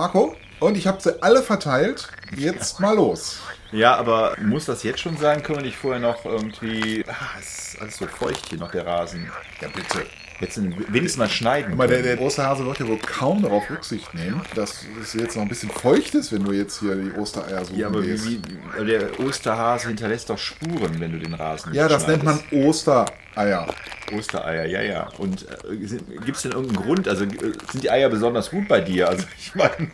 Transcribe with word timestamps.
Marco, 0.00 0.34
und 0.60 0.78
ich 0.78 0.86
habe 0.86 0.98
sie 0.98 1.22
alle 1.22 1.42
verteilt. 1.42 2.08
Jetzt 2.34 2.80
mal 2.80 2.96
los. 2.96 3.38
Ja, 3.70 3.96
aber 3.96 4.34
muss 4.40 4.64
das 4.64 4.82
jetzt 4.82 5.00
schon 5.00 5.18
sein? 5.18 5.42
Können 5.42 5.58
wir 5.58 5.66
nicht 5.66 5.76
vorher 5.76 6.00
noch 6.00 6.24
irgendwie. 6.24 7.04
Ah, 7.06 7.38
es 7.38 7.74
ist 7.74 7.82
alles 7.82 7.98
so 7.98 8.06
feucht 8.06 8.48
hier 8.48 8.58
noch, 8.58 8.70
der 8.70 8.86
Rasen. 8.86 9.30
Ja, 9.60 9.68
bitte. 9.68 10.06
Jetzt 10.40 10.58
wenigstens 10.90 11.18
mal 11.18 11.28
schneiden. 11.28 11.74
Aber 11.74 11.86
der, 11.86 12.00
der 12.00 12.18
Osterhase 12.18 12.64
wird 12.64 12.78
ja 12.78 12.88
wohl 12.88 12.96
kaum 12.96 13.42
darauf 13.42 13.68
Rücksicht 13.68 14.14
nehmen, 14.14 14.40
dass 14.54 14.86
es 15.02 15.12
jetzt 15.12 15.36
noch 15.36 15.42
ein 15.42 15.50
bisschen 15.50 15.68
feucht 15.68 16.14
ist, 16.14 16.32
wenn 16.32 16.44
du 16.44 16.52
jetzt 16.52 16.80
hier 16.80 16.96
die 16.96 17.12
Ostereier 17.12 17.62
suchen 17.66 17.78
ja, 17.78 17.88
aber 17.88 18.02
wie, 18.02 18.40
wie, 18.78 18.86
der 18.86 19.20
Osterhase 19.20 19.88
hinterlässt 19.88 20.30
doch 20.30 20.38
Spuren, 20.38 20.98
wenn 20.98 21.12
du 21.12 21.18
den 21.18 21.34
Rasen 21.34 21.74
ja, 21.74 21.88
das 21.88 22.06
nennt 22.06 22.22
man 22.22 22.38
schneidest. 22.50 23.04
Ostereier. 23.40 23.66
Ostereier, 24.16 24.66
ja, 24.66 24.82
ja. 24.82 25.08
Und 25.18 25.46
äh, 25.48 25.76
gibt 25.76 26.36
es 26.36 26.42
denn 26.42 26.52
irgendeinen 26.52 26.84
Grund? 26.84 27.08
Also 27.08 27.24
äh, 27.24 27.28
sind 27.70 27.84
die 27.84 27.90
Eier 27.90 28.08
besonders 28.08 28.50
gut 28.50 28.66
bei 28.68 28.80
dir? 28.80 29.08
Also 29.08 29.24
ich 29.38 29.54
meine, 29.54 29.90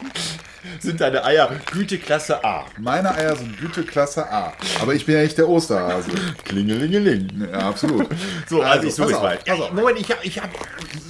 sind 0.80 1.00
deine 1.00 1.24
Eier 1.24 1.50
Güteklasse 1.70 2.42
A? 2.44 2.64
Meine 2.78 3.14
Eier 3.14 3.36
sind 3.36 3.58
Güteklasse 3.58 4.30
A. 4.30 4.52
Aber 4.80 4.94
ich 4.94 5.04
bin 5.06 5.16
ja 5.16 5.22
nicht 5.22 5.36
der 5.38 5.48
Osterhase. 5.48 6.10
Klingelingeling. 6.44 7.48
Ja, 7.52 7.68
absolut. 7.68 8.08
So, 8.48 8.62
also, 8.62 8.86
ich 8.86 8.94
suche 8.94 9.12
es 9.12 9.20
mal. 9.20 9.38
auf. 9.50 9.72
Moment, 9.72 10.00
ich 10.00 10.10
habe, 10.10 10.20
ich 10.24 10.40
hab, 10.40 10.50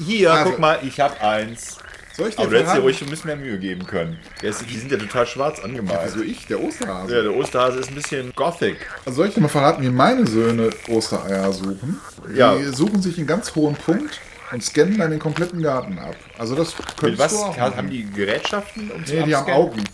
hier, 0.04 0.32
Also- 0.32 0.50
guck 0.50 0.58
mal, 0.58 0.78
ich 0.82 1.00
habe 1.00 1.20
eins. 1.20 1.78
Soll 2.16 2.28
ich 2.28 2.36
dir 2.36 2.42
Aber 2.42 2.50
du 2.50 2.58
hättest 2.58 2.76
dir 2.76 2.80
ruhig 2.80 3.02
ein 3.02 3.10
bisschen 3.10 3.26
mehr 3.26 3.36
Mühe 3.36 3.58
geben 3.58 3.86
können. 3.86 4.18
Der 4.42 4.50
ist, 4.50 4.64
die 4.68 4.76
sind 4.76 4.90
ja 4.90 4.96
total 4.98 5.26
schwarz 5.26 5.60
angemalt. 5.60 6.00
Wieso 6.04 6.22
ich, 6.24 6.46
der 6.46 6.60
Osterhase? 6.62 7.14
Ja, 7.14 7.22
der 7.22 7.34
Osterhase 7.34 7.78
ist 7.80 7.88
ein 7.90 7.94
bisschen 7.94 8.32
gothic. 8.34 8.78
Also 9.04 9.16
soll 9.18 9.28
ich 9.28 9.34
dir 9.34 9.40
mal 9.42 9.48
verraten, 9.48 9.82
wie 9.82 9.90
meine 9.90 10.26
Söhne 10.26 10.70
Ostereier 10.88 11.52
suchen? 11.52 12.00
Die 12.32 12.38
Ja. 12.38 12.56
suchen 12.72 13.02
sich 13.02 13.18
einen 13.18 13.26
ganz 13.26 13.54
hohen 13.54 13.74
Punkt 13.76 14.18
und 14.50 14.62
scannen 14.64 14.96
dann 14.96 15.10
den 15.10 15.20
kompletten 15.20 15.60
Garten 15.62 15.98
ab. 15.98 16.14
Also 16.38 16.54
das 16.54 16.76
Mit 16.78 16.96
könntest 16.96 17.20
was? 17.22 17.32
du 17.32 17.38
auch 17.38 17.58
Haben 17.58 17.90
die 17.90 18.04
Gerätschaften? 18.10 18.90
Um 18.90 19.04
zu 19.04 19.14
Nee, 19.14 19.24
die 19.24 19.36
haben? 19.36 19.52
Augen. 19.52 19.84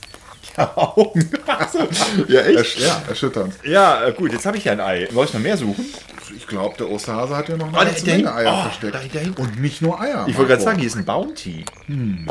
Augen. 0.56 1.30
ja, 2.28 2.40
echt? 2.40 2.56
Ersch 2.58 2.78
ja, 2.78 3.02
erschütternd. 3.08 3.54
Ja, 3.64 4.06
äh, 4.06 4.12
gut, 4.12 4.32
jetzt 4.32 4.46
habe 4.46 4.56
ich 4.56 4.64
ja 4.64 4.72
ein 4.72 4.80
Ei. 4.80 5.08
Soll 5.12 5.24
ich 5.26 5.34
noch 5.34 5.40
mehr 5.40 5.56
suchen? 5.56 5.84
Ich 6.34 6.46
glaube, 6.46 6.76
der 6.78 6.88
Osterhase 6.90 7.36
hat 7.36 7.48
ja 7.50 7.56
noch 7.56 7.66
eine 7.68 7.76
Oh, 7.76 7.84
ganze 7.84 8.06
Menge 8.06 8.34
Eier 8.34 8.54
oh, 8.58 8.62
versteckt. 8.70 9.14
da-. 9.14 9.42
Und 9.42 9.60
nicht 9.60 9.82
nur 9.82 10.00
Eier. 10.00 10.24
Ich 10.28 10.36
wollte 10.36 10.50
gerade 10.52 10.62
sagen, 10.62 10.78
hier 10.78 10.86
ist 10.88 10.96
ein 10.96 11.04
Bounty. 11.04 11.64
Hm. 11.86 12.26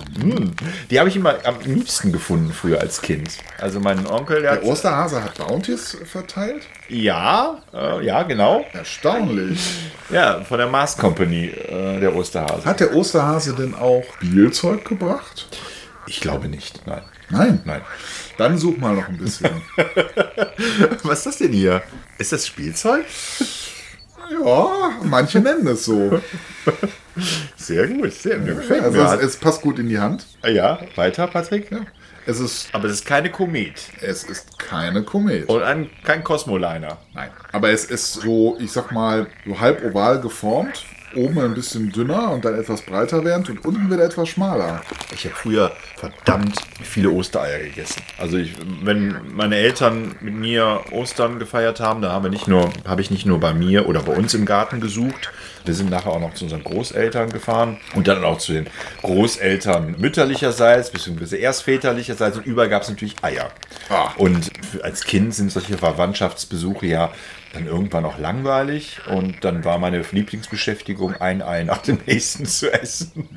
Die 0.90 1.00
habe 1.00 1.10
ich 1.10 1.16
immer 1.16 1.36
am 1.44 1.60
liebsten 1.64 2.12
gefunden 2.12 2.52
früher 2.52 2.80
als 2.80 3.02
Kind. 3.02 3.30
Also 3.60 3.80
mein 3.80 4.08
Onkel, 4.08 4.42
der, 4.42 4.58
Der. 4.58 4.66
Osterhase 4.66 5.24
hat 5.24 5.38
Bounties 5.38 5.98
verteilt? 6.06 6.64
Ja, 6.90 7.62
äh, 7.74 8.04
ja, 8.06 8.24
genau. 8.24 8.66
Erstaunlich. 8.74 9.60
Ja, 10.10 10.42
von 10.42 10.58
der 10.58 10.68
Mars 10.68 10.98
Company, 10.98 11.46
äh, 11.48 12.00
der 12.00 12.16
Osterhase. 12.16 12.66
Hat 12.66 12.80
der 12.80 12.96
Osterhase 12.96 13.54
denn 13.54 13.76
auch 13.76 14.04
Spielzeug 14.18 14.84
gebracht? 14.86 15.48
Ich 16.08 16.20
glaube 16.20 16.48
nicht, 16.48 16.86
nein. 16.88 17.04
Nein. 17.32 17.62
Nein. 17.66 17.82
Dann 18.38 18.58
such 18.58 18.78
mal 18.78 18.96
noch 18.96 19.08
ein 19.08 19.18
bisschen. 19.18 19.50
Was 21.04 21.20
ist 21.20 21.26
das 21.26 21.38
denn 21.38 21.52
hier? 21.54 21.82
Ist 22.18 22.32
das 22.32 22.46
Spielzeug? 22.48 23.06
ja, 24.44 24.92
manche 25.04 25.40
nennen 25.40 25.68
es 25.68 25.86
so. 25.86 26.22
Sehr 27.58 27.88
gut, 27.88 28.14
sehr 28.14 28.38
mir 28.38 28.56
gefällt 28.56 28.84
Also 28.84 28.98
mir. 28.98 29.14
es, 29.16 29.22
es 29.24 29.38
passt 29.38 29.62
gut 29.62 29.80
in 29.80 29.90
die 29.90 30.00
Hand. 30.00 30.26
ja, 30.46 30.80
weiter, 30.96 31.28
Patrick. 31.28 31.70
Ja. 31.72 31.80
Es 32.26 32.40
ist, 32.40 32.70
Aber 32.74 32.86
es 32.86 32.94
ist 32.94 33.06
keine 33.06 33.32
Komet 33.32 33.82
es 34.00 34.24
ist 34.24 34.60
keine 34.60 35.02
Komet. 35.04 35.50
und 35.50 35.64
ein, 35.64 35.90
kein 36.04 36.24
Cosmoliner. 36.24 37.00
Nein. 37.16 37.32
Aber 37.52 37.72
es 37.72 37.86
ist 37.86 38.14
so, 38.14 38.58
ich 38.60 38.72
sag 38.72 38.92
mal, 38.92 39.26
so 39.46 39.60
halb 39.60 39.84
oval 39.84 40.22
geformt. 40.22 40.84
Oben 41.16 41.40
ein 41.40 41.54
bisschen 41.54 41.92
dünner 41.92 42.32
und 42.32 42.46
dann 42.46 42.58
etwas 42.58 42.82
breiter 42.82 43.24
werdend 43.24 43.50
und 43.50 43.66
unten 43.66 43.92
wieder 43.92 44.04
etwas 44.04 44.30
schmaler. 44.30 44.82
Ich 45.14 45.26
habe 45.26 45.36
früher 45.36 45.72
verdammt 45.98 46.56
viele 46.82 47.10
Ostereier 47.12 47.60
gegessen. 47.60 48.02
Also 48.18 48.38
ich, 48.38 48.54
wenn 48.84 49.16
meine 49.34 49.58
Eltern 49.58 50.16
mit 50.22 50.34
mir 50.34 50.82
Ostern 50.92 51.40
gefeiert 51.40 51.80
haben, 51.80 52.02
da 52.02 52.12
haben 52.12 52.24
wir 52.24 52.30
nicht 52.30 52.48
nur, 52.48 52.72
habe 52.86 53.02
ich 53.02 53.12
nicht 53.12 53.26
nur 53.26 53.40
bei 53.40 53.54
mir 53.54 53.88
oder 53.88 54.02
bei 54.02 54.14
uns 54.16 54.34
im 54.34 54.46
Garten 54.46 54.82
gesucht. 54.82 55.32
Wir 55.66 55.74
sind 55.74 55.90
nachher 55.90 56.12
auch 56.12 56.20
noch 56.20 56.34
zu 56.34 56.46
unseren 56.46 56.64
Großeltern 56.64 57.32
gefahren 57.32 57.78
und 57.94 58.08
dann 58.08 58.24
auch 58.24 58.40
zu 58.40 58.54
den 58.54 58.68
Großeltern 59.02 59.96
mütterlicherseits, 60.00 60.92
beziehungsweise 60.92 61.38
erst 61.38 61.64
väterlicherseits 61.64 62.38
und 62.38 62.46
überall 62.46 62.70
gab 62.70 62.84
es 62.84 62.90
natürlich 62.90 63.16
Eier. 63.22 63.52
Ah. 63.90 64.12
Und 64.18 64.52
als 64.82 65.04
Kind 65.04 65.36
sind 65.36 65.52
solche 65.52 65.78
Verwandtschaftsbesuche 65.78 66.88
ja 66.88 67.12
dann 67.54 67.68
irgendwann 67.68 68.06
auch 68.06 68.18
langweilig 68.18 69.00
und 69.08 69.44
dann 69.44 69.66
war 69.66 69.78
meine 69.78 70.04
Lieblingsbeschäftigung, 70.10 71.16
ein 71.16 71.42
Ei 71.42 71.64
nach 71.64 71.80
dem 71.80 72.00
nächsten 72.06 72.46
zu 72.46 72.72
essen. 72.72 73.28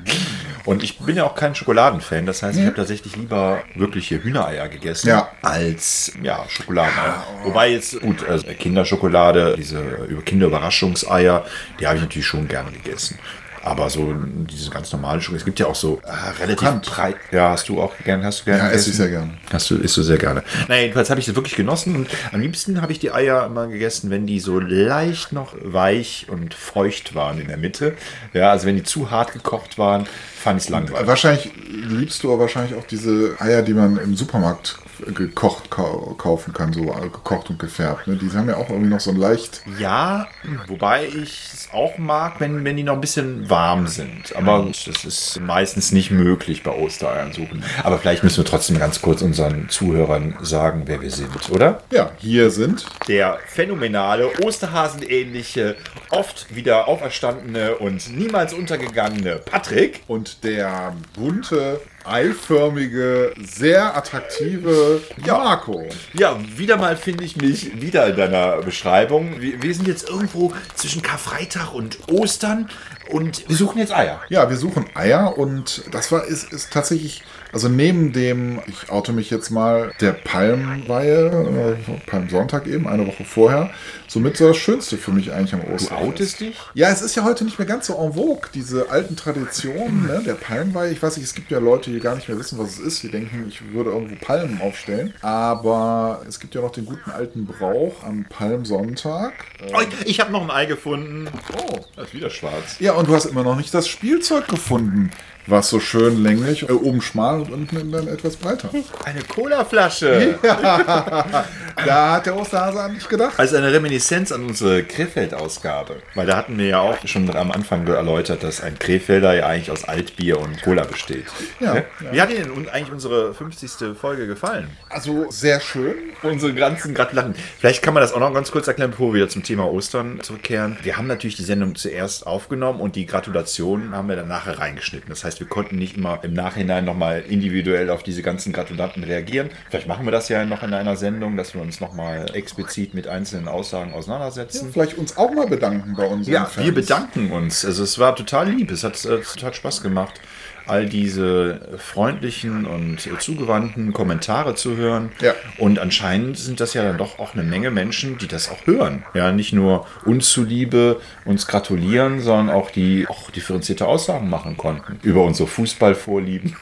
Und 0.65 0.83
ich 0.83 0.99
bin 0.99 1.17
ja 1.17 1.25
auch 1.25 1.35
kein 1.35 1.55
Schokoladenfan, 1.55 2.25
das 2.27 2.43
heißt, 2.43 2.59
ich 2.59 2.65
habe 2.65 2.77
tatsächlich 2.77 3.17
lieber 3.17 3.63
wirkliche 3.75 4.23
Hühnereier 4.23 4.69
gegessen 4.69 5.09
Ja. 5.09 5.29
als 5.43 6.13
ja, 6.23 6.45
Schokoladeneier. 6.49 7.25
Wobei 7.43 7.71
jetzt, 7.73 8.01
gut, 8.01 8.27
also 8.29 8.47
Kinderschokolade, 8.47 9.55
diese 9.57 9.81
über 10.09 10.23
Kinderüberraschungseier, 10.23 11.45
die 11.81 11.87
habe 11.87 11.97
ich 11.97 12.03
natürlich 12.03 12.27
schon 12.27 12.49
gerne 12.49 12.71
gegessen. 12.71 13.19
Aber 13.65 13.89
so 13.89 14.15
diese 14.51 14.69
ganz 14.69 14.93
normale 14.93 15.23
Schokolade, 15.23 15.39
es 15.39 15.45
gibt 15.47 15.59
ja 15.59 15.67
auch 15.67 15.75
so 15.75 15.99
ah, 16.07 16.33
relativ 16.39 16.83
breit. 16.83 17.17
Ja, 17.33 17.49
hast 17.51 17.67
du 17.71 17.81
auch 17.81 17.95
gern, 18.05 18.23
hast 18.23 18.41
du 18.41 18.45
gerne 18.45 18.65
Ja, 18.65 18.71
esse 18.71 18.91
ich 18.91 18.97
sehr 18.97 19.09
gerne. 19.09 19.39
Hast 19.51 19.71
du, 19.71 19.77
isst 19.77 19.97
du 19.97 20.03
sehr 20.03 20.19
gerne. 20.19 20.43
Naja, 20.69 20.83
jedenfalls 20.83 21.09
habe 21.09 21.19
ich 21.19 21.25
das 21.25 21.35
wirklich 21.35 21.57
genossen 21.57 21.97
und 21.97 22.09
am 22.33 22.43
liebsten 22.43 22.83
habe 22.83 22.93
ich 22.93 22.99
die 22.99 23.11
Eier 23.11 23.47
immer 23.47 23.67
gegessen, 23.67 24.11
wenn 24.11 24.27
die 24.27 24.39
so 24.39 24.61
leicht 24.61 25.33
noch 25.33 25.55
weich 25.63 26.27
und 26.29 26.53
feucht 26.53 27.15
waren 27.15 27.41
in 27.41 27.49
der 27.49 27.57
Mitte. 27.57 27.95
Ja, 28.35 28.51
also 28.51 28.67
wenn 28.67 28.77
die 28.77 28.83
zu 28.83 29.11
hart 29.11 29.33
gekocht 29.33 29.79
waren, 29.79 30.07
fand 30.37 30.59
ich 30.61 30.65
es 30.65 30.71
langweilig. 30.71 31.07
Wahrscheinlich 31.07 31.51
liebst 31.67 32.23
du 32.23 32.33
aber 32.33 32.43
wahrscheinlich 32.43 32.75
auch 32.75 32.87
diese 32.87 33.35
Eier, 33.39 33.63
die 33.63 33.73
man 33.73 33.97
im 33.97 34.15
Supermarkt 34.15 34.77
gekocht 35.13 35.71
kau 35.71 36.15
kaufen 36.19 36.53
kann, 36.53 36.73
so 36.73 36.83
äh, 36.83 37.09
gekocht 37.09 37.51
und 37.51 37.59
gefärbt. 37.59 38.07
Ne? 38.07 38.17
Die 38.17 38.31
haben 38.37 38.49
ja 38.49 38.57
auch 38.57 38.71
irgendwie 38.71 38.91
noch 38.91 39.01
so 39.01 39.11
ein 39.11 39.17
leicht. 39.17 39.63
Ja, 39.79 40.27
wobei 40.67 41.07
ich 41.07 41.51
es 41.53 41.69
auch 41.73 41.99
mag, 41.99 42.41
wenn, 42.41 42.65
wenn 42.65 42.77
die 42.77 42.83
noch 42.83 42.95
ein 42.95 43.01
bisschen 43.01 43.49
warm 43.51 43.87
sind. 43.87 44.35
Aber 44.37 44.67
das 44.87 45.05
ist 45.05 45.41
meistens 45.41 45.93
nicht 45.93 46.11
möglich 46.11 46.63
bei 46.63 46.71
Ostereiern 46.73 47.33
suchen. 47.33 47.63
Aber 47.83 47.99
vielleicht 47.99 48.23
müssen 48.25 48.39
wir 48.39 48.45
trotzdem 48.45 48.79
ganz 48.79 49.01
kurz 49.03 49.23
unseren 49.23 49.69
Zuhörern 49.69 50.37
sagen, 50.43 50.83
wer 50.87 51.01
wir 51.01 51.11
sind, 51.11 51.51
oder? 51.51 51.83
Ja, 51.91 52.11
hier 52.19 52.51
sind 52.51 52.87
Der 53.09 53.39
phänomenale, 53.47 54.31
Osterhasenähnliche, 54.43 55.77
oft 56.11 56.55
wieder 56.55 56.89
auferstandene 56.89 57.77
und 57.77 58.11
niemals 58.17 58.53
untergegangene 58.53 59.37
Patrick. 59.45 60.03
und 60.07 60.45
der 60.45 60.95
bunte, 61.15 61.81
eiförmige, 62.05 63.35
sehr 63.43 63.97
attraktive 63.97 65.01
Marco. 65.27 65.89
Ja, 66.13 66.39
wieder 66.57 66.77
mal 66.77 66.97
finde 66.97 67.25
ich 67.25 67.37
mich 67.37 67.81
wieder 67.81 68.07
in 68.07 68.17
deiner 68.17 68.59
Beschreibung. 68.63 69.41
Wir, 69.41 69.63
wir 69.63 69.75
sind 69.75 69.89
jetzt 69.89 70.09
irgendwo 70.09 70.53
zwischen 70.75 71.03
Karfreitag 71.03 71.73
und 71.73 71.99
Ostern 72.09 72.69
und 73.11 73.49
wir 73.49 73.57
suchen 73.57 73.79
jetzt 73.79 73.95
Eier. 73.95 74.21
Ja, 74.29 74.49
wir 74.49 74.57
suchen 74.57 74.87
Eier 74.95 75.37
und 75.39 75.85
das 75.91 76.13
war 76.13 76.25
ist, 76.25 76.53
ist 76.53 76.73
tatsächlich, 76.73 77.23
also 77.55 77.69
neben 77.69 78.12
dem, 78.12 78.61
ich 78.67 78.91
oute 78.91 79.12
mich 79.12 79.31
jetzt 79.31 79.51
mal, 79.51 79.93
der 80.01 80.12
Palmweihe, 80.12 81.77
äh, 81.89 82.11
Palmsonntag 82.11 82.67
eben, 82.67 82.87
eine 82.89 83.06
Woche 83.06 83.25
vorher, 83.25 83.71
somit 84.09 84.37
so 84.37 84.49
das 84.49 84.56
Schönste 84.56 84.97
für 84.97 85.12
mich 85.12 85.33
eigentlich 85.33 85.55
am 85.55 85.62
Du 85.65 85.73
Ostern. 85.73 85.99
outest 85.99 86.41
dich? 86.41 86.56
Ja, 86.75 86.91
es 86.91 87.01
ist 87.01 87.15
ja 87.15 87.25
heute 87.25 87.45
nicht 87.45 87.59
mehr 87.59 87.67
ganz 87.67 87.87
so 87.87 87.95
en 87.95 88.12
vogue, 88.15 88.49
diese 88.53 88.91
alten 88.91 89.17
Traditionen, 89.17 90.06
ne? 90.06 90.23
der 90.27 90.35
Palmweihe. 90.35 90.91
Ich 90.91 91.03
weiß 91.03 91.17
nicht, 91.17 91.27
es 91.27 91.35
gibt 91.35 91.51
ja 91.51 91.59
Leute, 91.59 91.91
die 91.91 92.01
gar 92.01 92.17
nicht 92.17 92.29
mehr 92.29 92.39
wissen, 92.39 92.59
was 92.59 92.73
es 92.73 92.79
ist. 92.81 93.03
Die 93.03 93.11
denken, 93.11 93.47
ich 93.49 93.73
würde 93.73 93.91
irgendwo 93.91 94.17
Palmen 94.17 94.61
aufstellen. 94.61 95.15
Aber 95.23 96.23
es 96.29 96.41
gibt 96.41 96.55
ja 96.55 96.61
noch 96.61 96.73
den 96.73 96.87
guten 96.87 97.11
alten 97.11 97.47
Brauch 97.47 98.03
am 98.05 98.25
Palmsonntag. 98.29 99.33
Oh, 99.73 99.81
ich 100.05 100.21
habe 100.21 100.33
noch 100.33 100.43
ein 100.43 100.50
Ei 100.50 100.67
gefunden. 100.67 101.29
Oh. 101.57 101.79
Das 101.97 102.09
ist 102.09 102.15
wieder 102.15 102.31
schwarz. 102.31 102.77
Ja, 102.81 102.93
und 102.95 103.09
du 103.09 103.15
hast 103.15 103.27
immer 103.27 103.43
noch 103.45 103.57
nicht 103.57 103.73
das 103.73 103.89
Spielzeug 103.89 104.49
gefunden, 104.49 105.11
was 105.46 105.69
so 105.69 105.81
schön 105.81 106.23
länglich, 106.23 106.69
äh, 106.69 106.73
oben 106.73 107.02
schmal 107.02 107.41
und 107.41 107.52
unten 107.52 107.93
dann 107.93 108.08
etwas 108.08 108.37
breiter. 108.37 108.70
Eine 109.05 109.23
Colaflasche. 109.23 110.38
Da 111.85 112.12
hat 112.12 112.26
der 112.26 112.37
Osterhase 112.37 112.81
an 112.81 112.94
dich 112.94 113.08
gedacht. 113.08 113.35
Als 113.37 113.52
eine 113.52 113.73
Reminiszenz 113.73 114.31
an 114.31 114.44
unsere 114.44 114.85
Krefeld-Ausgabe. 114.85 115.96
Weil 116.14 116.26
da 116.26 116.37
hatten 116.37 116.56
wir 116.56 116.67
ja 116.67 116.81
auch 116.81 116.96
schon 117.06 117.35
am 117.35 117.50
Anfang 117.50 117.87
erläutert, 117.87 118.44
dass 118.44 118.61
ein 118.62 118.79
Krefelder 118.79 119.35
ja 119.35 119.46
eigentlich 119.46 119.73
aus 119.73 119.85
Altbier 119.85 120.38
und 120.38 120.62
Cola 120.62 120.85
besteht. 120.85 121.26
Ja, 121.61 121.75
Ne? 121.75 121.85
Wie 122.12 122.20
hat 122.20 122.31
Ihnen 122.31 122.69
eigentlich 122.69 122.93
unsere 122.93 123.35
50. 123.35 123.97
Folge 123.99 124.26
gefallen? 124.26 124.69
Also 124.88 125.31
sehr 125.31 125.61
schön. 125.61 125.94
Unsere 126.23 126.55
ganzen 126.55 126.94
Gratulanten. 126.94 127.35
Vielleicht 127.58 127.82
kann 127.82 127.94
man 127.94 128.02
das 128.02 128.12
auch 128.12 128.20
noch 128.20 128.32
ganz 128.32 128.50
kurz 128.52 128.69
erklären, 128.69 128.93
bevor 128.93 129.08
wir 129.08 129.14
wieder 129.14 129.29
zum 129.29 129.43
Thema 129.43 129.64
Ostern 129.70 130.20
zurückkehren. 130.23 130.79
Wir 130.82 130.97
haben 130.97 131.06
natürlich 131.06 131.37
die 131.37 131.43
Sendung 131.43 131.75
zuerst 131.75 132.26
aufgenommen 132.26 132.81
und 132.81 132.97
die 132.97 133.06
Gratulationen 133.06 133.94
haben 133.94 134.08
wir 134.08 134.17
dann 134.17 134.29
nachher 134.29 134.58
reingeschnitten. 134.58 135.08
Das 135.08 135.25
heißt, 135.25 135.34
heißt, 135.35 135.41
wir 135.41 135.49
konnten 135.49 135.77
nicht 135.77 135.97
immer 135.97 136.21
im 136.23 136.33
Nachhinein 136.33 136.85
nochmal 136.85 137.21
individuell 137.29 137.91
auf 137.91 138.03
diese 138.03 138.23
ganzen 138.23 138.53
Gratulanten 138.53 139.03
reagieren. 139.05 139.51
Vielleicht 139.69 139.89
machen 139.89 140.05
wir 140.07 140.13
das 140.13 140.29
ja 140.29 140.45
noch 140.45 140.63
in 140.63 140.73
einer 140.73 140.97
Sendung, 140.97 141.37
dass 141.37 141.55
wir 141.55 141.61
uns 141.61 141.81
nochmal 141.81 142.27
explizit 142.35 142.95
mit 142.95 143.09
einzelnen 143.09 143.49
Aussagen 143.49 143.93
auseinandersetzen. 143.93 144.71
Vielleicht 144.73 144.97
uns 144.97 145.17
auch 145.17 145.33
mal 145.33 145.47
bedanken 145.47 145.95
bei 145.97 146.07
unseren 146.07 146.33
Ja, 146.35 146.45
Fans. 146.45 146.67
wir 146.67 146.75
bedanken 146.75 147.33
uns. 147.33 147.65
Also 147.65 147.83
es 147.83 147.99
war 147.99 148.15
total 148.15 148.51
lieb. 148.51 148.71
Es 148.71 148.85
hat 148.85 149.05
äh, 149.05 149.21
total 149.21 149.55
Spaß 149.55 149.83
gemacht, 149.83 150.21
all 150.66 150.87
diese 150.87 151.76
freundlichen 151.78 152.66
und 152.66 152.99
zugewandten 153.20 153.93
Kommentare 153.93 154.55
zu 154.55 154.76
hören. 154.76 155.12
Ja. 155.20 155.34
Und 155.58 155.78
anscheinend 155.78 156.38
sind 156.38 156.61
das 156.61 156.75
ja 156.75 156.82
dann 156.82 156.99
doch 156.99 157.19
auch 157.19 157.34
eine 157.34 157.43
Menge 157.43 157.70
Menschen, 157.70 158.19
die 158.19 158.28
das 158.28 158.50
auch 158.50 158.66
hören. 158.66 159.05
Ja, 159.14 159.32
nicht 159.32 159.52
nur 159.52 159.87
uns 160.05 160.31
zuliebe 160.31 161.00
uns 161.25 161.46
gratulieren, 161.46 162.20
sondern 162.20 162.55
auch 162.55 162.70
die 162.70 163.06
auch 163.08 163.31
differenzierte 163.31 163.87
Aussagen 163.87 164.28
machen 164.31 164.56
konnten 164.56 164.99
über 165.02 165.22
unsere 165.25 165.49
Fußballvorlieben. 165.49 166.56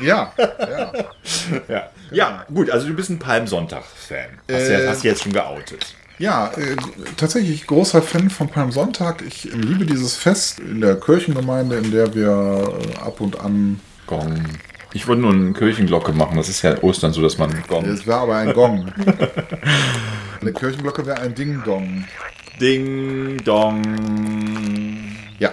Ja, 0.00 0.32
ja. 0.38 0.92
Ja. 1.68 1.90
ja, 2.10 2.46
gut, 2.52 2.70
also 2.70 2.86
du 2.86 2.94
bist 2.94 3.10
ein 3.10 3.18
Palmsonntag-Fan. 3.18 4.38
Hast, 4.50 4.68
Äh, 4.68 4.84
ja, 4.84 4.90
hast 4.90 5.02
du 5.04 5.08
jetzt 5.08 5.22
schon 5.22 5.32
geoutet. 5.32 5.94
Ja, 6.18 6.50
äh, 6.56 6.76
tatsächlich 7.16 7.66
großer 7.66 8.02
Fan 8.02 8.28
von 8.28 8.48
Palmsonntag. 8.48 9.22
Ich 9.22 9.44
liebe 9.44 9.86
dieses 9.86 10.16
Fest 10.16 10.58
in 10.58 10.80
der 10.80 10.98
Kirchengemeinde, 10.98 11.76
in 11.76 11.92
der 11.92 12.14
wir 12.14 12.74
äh, 12.80 12.98
ab 12.98 13.20
und 13.20 13.40
an. 13.40 13.80
Gong. 14.06 14.42
Ich 14.92 15.06
wollte 15.06 15.22
nur 15.22 15.32
eine 15.32 15.52
Kirchenglocke 15.52 16.12
machen. 16.12 16.36
Das 16.36 16.48
ist 16.48 16.62
ja 16.62 16.82
Ostern 16.82 17.12
so, 17.12 17.22
dass 17.22 17.38
man 17.38 17.52
Gong. 17.68 17.84
Es 17.84 18.06
wäre 18.06 18.18
aber 18.18 18.36
ein 18.36 18.52
Gong. 18.52 18.86
Eine 20.40 20.52
Kirchenglocke 20.52 21.04
wäre 21.04 21.18
ein 21.18 21.34
Ding-Dong. 21.34 22.04
Ding 22.60 23.38
Dong. 23.44 23.82
Ja, 25.40 25.52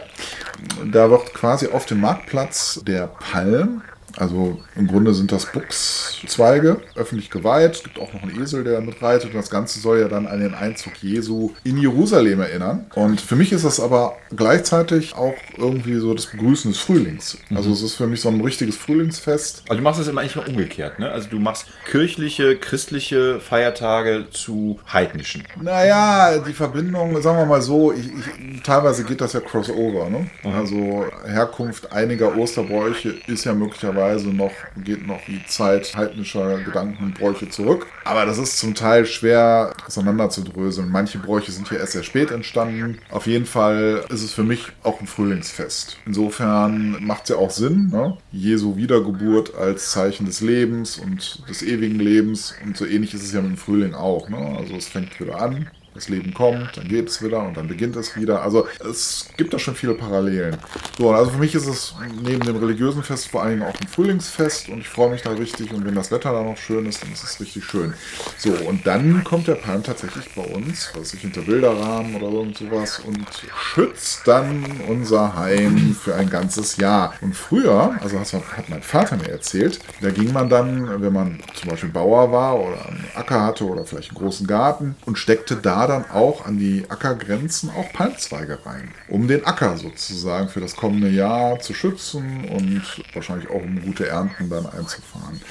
da 0.85 1.09
wird 1.09 1.33
quasi 1.33 1.67
auf 1.67 1.87
dem 1.87 2.01
Marktplatz 2.01 2.81
der 2.85 3.07
Palm, 3.07 3.81
also 4.17 4.59
im 4.75 4.87
Grunde 4.87 5.13
sind 5.13 5.31
das 5.31 5.45
Buchszweige, 5.51 6.77
öffentlich 6.95 7.29
geweiht. 7.29 7.75
Es 7.75 7.83
gibt 7.83 7.99
auch 7.99 8.13
noch 8.13 8.23
einen 8.23 8.41
Esel, 8.41 8.63
der 8.63 8.73
damit 8.73 9.01
reitet. 9.01 9.31
Und 9.31 9.35
das 9.35 9.49
Ganze 9.49 9.79
soll 9.79 9.99
ja 9.99 10.07
dann 10.07 10.25
an 10.27 10.39
den 10.39 10.53
Einzug 10.53 10.93
Jesu 11.01 11.51
in 11.63 11.77
Jerusalem 11.77 12.41
erinnern. 12.41 12.85
Und 12.95 13.19
für 13.19 13.35
mich 13.35 13.51
ist 13.51 13.65
das 13.65 13.79
aber 13.79 14.15
gleichzeitig 14.35 15.15
auch 15.15 15.33
irgendwie 15.57 15.95
so 15.95 16.13
das 16.13 16.27
Begrüßen 16.27 16.71
des 16.71 16.79
Frühlings. 16.79 17.37
Also 17.53 17.71
es 17.71 17.81
ist 17.81 17.95
für 17.95 18.07
mich 18.07 18.21
so 18.21 18.29
ein 18.29 18.41
richtiges 18.41 18.77
Frühlingsfest. 18.77 19.63
Also 19.67 19.77
du 19.77 19.83
machst 19.83 19.99
es 19.99 20.07
immer 20.07 20.21
eigentlich 20.21 20.35
mal 20.35 20.47
umgekehrt, 20.47 20.99
ne? 20.99 21.11
Also 21.11 21.29
du 21.29 21.39
machst 21.39 21.67
kirchliche, 21.89 22.57
christliche 22.57 23.39
Feiertage 23.39 24.27
zu 24.31 24.79
heidnischen. 24.91 25.43
Naja, 25.61 26.37
die 26.39 26.53
Verbindung, 26.53 27.21
sagen 27.21 27.37
wir 27.37 27.45
mal 27.45 27.61
so, 27.61 27.91
ich, 27.91 28.07
ich, 28.07 28.63
teilweise 28.63 29.03
geht 29.03 29.21
das 29.21 29.33
ja 29.33 29.39
crossover. 29.39 30.09
Ne? 30.09 30.29
Also 30.43 31.05
Herkunft 31.25 31.91
einiger 31.91 32.37
Osterbräuche 32.37 33.15
ist 33.27 33.45
ja 33.45 33.53
möglicherweise 33.53 34.04
noch, 34.13 34.51
geht 34.83 35.05
noch 35.05 35.19
die 35.27 35.43
Zeit 35.45 35.95
heidnischer 35.95 36.59
Gedanken 36.61 37.03
und 37.03 37.19
Bräuche 37.19 37.49
zurück. 37.49 37.87
Aber 38.03 38.25
das 38.25 38.37
ist 38.37 38.57
zum 38.57 38.75
Teil 38.75 39.05
schwer 39.05 39.73
auseinanderzudröseln. 39.85 40.89
Manche 40.89 41.17
Bräuche 41.17 41.51
sind 41.51 41.69
hier 41.69 41.79
erst 41.79 41.93
sehr 41.93 42.03
spät 42.03 42.31
entstanden. 42.31 42.99
Auf 43.09 43.27
jeden 43.27 43.45
Fall 43.45 44.05
ist 44.09 44.23
es 44.23 44.33
für 44.33 44.43
mich 44.43 44.67
auch 44.83 45.01
ein 45.01 45.07
Frühlingsfest. 45.07 45.97
Insofern 46.05 47.03
macht 47.03 47.23
es 47.23 47.29
ja 47.29 47.35
auch 47.37 47.51
Sinn, 47.51 47.89
ne? 47.91 48.17
Jesu 48.31 48.75
Wiedergeburt 48.75 49.55
als 49.55 49.91
Zeichen 49.91 50.25
des 50.25 50.41
Lebens 50.41 50.97
und 50.97 51.47
des 51.49 51.61
ewigen 51.61 51.99
Lebens. 51.99 52.55
Und 52.63 52.77
so 52.77 52.85
ähnlich 52.85 53.13
ist 53.13 53.23
es 53.23 53.33
ja 53.33 53.41
mit 53.41 53.51
dem 53.51 53.57
Frühling 53.57 53.93
auch. 53.93 54.29
Ne? 54.29 54.37
Also 54.57 54.75
es 54.75 54.87
fängt 54.87 55.19
wieder 55.19 55.41
an, 55.41 55.69
das 55.95 56.09
Leben 56.09 56.33
kommt, 56.33 56.75
dann 56.75 56.87
geht 56.87 57.07
es 57.07 57.23
wieder 57.23 57.41
und 57.41 57.55
dann 57.55 57.67
beginnt 57.67 57.95
es 57.95 58.15
wieder. 58.15 58.41
Also 58.41 58.67
es 58.87 59.29
gibt 59.37 59.53
da 59.53 59.59
schon 59.59 59.75
viele 59.75 59.93
Parallelen. 59.93 60.57
So, 60.97 61.11
also 61.11 61.31
für 61.31 61.39
mich 61.39 61.55
ist 61.55 61.67
es 61.67 61.95
neben 62.21 62.41
dem 62.41 62.57
religiösen 62.57 63.01
Fest 63.01 63.27
vor 63.27 63.41
allen 63.41 63.59
Dingen 63.59 63.69
auch 63.71 63.79
ein 63.79 63.87
Frühlingsfest 63.87 64.69
und 64.69 64.79
ich 64.79 64.89
freue 64.89 65.09
mich 65.09 65.21
da 65.21 65.31
richtig 65.31 65.71
und 65.71 65.85
wenn 65.85 65.95
das 65.95 66.11
Wetter 66.11 66.33
dann 66.33 66.45
noch 66.45 66.57
schön 66.57 66.85
ist, 66.85 67.01
dann 67.01 67.11
ist 67.13 67.23
es 67.23 67.39
richtig 67.39 67.63
schön. 67.63 67.93
So, 68.37 68.51
und 68.51 68.85
dann 68.85 69.23
kommt 69.23 69.47
der 69.47 69.55
Palm 69.55 69.83
tatsächlich 69.83 70.25
bei 70.35 70.43
uns, 70.43 70.91
was 70.95 71.13
ich 71.13 71.21
hinter 71.21 71.41
Bilderrahmen 71.41 72.15
oder 72.15 72.27
irgend 72.27 72.57
sowas 72.57 72.99
und 72.99 73.25
schützt 73.57 74.27
dann 74.27 74.65
unser 74.89 75.35
Heim 75.35 75.95
für 75.95 76.15
ein 76.15 76.29
ganzes 76.29 76.75
Jahr. 76.75 77.13
Und 77.21 77.35
früher, 77.35 77.95
also 78.01 78.19
hat 78.19 78.69
mein 78.69 78.81
Vater 78.81 79.15
mir 79.15 79.29
erzählt, 79.29 79.79
da 80.01 80.09
ging 80.09 80.33
man 80.33 80.49
dann, 80.49 81.01
wenn 81.01 81.13
man 81.13 81.39
zum 81.53 81.69
Beispiel 81.69 81.89
Bauer 81.89 82.31
war 82.31 82.59
oder 82.59 82.85
einen 82.87 83.05
Acker 83.15 83.43
hatte 83.43 83.65
oder 83.65 83.85
vielleicht 83.85 84.09
einen 84.09 84.17
großen 84.17 84.45
Garten 84.45 84.95
und 85.05 85.17
steckte 85.17 85.55
da 85.55 85.84
dann 85.87 86.09
auch 86.11 86.45
an 86.45 86.57
die 86.57 86.85
Ackergrenzen 86.89 87.69
auch 87.69 87.91
Palmzweige 87.93 88.65
rein, 88.65 88.89
um 89.07 89.27
den 89.27 89.45
Acker 89.45 89.77
sozusagen 89.77 90.49
für 90.49 90.59
das 90.59 90.75
kommende 90.75 91.09
Jahr 91.09 91.59
zu 91.59 91.73
schützen 91.73 92.45
und 92.49 92.83
wahrscheinlich 93.13 93.49
auch 93.49 93.61
um 93.61 93.81
gute 93.81 94.07
Ernten 94.07 94.49
dann 94.49 94.65
einzufahren. 94.65 95.41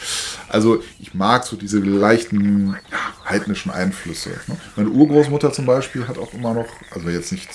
Also 0.49 0.83
ich 1.01 1.15
mag 1.15 1.45
so 1.45 1.57
diese 1.57 1.79
leichten 1.79 2.77
heidnischen 3.29 3.71
Einflüsse. 3.71 4.31
Ne? 4.47 4.57
Meine 4.77 4.91
Urgroßmutter 4.91 5.53
zum 5.53 5.67
Beispiel 5.67 6.07
hat 6.07 6.19
auch 6.19 6.33
immer 6.35 6.55
noch, 6.55 6.67
also 6.91 7.09
jetzt 7.09 7.33
nicht 7.33 7.49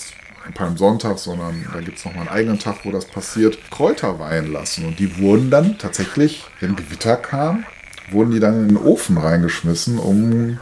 am 0.46 0.54
Palmsonntag, 0.54 1.20
sondern 1.20 1.66
da 1.74 1.80
gibt 1.82 1.98
es 1.98 2.06
noch 2.06 2.14
mal 2.14 2.22
einen 2.22 2.30
eigenen 2.30 2.60
Tag, 2.60 2.78
wo 2.84 2.92
das 2.92 3.06
passiert, 3.06 3.58
Kräuter 3.70 4.20
weihen 4.20 4.52
lassen. 4.52 4.86
Und 4.86 5.00
die 5.00 5.20
wurden 5.20 5.50
dann 5.50 5.78
tatsächlich, 5.78 6.46
wenn 6.60 6.76
Gewitter 6.76 7.16
kam, 7.16 7.66
wurden 8.12 8.32
die 8.32 8.40
dann 8.40 8.64
in 8.64 8.68
den 8.70 8.78
Ofen 8.78 9.18
reingeschmissen, 9.18 10.00
um 10.00 10.60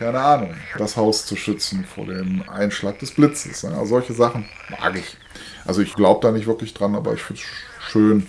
keine 0.00 0.18
Ahnung, 0.18 0.54
das 0.78 0.96
Haus 0.96 1.26
zu 1.26 1.36
schützen 1.36 1.84
vor 1.84 2.06
dem 2.06 2.42
Einschlag 2.48 2.98
des 3.00 3.10
Blitzes. 3.10 3.64
Ne? 3.64 3.72
Also 3.72 3.84
solche 3.84 4.14
Sachen 4.14 4.46
mag 4.70 4.96
ich. 4.96 5.18
Also 5.66 5.82
ich 5.82 5.94
glaube 5.94 6.26
da 6.26 6.32
nicht 6.32 6.46
wirklich 6.46 6.72
dran, 6.72 6.94
aber 6.94 7.12
ich 7.12 7.22
finde 7.22 7.42
es 7.42 7.90
schön. 7.90 8.26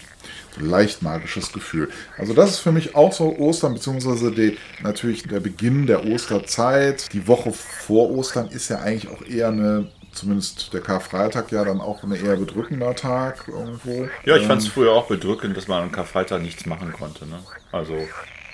So 0.54 0.66
leicht 0.66 1.02
magisches 1.02 1.54
Gefühl. 1.54 1.90
Also 2.18 2.34
das 2.34 2.50
ist 2.50 2.60
für 2.60 2.74
mich 2.74 2.94
auch 2.94 3.14
so 3.14 3.38
Ostern, 3.38 3.74
beziehungsweise 3.74 4.34
die, 4.34 4.58
natürlich 4.84 5.24
der 5.24 5.40
Beginn 5.40 5.88
der 5.88 6.06
Osterzeit. 6.06 7.14
Die 7.14 7.26
Woche 7.26 7.54
vor 7.54 8.12
Ostern 8.12 8.50
ist 8.50 8.70
ja 8.70 8.80
eigentlich 8.80 9.10
auch 9.10 9.22
eher 9.22 9.48
eine, 9.48 9.90
zumindest 10.12 10.74
der 10.74 10.82
Karfreitag 10.82 11.54
ja 11.54 11.64
dann 11.64 11.80
auch 11.80 12.04
ein 12.04 12.12
eher 12.12 12.36
bedrückender 12.36 12.94
Tag 12.96 13.48
irgendwo. 13.48 14.10
Ja, 14.26 14.36
ich 14.36 14.46
fand 14.46 14.62
es 14.62 14.68
Ähm, 14.68 14.74
früher 14.74 14.92
auch 14.92 15.08
bedrückend, 15.08 15.56
dass 15.56 15.70
man 15.70 15.84
am 15.84 15.92
Karfreitag 15.94 16.42
nichts 16.42 16.66
machen 16.66 16.92
konnte. 16.92 17.26
Ne? 17.26 17.40
Also 17.72 17.96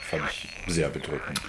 fand 0.07 0.21
ich 0.29 0.47
sehr 0.67 0.89
bedrückend. 0.89 1.41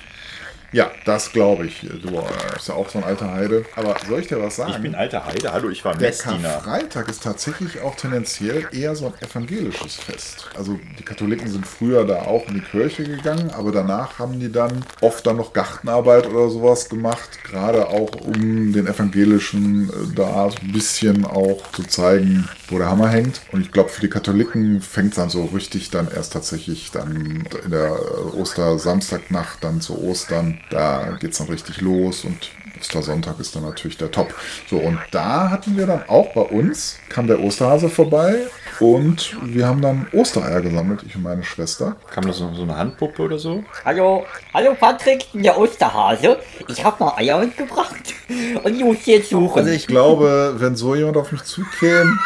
Ja, 0.71 0.91
das 1.07 1.33
glaube 1.33 1.67
ich. 1.67 1.81
Du 1.81 2.09
äh, 2.09 2.23
bist 2.53 2.69
ja 2.69 2.75
auch 2.75 2.89
so 2.91 2.99
ein 2.99 3.05
alter 3.05 3.33
Heide. 3.33 3.65
Aber 3.75 3.97
soll 4.07 4.21
ich 4.21 4.27
dir 4.27 4.41
was 4.41 4.57
sagen? 4.57 4.73
Ich 4.73 4.83
bin 4.83 4.95
alter 4.95 5.25
Heide. 5.25 5.51
Hallo, 5.51 5.71
ich 5.71 5.83
war 5.83 5.95
Der 5.95 6.09
Messdiener. 6.09 6.61
Karfreitag 6.63 7.09
ist 7.09 7.23
tatsächlich 7.23 7.81
auch 7.81 7.97
tendenziell 7.97 8.69
eher 8.73 8.95
so 8.95 9.07
ein 9.07 9.15
evangelisches 9.27 9.97
Fest. 9.97 10.51
Also 10.55 10.79
die 10.99 11.03
Katholiken 11.03 11.49
sind 11.49 11.67
früher 11.67 12.05
da 12.05 12.23
auch 12.23 12.47
in 12.49 12.55
die 12.55 12.61
Kirche 12.61 13.05
gegangen, 13.05 13.51
aber 13.57 13.73
danach 13.73 14.19
haben 14.19 14.41
die 14.41 14.53
dann 14.53 14.85
oft 15.01 15.27
dann 15.27 15.37
noch 15.39 15.55
Gartenarbeit 15.55 16.27
oder 16.27 16.51
sowas 16.51 16.91
gemacht, 16.91 17.43
gerade 17.45 17.89
auch 17.89 18.11
um 18.21 18.73
den 18.73 18.87
Evangelischen 18.87 19.89
äh, 19.89 20.15
da 20.15 20.51
so 20.51 20.59
ein 20.61 20.73
bisschen 20.73 21.25
auch 21.25 21.63
zu 21.73 21.83
zeigen, 21.85 22.47
wo 22.69 22.77
der 22.77 22.91
Hammer 22.91 23.09
hängt. 23.09 23.41
Und 23.53 23.63
ich 23.63 23.73
glaube, 23.73 23.89
für 23.89 24.03
die 24.03 24.11
Katholiken 24.11 24.83
fängt 24.83 25.11
es 25.11 25.17
dann 25.17 25.31
so 25.31 25.47
richtig 25.47 25.91
dann 25.91 26.09
erst 26.15 26.35
tatsächlich 26.35 26.91
dann 26.91 27.47
in 27.65 27.71
der 27.71 27.99
Ostersamstagnacht 28.35 29.65
dann 29.65 29.81
zu 29.81 29.99
Ostern. 30.03 30.58
Da 30.71 31.17
geht 31.21 31.33
es 31.33 31.39
dann 31.39 31.49
richtig 31.49 31.81
los 31.81 32.25
und 32.25 32.51
Ostersonntag 32.81 33.39
ist 33.41 33.55
dann 33.57 33.65
natürlich 33.65 33.97
der 33.97 34.11
Top. 34.11 34.35
So, 34.69 34.77
und 34.77 34.99
da 35.11 35.51
hatten 35.51 35.77
wir 35.77 35.87
dann 35.87 36.09
auch 36.09 36.33
bei 36.33 36.43
uns, 36.43 36.99
kam 37.09 37.27
der 37.27 37.41
Osterhase 37.41 37.89
vorbei 37.89 38.47
und 38.81 39.37
wir 39.43 39.67
haben 39.67 39.83
dann 39.83 40.07
Ostereier 40.13 40.61
gesammelt, 40.61 41.03
ich 41.07 41.17
und 41.17 41.23
meine 41.23 41.43
Schwester. 41.43 41.97
Kam 42.11 42.27
da 42.27 42.33
so, 42.33 42.53
so 42.55 42.63
eine 42.63 42.77
Handpuppe 42.77 43.23
oder 43.23 43.39
so? 43.39 43.65
Hallo, 43.85 44.25
hallo 44.55 44.75
Patrick, 44.79 45.27
der 45.33 45.59
Osterhase. 45.59 46.39
Ich 46.69 46.85
habe 46.85 47.05
mal 47.05 47.15
Eier 47.17 47.39
mitgebracht 47.39 48.15
und 48.63 48.75
ich 48.75 48.85
muss 48.85 49.05
jetzt 49.07 49.31
suchen. 49.31 49.59
Also 49.59 49.71
ich 49.71 49.87
glaube, 49.87 50.55
wenn 50.59 50.77
so 50.77 50.95
jemand 50.95 51.17
auf 51.17 51.33
mich 51.33 51.43
zukäme, 51.43 52.19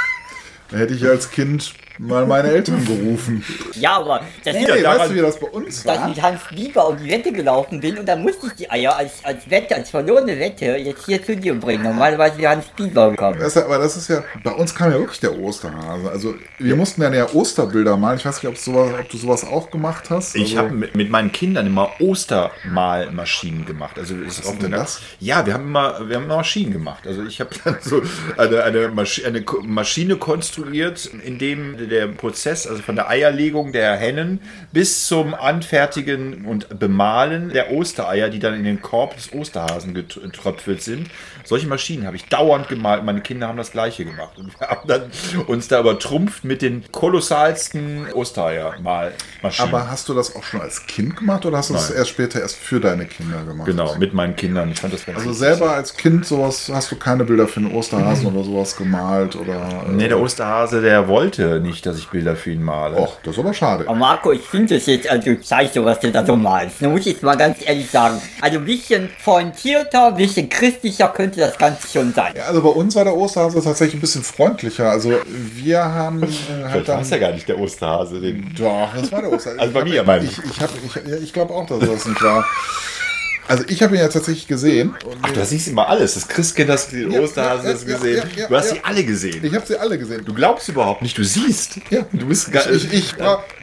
dann 0.70 0.78
hätte 0.78 0.94
ich 0.94 1.04
als 1.06 1.30
Kind 1.30 1.74
mal 1.98 2.26
meine 2.26 2.48
Eltern 2.48 2.84
gerufen. 2.84 3.44
ja, 3.74 3.96
aber 3.98 4.22
das 4.44 4.56
ist 4.56 4.68
daran- 4.68 4.98
weißt 4.98 5.10
du, 5.10 5.14
wie 5.14 5.20
das 5.20 5.38
bei 5.40 5.46
uns 5.48 5.82
dass 5.82 5.98
war? 5.98 6.08
ich 6.10 6.16
mit 6.16 6.22
Hans 6.24 6.40
Bieber 6.50 6.88
um 6.88 6.96
die 6.96 7.08
Wette 7.10 7.32
gelaufen 7.32 7.80
bin 7.80 7.98
und 7.98 8.06
dann 8.06 8.22
musste 8.22 8.46
ich 8.48 8.52
die 8.54 8.70
Eier 8.70 8.96
als, 8.96 9.24
als 9.24 9.48
Wette, 9.50 9.76
als 9.76 9.90
verlorene 9.90 10.38
Wette 10.38 10.66
jetzt 10.76 11.06
hier 11.06 11.22
zu 11.24 11.36
dir 11.36 11.54
bringen. 11.54 11.82
Normalerweise 11.82 12.38
wäre 12.38 12.52
Hans 12.56 12.66
Bieber 12.76 13.10
gekommen. 13.10 13.38
Das, 13.38 13.48
ist 13.48 13.54
ja- 13.56 13.64
aber 13.64 13.78
das 13.78 13.96
ist 13.96 14.08
ja, 14.08 14.22
bei 14.42 14.52
uns 14.52 14.74
kam 14.74 14.90
ja 14.92 14.98
wirklich 14.98 15.20
der 15.20 15.38
Osterhase. 15.38 16.10
Also 16.10 16.34
wir 16.58 16.76
mussten 16.76 17.00
dann 17.00 17.14
ja 17.14 17.28
Osterbilder 17.32 17.96
malen. 17.96 18.18
Ich 18.18 18.24
weiß 18.24 18.42
nicht, 18.42 18.48
ob, 18.50 18.56
sowas, 18.56 18.90
ob 19.00 19.08
du 19.08 19.16
sowas 19.16 19.44
auch 19.44 19.70
gemacht 19.70 20.10
hast. 20.10 20.34
Ich 20.34 20.42
also, 20.56 20.58
habe 20.58 20.70
mit, 20.70 20.94
mit 20.94 21.10
meinen 21.10 21.30
Kindern 21.32 21.66
immer 21.66 21.90
Ostermalmaschinen 22.00 23.66
gemacht. 23.66 23.98
Also 23.98 24.14
das 24.16 24.38
ist 24.38 24.46
auch 24.46 24.50
sind 24.50 24.62
denn 24.62 24.72
das? 24.72 25.00
Ja, 25.20 25.44
wir 25.46 25.54
haben 25.54 25.64
immer, 25.66 26.08
wir 26.08 26.16
haben 26.16 26.24
immer 26.24 26.36
Maschinen 26.36 26.72
gemacht. 26.72 27.06
Also 27.06 27.22
ich 27.24 27.40
habe 27.40 27.50
dann 27.64 27.76
so 27.80 28.02
eine, 28.36 28.62
eine, 28.64 28.88
Maschi 28.88 29.24
eine 29.24 29.44
Maschine 29.62 30.16
konstruiert, 30.16 31.06
in 31.24 31.38
dem 31.38 31.76
der 31.88 32.06
Prozess, 32.08 32.66
also 32.66 32.82
von 32.82 32.96
der 32.96 33.08
Eierlegung 33.08 33.72
der 33.72 33.96
Hennen 33.96 34.40
bis 34.72 35.06
zum 35.06 35.34
Anfertigen 35.34 36.44
und 36.44 36.78
Bemalen 36.78 37.50
der 37.50 37.72
Ostereier, 37.72 38.28
die 38.28 38.38
dann 38.38 38.54
in 38.54 38.64
den 38.64 38.82
Korb 38.82 39.16
des 39.16 39.32
Osterhasen 39.32 39.94
getröpfelt 39.94 40.82
sind. 40.82 41.08
Solche 41.44 41.66
Maschinen 41.66 42.06
habe 42.06 42.16
ich 42.16 42.26
dauernd 42.26 42.68
gemalt. 42.68 43.04
Meine 43.04 43.20
Kinder 43.20 43.48
haben 43.48 43.56
das 43.58 43.72
gleiche 43.72 44.04
gemacht. 44.04 44.38
Und 44.38 44.58
wir 44.60 44.68
haben 44.68 44.86
dann 44.88 45.10
uns 45.46 45.68
da 45.68 45.80
übertrumpft 45.80 46.44
mit 46.44 46.62
den 46.62 46.84
kolossalsten 46.92 48.06
Ostereier-Malmaschinen. 48.12 49.68
Aber 49.74 49.90
hast 49.90 50.08
du 50.08 50.14
das 50.14 50.34
auch 50.36 50.42
schon 50.44 50.60
als 50.60 50.86
Kind 50.86 51.16
gemacht 51.16 51.44
oder 51.46 51.58
hast 51.58 51.70
du 51.70 51.74
das 51.74 51.90
erst 51.90 52.10
später 52.10 52.40
erst 52.40 52.56
für 52.56 52.80
deine 52.80 53.06
Kinder 53.06 53.42
gemacht? 53.44 53.66
Genau, 53.66 53.94
mit 53.96 54.14
meinen 54.14 54.36
Kindern. 54.36 54.70
Ich 54.70 54.80
fand 54.80 54.94
das 54.94 55.04
ganz 55.06 55.18
Also 55.18 55.32
selber 55.32 55.72
als 55.72 55.96
Kind 55.96 56.26
sowas, 56.26 56.70
hast 56.72 56.90
du 56.92 56.96
keine 56.96 57.24
Bilder 57.24 57.48
für 57.48 57.60
den 57.60 57.72
Osterhasen 57.72 58.26
oder 58.34 58.44
sowas 58.44 58.76
gemalt 58.76 59.36
oder. 59.36 59.84
äh, 59.86 59.90
Nee, 59.92 60.08
der 60.08 60.20
Osterhase, 60.20 60.80
der 60.80 61.08
wollte 61.08 61.60
nicht, 61.60 61.71
dass 61.80 61.96
ich 61.98 62.08
Bilder 62.08 62.36
für 62.36 62.50
ihn 62.50 62.62
male. 62.62 62.96
Och, 62.98 63.16
das 63.22 63.34
ist 63.34 63.38
aber 63.40 63.54
schade. 63.54 63.84
Aber 63.88 63.96
Marco, 63.96 64.32
ich 64.32 64.42
finde 64.42 64.76
es 64.76 64.84
jetzt, 64.86 65.08
also 65.08 65.30
scheiße, 65.42 65.82
was 65.84 66.00
du 66.00 66.12
da 66.12 66.26
so 66.26 66.36
malst. 66.36 66.76
Da 66.82 66.88
muss 66.88 67.00
ich 67.00 67.06
jetzt 67.06 67.22
mal 67.22 67.36
ganz 67.36 67.58
ehrlich 67.64 67.90
sagen. 67.90 68.20
Also 68.42 68.58
ein 68.58 68.64
bisschen 68.64 69.08
pointierter, 69.24 70.08
ein 70.08 70.16
bisschen 70.16 70.48
christlicher 70.48 71.08
könnte 71.08 71.40
das 71.40 71.56
Ganze 71.56 71.88
schon 71.88 72.12
sein. 72.12 72.34
Ja, 72.36 72.44
also 72.44 72.60
bei 72.62 72.68
uns 72.68 72.94
war 72.96 73.04
der 73.04 73.16
Osterhase 73.16 73.62
tatsächlich 73.62 73.94
ein 73.94 74.00
bisschen 74.00 74.22
freundlicher. 74.22 74.90
Also 74.90 75.14
wir 75.26 75.82
haben 75.84 76.22
äh, 76.22 76.26
halt 76.64 76.86
Das 76.88 76.96
dann. 76.98 77.10
war 77.10 77.18
ja 77.18 77.26
gar 77.28 77.32
nicht 77.34 77.48
der 77.48 77.58
Osterhase. 77.58 78.20
Den 78.20 78.52
Doch, 78.58 78.88
das 78.94 79.10
war 79.12 79.22
der 79.22 79.32
Osterhase. 79.32 79.60
Also 79.60 79.72
bei 79.72 79.80
Ich 79.82 79.92
mir, 79.92 80.00
hab- 80.00 80.06
mein- 80.06 80.24
Ich, 80.24 80.38
ich, 80.38 80.44
ich, 80.96 81.08
ja, 81.08 81.16
ich 81.16 81.32
glaube 81.32 81.54
auch, 81.54 81.66
dass 81.66 81.78
das 81.80 82.06
nicht 82.06 82.22
war. 82.22 82.44
Also 83.48 83.64
ich 83.68 83.82
habe 83.82 83.94
ihn 83.96 84.00
ja 84.00 84.08
tatsächlich 84.08 84.46
gesehen. 84.46 84.94
Ach, 85.20 85.30
du 85.32 85.44
siehst 85.44 85.68
immer 85.68 85.88
alles. 85.88 86.14
Das 86.14 86.28
Christkind 86.28 86.70
hast 86.70 86.92
du, 86.92 86.96
den 86.96 87.10
Ja, 87.10 87.20
Osterhasen 87.20 87.66
ja, 87.66 87.72
hast 87.74 87.84
du 87.86 87.90
ja, 87.90 87.96
gesehen. 87.98 88.22
ja, 88.36 88.46
du 88.48 88.56
hast 88.56 88.70
sie 88.70 88.80
alle 88.82 89.04
gesehen. 89.04 89.44
ich 89.44 89.54
habe 89.54 89.66
sie 89.66 89.76
alle 89.76 89.98
gesehen. 89.98 90.24
Du 90.24 90.32
glaubst 90.32 90.68
überhaupt 90.68 91.02
nicht, 91.02 91.18
du 91.18 91.24
siehst. 91.24 91.76
Ja. 91.90 92.06
Du 92.12 92.26
bist 92.26 92.50
gar 92.52 92.70
Ich, 92.70 92.92
ich, 92.92 93.14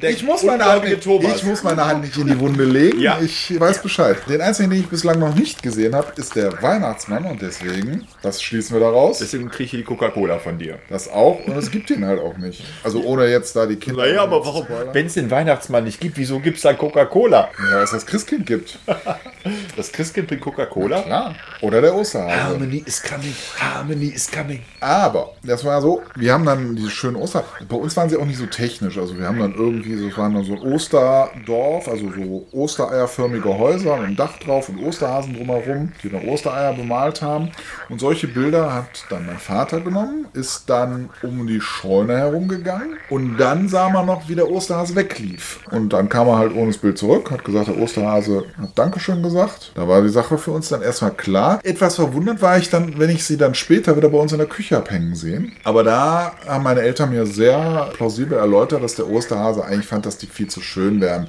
der 0.02 0.10
ich, 0.10 0.24
muss 0.24 0.44
meine 0.44 0.66
Hand 0.66 0.84
nicht, 0.84 1.02
Thomas. 1.04 1.38
ich 1.38 1.44
muss 1.44 1.64
meine 1.64 1.86
Hand 1.86 2.04
nicht 2.04 2.18
in 2.18 2.28
die 2.28 2.40
Wunde 2.40 2.64
legen. 2.66 3.00
Ja. 3.00 3.20
Ich 3.24 3.58
weiß 3.60 3.82
Bescheid. 3.82 4.18
Den 4.28 4.42
einzigen, 4.42 4.70
den 4.70 4.82
ich 4.82 4.88
bislang 4.90 5.18
noch 5.20 5.34
nicht 5.34 5.64
gesehen 5.64 5.96
habe, 5.96 6.12
ist 6.18 6.36
der 6.36 6.62
Weihnachtsmann 6.62 7.26
und 7.26 7.42
deswegen, 7.42 8.06
das 8.22 8.42
schließen 8.44 8.76
wir 8.76 8.82
daraus, 8.82 9.20
Deswegen 9.20 9.50
kriege 9.50 9.64
ich 9.64 9.72
hier 9.72 9.80
die 9.80 9.86
Coca-Cola 9.86 10.40
von 10.40 10.58
dir. 10.60 10.80
das 10.90 11.08
auch 11.10 11.40
und 11.46 11.56
es 11.58 11.72
gibt 11.72 11.90
ihn 11.90 12.06
halt 12.06 12.20
auch 12.20 12.38
nicht. 12.38 12.64
Also 12.84 13.02
ohne 13.04 13.28
jetzt 13.28 13.56
da 13.56 13.66
die 13.66 13.78
Kinder. 13.78 14.04
Naja, 14.04 14.24
aber 14.24 14.46
warum? 14.46 14.68
Wenn 14.94 15.06
es 15.08 15.14
den 15.14 15.32
Weihnachtsmann 15.32 15.84
nicht 15.86 16.00
gibt, 16.00 16.18
wieso 16.18 16.40
gibt 16.40 16.58
es 16.58 16.64
dann 16.64 16.78
Coca-Cola? 16.78 17.50
Ja, 17.70 17.76
weil 17.78 17.84
es 17.84 17.92
das 17.92 18.06
Christkind 18.06 18.46
gibt. 18.46 18.78
Das 19.76 19.92
Christkind 19.92 20.28
bringt 20.28 20.42
Coca-Cola. 20.42 21.02
Klar. 21.02 21.36
Oder 21.62 21.82
der 21.82 21.96
Osterhase. 21.96 22.44
Harmony 22.44 22.84
is 22.86 23.02
coming. 23.02 23.36
Harmony 23.60 24.08
is 24.08 24.30
coming. 24.30 24.62
Aber 24.80 25.34
das 25.44 25.64
war 25.66 25.82
so, 25.82 26.02
wir 26.16 26.34
haben 26.34 26.46
dann 26.46 26.76
diese 26.76 26.90
schönen 26.90 27.16
Oster. 27.16 27.44
Bei 27.68 27.76
uns 27.76 27.96
waren 27.98 28.10
sie 28.10 28.18
auch 28.18 28.26
nicht 28.26 28.38
so 28.38 28.46
technisch. 28.46 28.98
Also 28.98 29.18
wir 29.18 29.28
haben 29.28 29.40
dann 29.40 29.54
irgendwie, 29.54 29.96
so, 29.96 30.08
es 30.08 30.18
waren 30.18 30.34
dann 30.34 30.44
so 30.44 30.54
ein 30.54 30.62
Osterdorf, 30.62 31.88
also 31.88 32.12
so 32.12 32.48
ostereierförmige 32.52 33.58
Häuser 33.58 33.98
mit 33.98 34.08
einem 34.08 34.16
Dach 34.16 34.38
drauf 34.40 34.70
und 34.70 34.84
Osterhasen 34.84 35.36
drumherum, 35.36 35.92
die 36.04 36.10
dann 36.10 36.28
Ostereier 36.28 36.74
bemalt 36.74 37.22
haben. 37.22 37.52
Und 37.90 38.00
solche 38.00 38.28
Bilder 38.28 38.74
hat 38.74 39.06
dann 39.10 39.26
mein 39.26 39.40
Vater 39.40 39.82
genommen, 39.82 40.28
ist 40.34 40.70
dann 40.70 41.10
um 41.22 41.48
die 41.48 41.62
Scheune 41.62 42.18
herumgegangen 42.18 42.98
und 43.10 43.38
dann 43.38 43.68
sah 43.68 43.90
man 43.90 44.06
noch, 44.06 44.28
wie 44.30 44.36
der 44.36 44.50
Osterhase 44.50 44.96
weglief. 44.96 45.60
Und 45.72 45.94
dann 45.94 46.10
kam 46.10 46.28
er 46.28 46.38
halt 46.38 46.54
ohne 46.54 46.68
das 46.68 46.78
Bild 46.78 46.98
zurück, 46.98 47.32
hat 47.32 47.44
gesagt, 47.44 47.68
der 47.68 47.78
Osterhase 47.78 48.46
hat 48.60 48.78
Dankeschön 48.78 49.24
gesagt. 49.24 49.59
Da 49.76 49.88
war 49.88 50.02
die 50.02 50.10
Sache 50.10 50.38
für 50.38 50.52
uns 50.52 50.70
dann 50.70 50.82
erstmal 50.82 51.12
klar. 51.12 51.60
Etwas 51.64 51.96
verwundert 51.96 52.42
war 52.42 52.58
ich 52.58 52.70
dann, 52.70 53.00
wenn 53.00 53.10
ich 53.10 53.24
sie 53.24 53.38
dann 53.38 53.56
später 53.56 53.96
wieder 53.96 54.10
bei 54.10 54.18
uns 54.18 54.32
in 54.32 54.38
der 54.38 54.48
Küche 54.48 54.76
habe 54.76 54.90
hängen 54.92 55.16
sehen. 55.16 55.54
Aber 55.64 55.84
da 55.84 56.34
haben 56.48 56.64
meine 56.64 56.82
Eltern 56.82 57.12
mir 57.12 57.26
sehr 57.26 57.90
plausibel 57.94 58.38
erläutert, 58.38 58.84
dass 58.84 58.96
der 58.96 59.10
Osterhase 59.10 59.64
eigentlich 59.64 59.88
fand, 59.88 60.06
dass 60.06 60.18
die 60.18 60.28
viel 60.28 60.48
zu 60.48 60.62
schön 60.62 61.02
wären, 61.02 61.28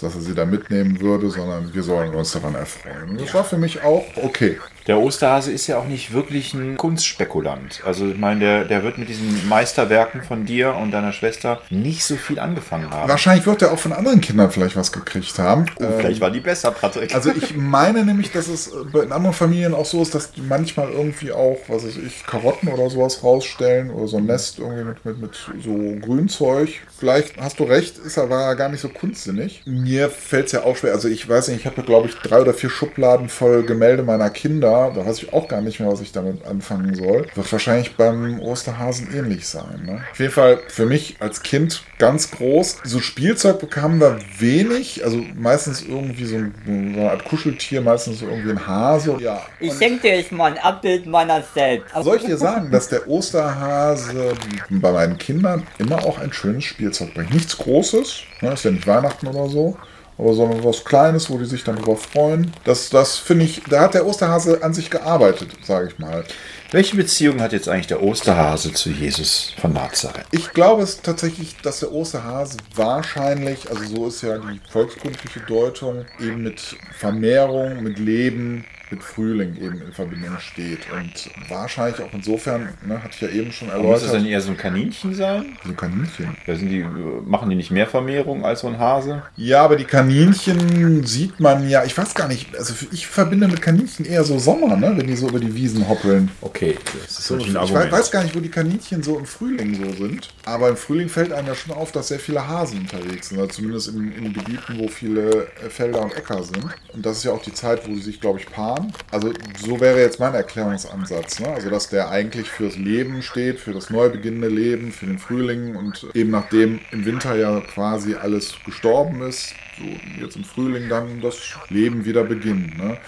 dass 0.00 0.14
er 0.14 0.20
sie 0.20 0.34
da 0.34 0.44
mitnehmen 0.44 1.00
würde, 1.00 1.30
sondern 1.30 1.72
wir 1.72 1.82
sollen 1.82 2.14
uns 2.14 2.32
daran 2.32 2.54
erfreuen. 2.54 3.18
Das 3.18 3.34
war 3.34 3.44
für 3.44 3.58
mich 3.58 3.82
auch 3.82 4.04
okay. 4.22 4.58
Der 4.86 4.98
Osterhase 4.98 5.52
ist 5.52 5.66
ja 5.66 5.78
auch 5.78 5.86
nicht 5.86 6.12
wirklich 6.12 6.54
ein 6.54 6.76
Kunstspekulant. 6.76 7.82
Also 7.86 8.08
ich 8.08 8.18
meine, 8.18 8.40
der, 8.40 8.64
der 8.64 8.82
wird 8.82 8.98
mit 8.98 9.08
diesen 9.08 9.48
Meisterwerken 9.48 10.22
von 10.22 10.44
dir 10.44 10.74
und 10.74 10.90
deiner 10.90 11.12
Schwester 11.12 11.60
nicht 11.70 12.04
so 12.04 12.16
viel 12.16 12.38
angefangen 12.38 12.90
haben. 12.90 13.08
Wahrscheinlich 13.08 13.46
wird 13.46 13.62
er 13.62 13.72
auch 13.72 13.78
von 13.78 13.92
anderen 13.92 14.20
Kindern 14.20 14.50
vielleicht 14.50 14.76
was 14.76 14.90
gekriegt 14.90 15.38
haben. 15.38 15.66
Oh, 15.80 15.84
Vielleicht 15.98 16.20
war 16.20 16.30
die 16.30 16.40
besser, 16.40 16.72
Patrick. 16.72 17.14
Also 17.14 17.30
ich 17.30 17.56
meine 17.56 18.04
nämlich, 18.04 18.32
dass 18.32 18.48
es 18.48 18.68
in 18.68 19.12
anderen 19.12 19.34
Familien 19.34 19.74
auch 19.74 19.86
so 19.86 20.02
ist, 20.02 20.14
dass 20.14 20.32
die 20.32 20.40
manchmal 20.40 20.90
irgendwie 20.90 21.32
auch, 21.32 21.58
was 21.68 21.84
weiß 21.86 21.96
ich, 21.96 22.26
Karotten 22.26 22.68
oder 22.68 22.90
sowas 22.90 23.22
rausstellen 23.22 23.90
oder 23.90 24.08
so 24.08 24.16
ein 24.16 24.26
Nest 24.26 24.58
irgendwie 24.58 24.84
mit, 24.84 25.04
mit, 25.04 25.20
mit 25.20 25.34
so 25.62 25.70
Grünzeug. 26.00 26.70
Vielleicht 26.98 27.36
hast 27.38 27.60
du 27.60 27.64
recht, 27.64 27.98
ist 27.98 28.18
aber 28.18 28.54
gar 28.56 28.68
nicht 28.68 28.80
so 28.80 28.88
kunstsinnig. 28.88 29.62
Mir 29.64 30.10
fällt 30.10 30.46
es 30.46 30.52
ja 30.52 30.64
auch 30.64 30.76
schwer. 30.76 30.92
Also 30.92 31.08
ich 31.08 31.28
weiß 31.28 31.48
nicht, 31.48 31.60
ich 31.60 31.66
habe 31.66 31.82
glaube 31.82 32.08
ich 32.08 32.14
drei 32.16 32.40
oder 32.40 32.54
vier 32.54 32.70
Schubladen 32.70 33.28
voll 33.28 33.62
Gemälde 33.62 34.02
meiner 34.02 34.30
Kinder. 34.30 34.71
Da 34.94 35.06
weiß 35.06 35.22
ich 35.22 35.32
auch 35.32 35.48
gar 35.48 35.60
nicht 35.60 35.80
mehr, 35.80 35.90
was 35.90 36.00
ich 36.00 36.12
damit 36.12 36.44
anfangen 36.44 36.94
soll. 36.94 37.26
Wird 37.34 37.52
wahrscheinlich 37.52 37.96
beim 37.96 38.40
Osterhasen 38.40 39.14
ähnlich 39.14 39.46
sein. 39.46 39.82
Ne? 39.84 40.02
Auf 40.10 40.18
jeden 40.18 40.32
Fall 40.32 40.60
für 40.68 40.86
mich 40.86 41.16
als 41.20 41.42
Kind 41.42 41.82
ganz 41.98 42.30
groß. 42.30 42.78
So 42.84 43.00
Spielzeug 43.00 43.58
bekamen 43.60 44.00
wir 44.00 44.18
wenig. 44.38 45.04
Also 45.04 45.22
meistens 45.36 45.82
irgendwie 45.82 46.24
so, 46.24 46.36
ein, 46.36 46.54
so 46.64 46.72
eine 46.72 47.10
Art 47.10 47.24
Kuscheltier, 47.24 47.80
meistens 47.80 48.22
irgendwie 48.22 48.50
ein 48.50 48.66
Hase. 48.66 49.16
Ja. 49.20 49.42
Ich 49.60 49.72
schenke 49.74 50.02
dir 50.02 50.16
jetzt 50.16 50.32
mal 50.32 50.52
ein 50.52 50.58
Abbild 50.58 51.06
meiner 51.06 51.42
selbst. 51.54 51.94
Soll 52.02 52.16
ich 52.16 52.24
dir 52.24 52.36
sagen, 52.36 52.70
dass 52.70 52.88
der 52.88 53.08
Osterhase 53.08 54.34
bei 54.70 54.92
meinen 54.92 55.18
Kindern 55.18 55.66
immer 55.78 56.04
auch 56.04 56.18
ein 56.18 56.32
schönes 56.32 56.64
Spielzeug 56.64 57.14
bringt? 57.14 57.32
Nichts 57.32 57.56
Großes, 57.56 58.22
ne, 58.40 58.52
ist 58.52 58.64
ja 58.64 58.70
nicht 58.70 58.86
Weihnachten 58.86 59.26
oder 59.26 59.48
so, 59.48 59.76
aber 60.18 60.34
sondern 60.34 60.62
was 60.64 60.84
Kleines, 60.84 61.30
wo 61.30 61.38
die 61.38 61.44
sich 61.44 61.64
dann 61.64 61.76
drüber 61.76 61.96
freuen. 61.96 62.52
Das, 62.64 62.90
das 62.90 63.16
finde 63.16 63.44
ich, 63.44 63.62
da 63.68 63.80
hat 63.80 63.94
der 63.94 64.06
Osterhase 64.06 64.62
an 64.62 64.74
sich 64.74 64.90
gearbeitet, 64.90 65.50
sage 65.64 65.88
ich 65.88 65.98
mal. 65.98 66.24
Welche 66.70 66.96
Beziehung 66.96 67.40
hat 67.40 67.52
jetzt 67.52 67.68
eigentlich 67.68 67.88
der 67.88 68.02
Osterhase 68.02 68.72
zu 68.72 68.90
Jesus 68.90 69.52
von 69.60 69.74
Nazareth? 69.74 70.24
Ich 70.30 70.52
glaube 70.52 70.82
es 70.82 71.02
tatsächlich, 71.02 71.56
dass 71.62 71.80
der 71.80 71.92
Osterhase 71.92 72.56
wahrscheinlich, 72.74 73.68
also 73.68 73.84
so 73.84 74.06
ist 74.06 74.22
ja 74.22 74.38
die 74.38 74.60
volkskundliche 74.70 75.40
Deutung, 75.40 76.06
eben 76.18 76.42
mit 76.42 76.60
Vermehrung, 76.98 77.82
mit 77.82 77.98
Leben, 77.98 78.64
mit 78.92 79.02
Frühling 79.02 79.56
eben 79.56 79.80
in 79.82 79.92
Verbindung 79.92 80.38
steht. 80.38 80.80
Und 80.92 81.30
wahrscheinlich 81.48 82.00
auch 82.00 82.12
insofern, 82.12 82.68
ne, 82.86 83.02
hatte 83.02 83.14
ich 83.14 83.20
ja 83.22 83.28
eben 83.28 83.50
schon 83.52 83.68
Muss 83.68 83.76
es 83.76 83.82
erläutert, 83.82 84.14
dann 84.14 84.26
eher 84.26 84.40
so 84.40 84.50
ein 84.50 84.56
Kaninchen 84.56 85.14
sein? 85.14 85.56
so 85.64 85.70
ein 85.70 85.76
Kaninchen. 85.76 86.36
Da 86.46 86.54
sind 86.54 86.68
die, 86.68 86.84
machen 87.24 87.50
die 87.50 87.56
nicht 87.56 87.70
mehr 87.70 87.86
Vermehrung 87.86 88.44
als 88.44 88.60
so 88.60 88.68
ein 88.68 88.78
Hase? 88.78 89.22
Ja, 89.36 89.62
aber 89.64 89.76
die 89.76 89.84
Kaninchen 89.84 91.04
sieht 91.06 91.40
man 91.40 91.68
ja, 91.68 91.84
ich 91.84 91.96
weiß 91.96 92.14
gar 92.14 92.28
nicht, 92.28 92.54
also 92.56 92.74
ich 92.92 93.06
verbinde 93.06 93.48
mit 93.48 93.62
Kaninchen 93.62 94.04
eher 94.04 94.24
so 94.24 94.38
Sommer, 94.38 94.76
ne, 94.76 94.92
wenn 94.96 95.06
die 95.06 95.16
so 95.16 95.28
über 95.28 95.40
die 95.40 95.54
Wiesen 95.54 95.88
hoppeln. 95.88 96.30
Okay, 96.40 96.76
das 97.02 97.18
ist 97.18 97.26
So, 97.26 97.38
ich 97.38 97.48
ein 97.48 97.56
Argument. 97.56 97.90
weiß 97.92 98.10
gar 98.10 98.22
nicht, 98.22 98.34
wo 98.36 98.40
die 98.40 98.50
Kaninchen 98.50 99.02
so 99.02 99.18
im 99.18 99.24
Frühling 99.26 99.74
so 99.74 100.04
sind. 100.04 100.28
Aber 100.44 100.68
im 100.68 100.76
Frühling 100.76 101.08
fällt 101.08 101.32
einem 101.32 101.48
ja 101.48 101.54
schon 101.54 101.72
auf, 101.74 101.92
dass 101.92 102.08
sehr 102.08 102.18
viele 102.20 102.46
Hasen 102.46 102.80
unterwegs 102.80 103.30
sind. 103.30 103.38
Also 103.38 103.52
zumindest 103.52 103.88
in, 103.88 104.12
in 104.12 104.32
Gebieten, 104.34 104.78
wo 104.78 104.88
viele 104.88 105.46
äh, 105.64 105.70
Felder 105.70 106.02
und 106.02 106.14
Äcker 106.14 106.42
sind. 106.42 106.64
Und 106.92 107.06
das 107.06 107.18
ist 107.18 107.24
ja 107.24 107.32
auch 107.32 107.42
die 107.42 107.54
Zeit, 107.54 107.88
wo 107.88 107.94
sie 107.94 108.02
sich, 108.02 108.20
glaube 108.20 108.38
ich, 108.40 108.50
paaren. 108.50 108.81
Also 109.10 109.32
so 109.58 109.80
wäre 109.80 110.00
jetzt 110.00 110.20
mein 110.20 110.34
Erklärungsansatz. 110.34 111.40
Ne? 111.40 111.48
Also 111.48 111.70
dass 111.70 111.88
der 111.88 112.10
eigentlich 112.10 112.48
fürs 112.48 112.76
Leben 112.76 113.22
steht, 113.22 113.60
für 113.60 113.72
das 113.72 113.90
neu 113.90 114.08
beginnende 114.08 114.48
Leben, 114.48 114.92
für 114.92 115.06
den 115.06 115.18
Frühling. 115.18 115.76
Und 115.76 116.06
eben 116.14 116.30
nachdem 116.30 116.80
im 116.90 117.04
Winter 117.04 117.36
ja 117.36 117.60
quasi 117.60 118.14
alles 118.14 118.54
gestorben 118.64 119.22
ist, 119.22 119.54
so 119.78 120.20
jetzt 120.20 120.36
im 120.36 120.44
Frühling 120.44 120.88
dann 120.88 121.20
das 121.20 121.36
Leben 121.68 122.04
wieder 122.04 122.24
beginnt. 122.24 122.78
Ne? 122.78 122.98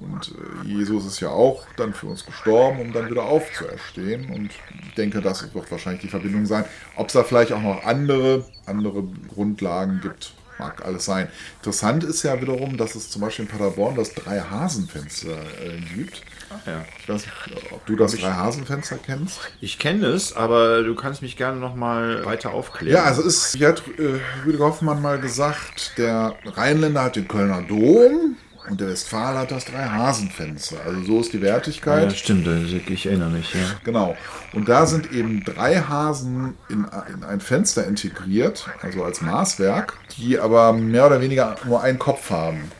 Und 0.00 0.34
äh, 0.64 0.68
Jesus 0.68 1.06
ist 1.06 1.20
ja 1.20 1.28
auch 1.28 1.64
dann 1.76 1.92
für 1.92 2.06
uns 2.06 2.24
gestorben, 2.24 2.80
um 2.80 2.92
dann 2.92 3.10
wieder 3.10 3.24
aufzuerstehen. 3.24 4.30
Und 4.30 4.50
ich 4.86 4.94
denke, 4.94 5.20
das 5.20 5.54
wird 5.54 5.70
wahrscheinlich 5.70 6.02
die 6.02 6.08
Verbindung 6.08 6.46
sein. 6.46 6.64
Ob 6.96 7.08
es 7.08 7.12
da 7.12 7.22
vielleicht 7.22 7.52
auch 7.52 7.60
noch 7.60 7.84
andere, 7.84 8.44
andere 8.66 9.04
Grundlagen 9.34 10.00
gibt, 10.00 10.32
mag 10.58 10.84
alles 10.84 11.04
sein. 11.04 11.28
Interessant 11.58 12.04
ist 12.04 12.22
ja 12.22 12.40
wiederum, 12.40 12.76
dass 12.76 12.94
es 12.94 13.10
zum 13.10 13.22
Beispiel 13.22 13.44
in 13.44 13.50
Paderborn 13.50 13.96
das 13.96 14.14
Drei-Hasenfenster 14.14 15.30
äh, 15.30 15.80
gibt. 15.94 16.22
Ja. 16.66 16.84
Ich 17.00 17.08
weiß 17.08 17.22
nicht, 17.22 17.72
ob 17.72 17.84
du 17.86 17.96
das 17.96 18.12
Drei-Hasenfenster 18.12 18.98
kennst. 19.04 19.40
Ich 19.60 19.78
kenne 19.78 20.06
es, 20.06 20.34
aber 20.34 20.82
du 20.82 20.94
kannst 20.94 21.22
mich 21.22 21.36
gerne 21.36 21.58
noch 21.58 21.74
mal 21.74 22.24
weiter 22.24 22.52
aufklären. 22.52 22.94
Ja, 22.94 23.04
also 23.04 23.22
ist, 23.22 23.58
wie 23.58 23.66
hat 23.66 23.82
äh, 23.98 24.20
Rüdiger 24.44 24.66
Hoffmann 24.66 25.00
mal 25.00 25.18
gesagt, 25.18 25.94
der 25.96 26.34
Rheinländer 26.44 27.04
hat 27.04 27.16
den 27.16 27.28
Kölner 27.28 27.62
Dom 27.62 28.36
und 28.68 28.80
der 28.80 28.88
Westfale 28.88 29.38
hat 29.38 29.50
das 29.50 29.64
Drei-Hasenfenster. 29.64 30.76
Also 30.84 31.02
so 31.02 31.20
ist 31.20 31.32
die 31.32 31.42
Wertigkeit. 31.42 32.10
ja, 32.10 32.16
stimmt, 32.16 32.46
ich 32.88 33.06
erinnere 33.06 33.30
mich, 33.30 33.52
ja. 33.54 33.60
Genau. 33.84 34.16
Und 34.52 34.68
da 34.68 34.86
sind 34.86 35.12
eben 35.12 35.42
drei 35.44 35.76
Hasen 35.76 36.54
in, 36.68 36.86
in 37.12 37.24
ein 37.24 37.40
Fenster 37.40 37.86
integriert, 37.86 38.68
also 38.80 39.02
als 39.04 39.20
Maßwerk, 39.20 39.98
die 40.16 40.38
aber 40.38 40.72
mehr 40.72 41.06
oder 41.06 41.20
weniger 41.20 41.56
nur 41.64 41.82
einen 41.82 41.98
Kopf 41.98 42.30
haben. 42.30 42.70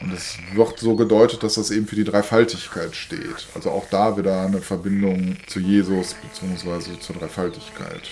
Und 0.00 0.12
es 0.12 0.36
wird 0.52 0.78
so 0.78 0.96
gedeutet, 0.96 1.42
dass 1.42 1.54
das 1.54 1.70
eben 1.70 1.86
für 1.86 1.96
die 1.96 2.04
Dreifaltigkeit 2.04 2.94
steht. 2.94 3.46
Also 3.54 3.70
auch 3.70 3.86
da 3.90 4.16
wieder 4.16 4.42
eine 4.42 4.60
Verbindung 4.60 5.36
zu 5.46 5.60
Jesus 5.60 6.14
bzw. 6.14 6.98
zur 7.00 7.16
Dreifaltigkeit. 7.16 8.02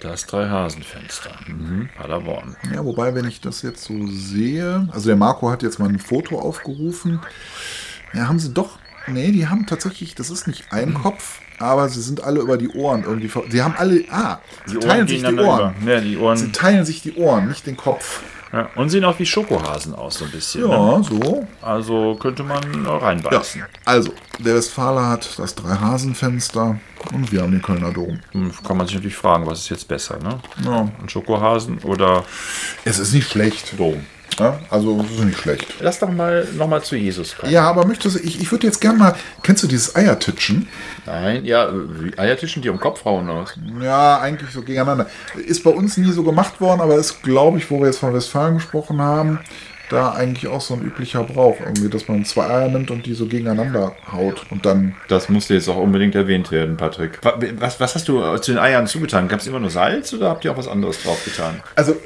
Das 0.00 0.26
Drei-Hasen-Fenster. 0.26 1.30
Mhm. 1.46 1.88
Paderborn. 1.96 2.56
Ja, 2.74 2.84
wobei, 2.84 3.14
wenn 3.14 3.26
ich 3.26 3.40
das 3.40 3.60
jetzt 3.62 3.84
so 3.84 4.06
sehe, 4.06 4.88
also 4.92 5.06
der 5.08 5.16
Marco 5.16 5.50
hat 5.50 5.62
jetzt 5.62 5.78
mal 5.78 5.88
ein 5.88 5.98
Foto 5.98 6.38
aufgerufen. 6.38 7.20
Ja, 8.14 8.26
haben 8.26 8.38
sie 8.38 8.52
doch. 8.54 8.78
Nee, 9.06 9.30
die 9.32 9.46
haben 9.48 9.66
tatsächlich, 9.66 10.14
das 10.14 10.30
ist 10.30 10.46
nicht 10.46 10.72
ein 10.72 10.94
Kopf, 10.94 11.40
aber 11.58 11.88
sie 11.88 12.00
sind 12.00 12.22
alle 12.22 12.40
über 12.40 12.56
die 12.56 12.68
Ohren 12.70 13.04
irgendwie. 13.04 13.28
ver- 13.28 13.44
Sie 13.50 13.62
haben 13.62 13.74
alle. 13.76 14.04
Ah, 14.10 14.38
sie 14.66 14.78
teilen 14.78 15.06
sich 15.08 15.22
die 15.22 15.34
Ohren. 15.36 15.74
Ja, 15.86 16.00
die 16.00 16.16
Ohren. 16.16 16.36
Sie 16.36 16.52
teilen 16.52 16.84
sich 16.84 17.02
die 17.02 17.14
Ohren, 17.16 17.48
nicht 17.48 17.66
den 17.66 17.76
Kopf. 17.76 18.22
Ja, 18.52 18.68
und 18.74 18.88
sehen 18.90 19.04
auch 19.04 19.18
wie 19.18 19.26
Schokohasen 19.26 19.94
aus, 19.94 20.14
so 20.18 20.24
ein 20.24 20.30
bisschen. 20.32 20.62
Ne? 20.68 20.70
Ja, 20.74 21.02
so. 21.02 21.46
Also 21.62 22.16
könnte 22.16 22.42
man 22.42 22.62
Ja, 22.84 22.96
reinbeißen. 22.96 23.62
also, 23.84 24.12
der 24.38 24.56
Westfaler 24.56 25.08
hat 25.08 25.38
das 25.38 25.54
Drei-Hasen-Fenster 25.54 26.80
und 27.12 27.30
wir 27.30 27.42
haben 27.42 27.52
den 27.52 27.62
Kölner 27.62 27.92
Dom. 27.92 28.18
Hm, 28.32 28.52
Kann 28.66 28.76
man 28.76 28.86
sich 28.86 28.96
natürlich 28.96 29.16
fragen, 29.16 29.46
was 29.46 29.60
ist 29.60 29.68
jetzt 29.68 29.86
besser, 29.86 30.18
ne? 30.18 30.40
Ja. 30.64 30.88
Ein 31.00 31.08
Schokohasen 31.08 31.78
oder 31.80 32.24
Es 32.84 32.98
ist 32.98 33.12
nicht 33.12 33.30
schlecht. 33.30 33.78
Dom? 33.78 34.04
Ja, 34.38 34.58
also, 34.70 35.00
es 35.04 35.10
ist 35.18 35.24
nicht 35.24 35.38
schlecht. 35.38 35.66
Lass 35.80 35.98
doch 35.98 36.10
mal 36.10 36.46
nochmal 36.56 36.82
zu 36.82 36.96
Jesus 36.96 37.36
kommen. 37.36 37.52
Ja, 37.52 37.64
aber 37.68 37.86
möchtest 37.86 38.16
du, 38.16 38.20
ich, 38.20 38.40
ich 38.40 38.50
würde 38.50 38.66
jetzt 38.66 38.80
gerne 38.80 38.98
mal, 38.98 39.14
kennst 39.42 39.62
du 39.62 39.66
dieses 39.66 39.94
Eiertitschen? 39.96 40.68
Nein, 41.06 41.44
ja, 41.44 41.68
wie 41.72 42.16
Eiertischen, 42.18 42.62
die 42.62 42.68
um 42.70 42.78
Kopf 42.80 43.04
hauen 43.04 43.28
aus. 43.28 43.54
Ja, 43.82 44.18
eigentlich 44.20 44.50
so 44.50 44.62
gegeneinander. 44.62 45.06
Ist 45.46 45.62
bei 45.64 45.70
uns 45.70 45.96
nie 45.96 46.10
so 46.12 46.22
gemacht 46.22 46.60
worden, 46.60 46.80
aber 46.80 46.96
ist, 46.96 47.22
glaube 47.22 47.58
ich, 47.58 47.70
wo 47.70 47.80
wir 47.80 47.86
jetzt 47.86 47.98
von 47.98 48.14
Westfalen 48.14 48.54
gesprochen 48.54 49.00
haben, 49.00 49.40
da 49.90 50.12
eigentlich 50.12 50.46
auch 50.48 50.60
so 50.60 50.74
ein 50.74 50.82
üblicher 50.82 51.24
Brauch. 51.24 51.58
Irgendwie, 51.58 51.88
dass 51.88 52.06
man 52.06 52.24
zwei 52.24 52.46
Eier 52.48 52.68
nimmt 52.68 52.90
und 52.92 53.06
die 53.06 53.14
so 53.14 53.26
gegeneinander 53.26 53.96
haut 54.12 54.46
und 54.50 54.64
dann. 54.64 54.94
Das 55.08 55.28
musste 55.28 55.54
jetzt 55.54 55.68
auch 55.68 55.76
unbedingt 55.76 56.14
erwähnt 56.14 56.50
werden, 56.52 56.76
Patrick. 56.76 57.18
Wa- 57.22 57.38
Was, 57.58 57.80
was 57.80 57.94
hast 57.96 58.06
du 58.08 58.36
zu 58.38 58.52
den 58.52 58.60
Eiern 58.60 58.86
zugetan? 58.86 59.26
Gab 59.26 59.40
es 59.40 59.48
immer 59.48 59.58
nur 59.58 59.70
Salz 59.70 60.12
oder 60.14 60.28
habt 60.30 60.44
ihr 60.44 60.52
auch 60.52 60.56
was 60.56 60.68
anderes 60.68 61.02
drauf 61.02 61.22
getan? 61.24 61.60
Also 61.74 61.96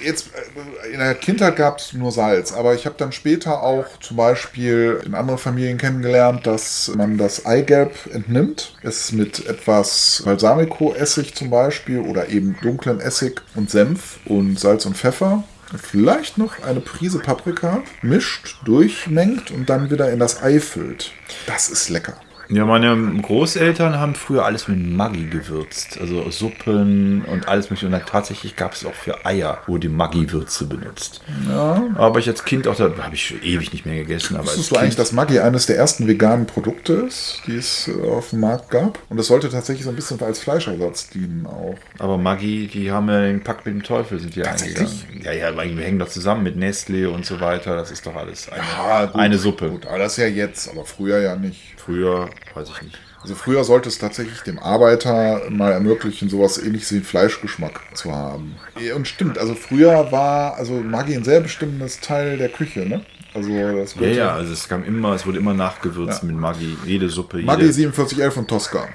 jetzt 0.00 0.30
äh, 0.34 0.92
in 0.92 0.98
der 0.98 1.14
Kindheit 1.14 1.56
gab 1.56 1.78
es 1.78 1.92
nur 1.92 2.12
Salz, 2.12 2.52
aber 2.52 2.74
ich 2.74 2.86
habe 2.86 2.96
dann 2.98 3.12
später 3.12 3.62
auch 3.62 3.86
zum 4.00 4.16
Beispiel 4.16 5.00
in 5.04 5.14
anderen 5.14 5.38
Familien 5.38 5.78
kennengelernt, 5.78 6.46
dass 6.46 6.92
man 6.96 7.18
das 7.18 7.46
Eigelb 7.46 7.92
entnimmt, 8.12 8.74
es 8.82 9.12
mit 9.12 9.46
etwas 9.46 10.22
Balsamico-Essig 10.24 11.34
zum 11.34 11.50
Beispiel 11.50 12.00
oder 12.00 12.28
eben 12.28 12.56
dunklen 12.62 13.00
Essig 13.00 13.42
und 13.54 13.70
Senf 13.70 14.18
und 14.24 14.58
Salz 14.58 14.86
und 14.86 14.96
Pfeffer. 14.96 15.44
Vielleicht 15.76 16.38
noch 16.38 16.62
eine 16.62 16.80
Prise 16.80 17.18
Paprika 17.18 17.82
mischt, 18.00 18.56
durchmengt 18.64 19.50
und 19.50 19.68
dann 19.68 19.90
wieder 19.90 20.10
in 20.10 20.18
das 20.18 20.42
Ei 20.42 20.60
füllt. 20.60 21.12
Das 21.46 21.68
ist 21.68 21.90
lecker. 21.90 22.18
Ja, 22.50 22.64
meine 22.64 22.96
Großeltern 23.20 23.98
haben 23.98 24.14
früher 24.14 24.44
alles 24.44 24.68
mit 24.68 24.78
Maggi 24.78 25.26
gewürzt. 25.26 25.98
Also 26.00 26.30
Suppen 26.30 27.22
und 27.24 27.46
alles 27.46 27.66
mögliche. 27.70 27.86
Und 27.86 27.92
dann 27.92 28.06
tatsächlich 28.06 28.56
gab 28.56 28.72
es 28.72 28.84
auch 28.86 28.94
für 28.94 29.26
Eier, 29.26 29.58
wo 29.66 29.76
die 29.78 29.88
Maggi-Würze 29.88 30.66
benutzt. 30.66 31.20
Ja. 31.48 31.82
Aber 31.96 32.18
ich 32.18 32.28
als 32.28 32.44
Kind 32.44 32.66
auch, 32.66 32.76
da 32.76 32.90
habe 33.02 33.14
ich 33.14 33.34
ewig 33.42 33.72
nicht 33.72 33.84
mehr 33.84 33.96
gegessen. 33.96 34.36
Aber 34.36 34.46
Wusstest 34.46 34.70
du 34.70 34.76
eigentlich, 34.76 34.90
kind, 34.90 34.98
dass 34.98 35.12
Maggi 35.12 35.38
eines 35.40 35.66
der 35.66 35.76
ersten 35.76 36.06
veganen 36.06 36.46
Produkte 36.46 36.94
ist, 36.94 37.42
die 37.46 37.56
es 37.56 37.88
äh, 37.88 38.08
auf 38.08 38.30
dem 38.30 38.40
Markt 38.40 38.70
gab? 38.70 38.98
Und 39.10 39.18
das 39.18 39.26
sollte 39.26 39.50
tatsächlich 39.50 39.84
so 39.84 39.90
ein 39.90 39.96
bisschen 39.96 40.20
als 40.22 40.40
Fleischersatz 40.40 41.10
dienen 41.10 41.46
auch. 41.46 41.76
aber 41.98 42.16
Maggi, 42.16 42.66
die 42.72 42.90
haben 42.90 43.08
ja 43.08 43.20
den 43.20 43.42
Pakt 43.42 43.66
mit 43.66 43.74
dem 43.74 43.82
Teufel, 43.82 44.18
sind 44.20 44.34
die 44.36 44.40
Tatsächlich? 44.42 45.04
eingegangen. 45.12 45.22
Ja, 45.22 45.32
ja, 45.32 45.76
wir 45.76 45.84
hängen 45.84 45.98
doch 45.98 46.08
zusammen 46.08 46.42
mit 46.44 46.56
Nestle 46.56 47.10
und 47.10 47.26
so 47.26 47.40
weiter. 47.40 47.76
Das 47.76 47.90
ist 47.90 48.06
doch 48.06 48.16
alles 48.16 48.48
eine, 48.48 48.62
Ah, 48.78 49.04
gut, 49.06 49.16
eine 49.20 49.38
Suppe. 49.38 49.68
Gut, 49.68 49.86
aber 49.86 49.98
das 49.98 50.12
ist 50.12 50.18
ja 50.18 50.26
jetzt, 50.28 50.70
aber 50.70 50.84
früher 50.84 51.20
ja 51.20 51.36
nicht. 51.36 51.60
Früher, 51.76 52.28
weiß 52.54 52.68
ich 52.70 52.82
nicht. 52.82 52.98
Also 53.20 53.34
früher 53.34 53.64
sollte 53.64 53.88
es 53.88 53.98
tatsächlich 53.98 54.40
dem 54.42 54.58
Arbeiter 54.58 55.42
mal 55.50 55.72
ermöglichen, 55.72 56.28
sowas 56.28 56.58
ähnliches 56.58 56.92
wie 56.92 57.00
Fleischgeschmack 57.00 57.80
zu 57.94 58.14
haben. 58.14 58.56
Ja, 58.80 58.94
Und 58.94 59.08
stimmt, 59.08 59.38
also 59.38 59.54
früher 59.54 60.12
war 60.12 60.54
also 60.54 60.74
Maggi 60.74 61.14
ein 61.14 61.24
sehr 61.24 61.40
bestimmendes 61.40 62.00
Teil 62.00 62.38
der 62.38 62.48
Küche, 62.48 62.80
ne? 62.80 63.04
Also 63.34 63.50
das 63.50 63.94
Ja, 63.96 64.06
ja, 64.06 64.34
also 64.34 64.52
es 64.52 64.68
kam 64.68 64.84
immer, 64.84 65.14
es 65.14 65.26
wurde 65.26 65.38
immer 65.38 65.54
nachgewürzt 65.54 66.22
mit 66.22 66.36
Maggi. 66.36 66.76
Jede 66.84 67.08
Suppe, 67.08 67.42
Maggi 67.42 67.62
jede, 67.62 67.74
4711 67.74 68.34
von 68.34 68.46
Tosca. 68.46 68.88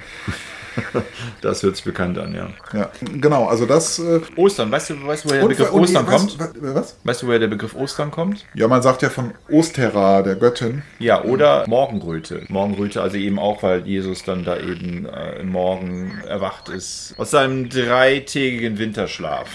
das 1.42 1.62
hört 1.62 1.76
sich 1.76 1.84
bekannt 1.84 2.18
an, 2.18 2.34
ja. 2.34 2.48
Ja, 2.72 2.90
genau, 3.20 3.46
also 3.46 3.66
das. 3.66 3.98
Äh, 3.98 4.20
Ostern, 4.36 4.70
weißt 4.70 4.90
du, 4.90 5.06
weißt 5.06 5.24
du 5.24 5.28
woher 5.28 5.38
der 5.40 5.44
und- 5.44 5.48
Begriff 5.50 5.72
und- 5.72 5.80
Ostern 5.82 6.06
was, 6.06 6.12
kommt? 6.16 6.38
Was, 6.38 6.74
was? 6.74 6.96
Weißt 7.04 7.22
du, 7.22 7.26
woher 7.26 7.38
der 7.38 7.48
Begriff 7.48 7.74
Ostern 7.74 8.10
kommt? 8.10 8.44
Ja, 8.54 8.68
man 8.68 8.82
sagt 8.82 9.02
ja 9.02 9.10
von 9.10 9.32
Ostera, 9.50 10.22
der 10.22 10.36
Göttin. 10.36 10.82
Ja, 10.98 11.22
oder 11.22 11.64
Morgenröte. 11.68 12.42
Morgenröte, 12.48 13.00
also 13.02 13.16
eben 13.16 13.38
auch, 13.38 13.62
weil 13.62 13.86
Jesus 13.86 14.22
dann 14.24 14.44
da 14.44 14.56
eben 14.56 15.06
äh, 15.06 15.40
im 15.40 15.50
Morgen 15.50 16.20
erwacht 16.28 16.68
ist 16.68 17.14
aus 17.18 17.30
seinem 17.30 17.68
dreitägigen 17.68 18.78
Winterschlaf. 18.78 19.48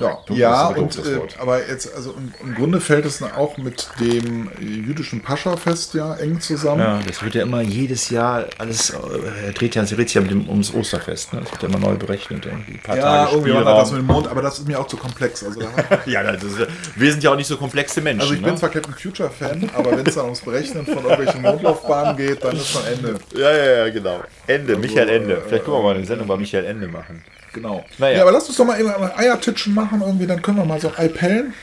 Ja, 0.00 0.18
ja 0.28 0.66
und, 0.68 0.96
äh, 0.98 1.18
Wort. 1.18 1.36
aber 1.38 1.66
jetzt, 1.66 1.94
also 1.94 2.12
im, 2.12 2.32
im 2.42 2.54
Grunde 2.54 2.80
fällt 2.80 3.04
es 3.06 3.22
auch 3.22 3.56
mit 3.56 3.88
dem 4.00 4.50
jüdischen 4.60 5.22
Pascha-Fest 5.22 5.94
ja 5.94 6.14
eng 6.16 6.40
zusammen. 6.40 6.80
Ja, 6.80 7.00
das 7.06 7.22
wird 7.22 7.34
ja 7.34 7.42
immer 7.42 7.62
jedes 7.62 8.10
Jahr 8.10 8.46
alles, 8.58 8.90
äh, 8.90 9.52
dreht 9.52 9.74
ja, 9.74 9.84
dreht 9.84 10.08
sich 10.08 10.14
ja 10.14 10.20
mit 10.20 10.30
dem, 10.30 10.48
ums 10.48 10.72
Osterfest. 10.74 11.32
Ne? 11.32 11.40
Das 11.40 11.52
wird 11.52 11.62
ja 11.62 11.68
immer 11.68 11.78
neu 11.78 11.96
berechnet. 11.96 12.46
Irgendwie. 12.46 12.72
Ein 12.72 12.82
paar 12.82 12.96
Ja, 12.96 13.02
Tage 13.02 13.32
irgendwie 13.32 13.54
war 13.54 13.64
das 13.64 13.90
mit 13.90 14.00
dem 14.00 14.06
Mond, 14.06 14.28
aber 14.28 14.42
das 14.42 14.58
ist 14.58 14.68
mir 14.68 14.78
auch 14.78 14.86
zu 14.86 14.96
komplex. 14.96 15.44
Also, 15.44 15.60
Ja, 16.06 16.22
das 16.22 16.42
ist, 16.42 16.66
wir 16.94 17.10
sind 17.10 17.22
ja 17.22 17.30
auch 17.32 17.36
nicht 17.36 17.46
so 17.48 17.56
komplexe 17.56 18.00
Menschen. 18.00 18.20
also 18.20 18.34
ich 18.34 18.42
bin 18.42 18.52
ne? 18.52 18.58
zwar 18.58 18.68
Captain 18.70 18.94
Future-Fan, 18.94 19.70
aber 19.74 19.92
wenn 19.96 20.06
es 20.06 20.14
dann 20.14 20.24
ums 20.24 20.40
Berechnen 20.40 20.84
von 20.84 20.96
irgendwelchen 20.96 21.42
Mondlaufbahnen 21.42 22.16
geht, 22.16 22.44
dann 22.44 22.56
ist 22.56 22.68
schon 22.70 22.84
Ende. 22.86 23.18
Ja, 23.34 23.52
ja, 23.52 23.64
ja, 23.86 23.90
genau. 23.90 24.22
Ende, 24.46 24.76
Michael 24.76 25.08
Ende. 25.08 25.34
äh, 25.34 25.40
Vielleicht 25.46 25.64
können 25.64 25.76
wir 25.76 25.82
mal 25.82 25.94
eine 25.96 26.04
Sendung 26.04 26.26
bei 26.26 26.36
Michael 26.36 26.64
Ende 26.64 26.88
machen. 26.88 27.24
Genau. 27.56 27.84
Naja. 27.96 28.18
Ja, 28.18 28.22
aber 28.22 28.32
lass 28.32 28.46
uns 28.48 28.56
doch 28.56 28.66
mal 28.66 28.78
eben 28.78 28.90
Eiertitschen 29.16 29.72
machen, 29.74 30.02
irgendwie, 30.02 30.26
dann 30.26 30.42
können 30.42 30.58
wir 30.58 30.64
mal 30.66 30.78
so 30.78 30.88
ein 30.88 30.94
Ei 30.98 31.08
pellen. 31.08 31.54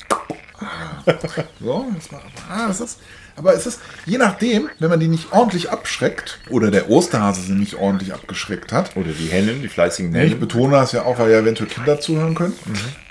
Ah. 0.60 1.04
So, 1.60 1.86
jetzt 1.94 2.12
mal, 2.12 2.22
ah, 2.50 2.68
das 2.68 2.82
ist, 2.82 3.00
aber 3.36 3.54
es 3.54 3.66
ist, 3.66 3.80
je 4.06 4.18
nachdem, 4.18 4.70
wenn 4.80 4.90
man 4.90 5.00
die 5.00 5.08
nicht 5.08 5.32
ordentlich 5.32 5.72
abschreckt, 5.72 6.40
oder 6.50 6.72
der 6.72 6.90
Osterhase 6.90 7.42
sie 7.42 7.54
nicht 7.54 7.76
ordentlich 7.76 8.14
abgeschreckt 8.14 8.72
hat, 8.72 8.96
Oder 8.96 9.10
die 9.12 9.28
Hennen, 9.28 9.62
die 9.62 9.68
fleißigen 9.68 10.14
ich 10.14 10.22
Hennen. 10.22 10.40
betone 10.40 10.74
das 10.74 10.92
ja 10.92 11.04
auch, 11.04 11.18
weil 11.20 11.32
ja 11.32 11.40
eventuell 11.40 11.70
Kinder 11.70 12.00
zuhören 12.00 12.36
können, 12.36 12.54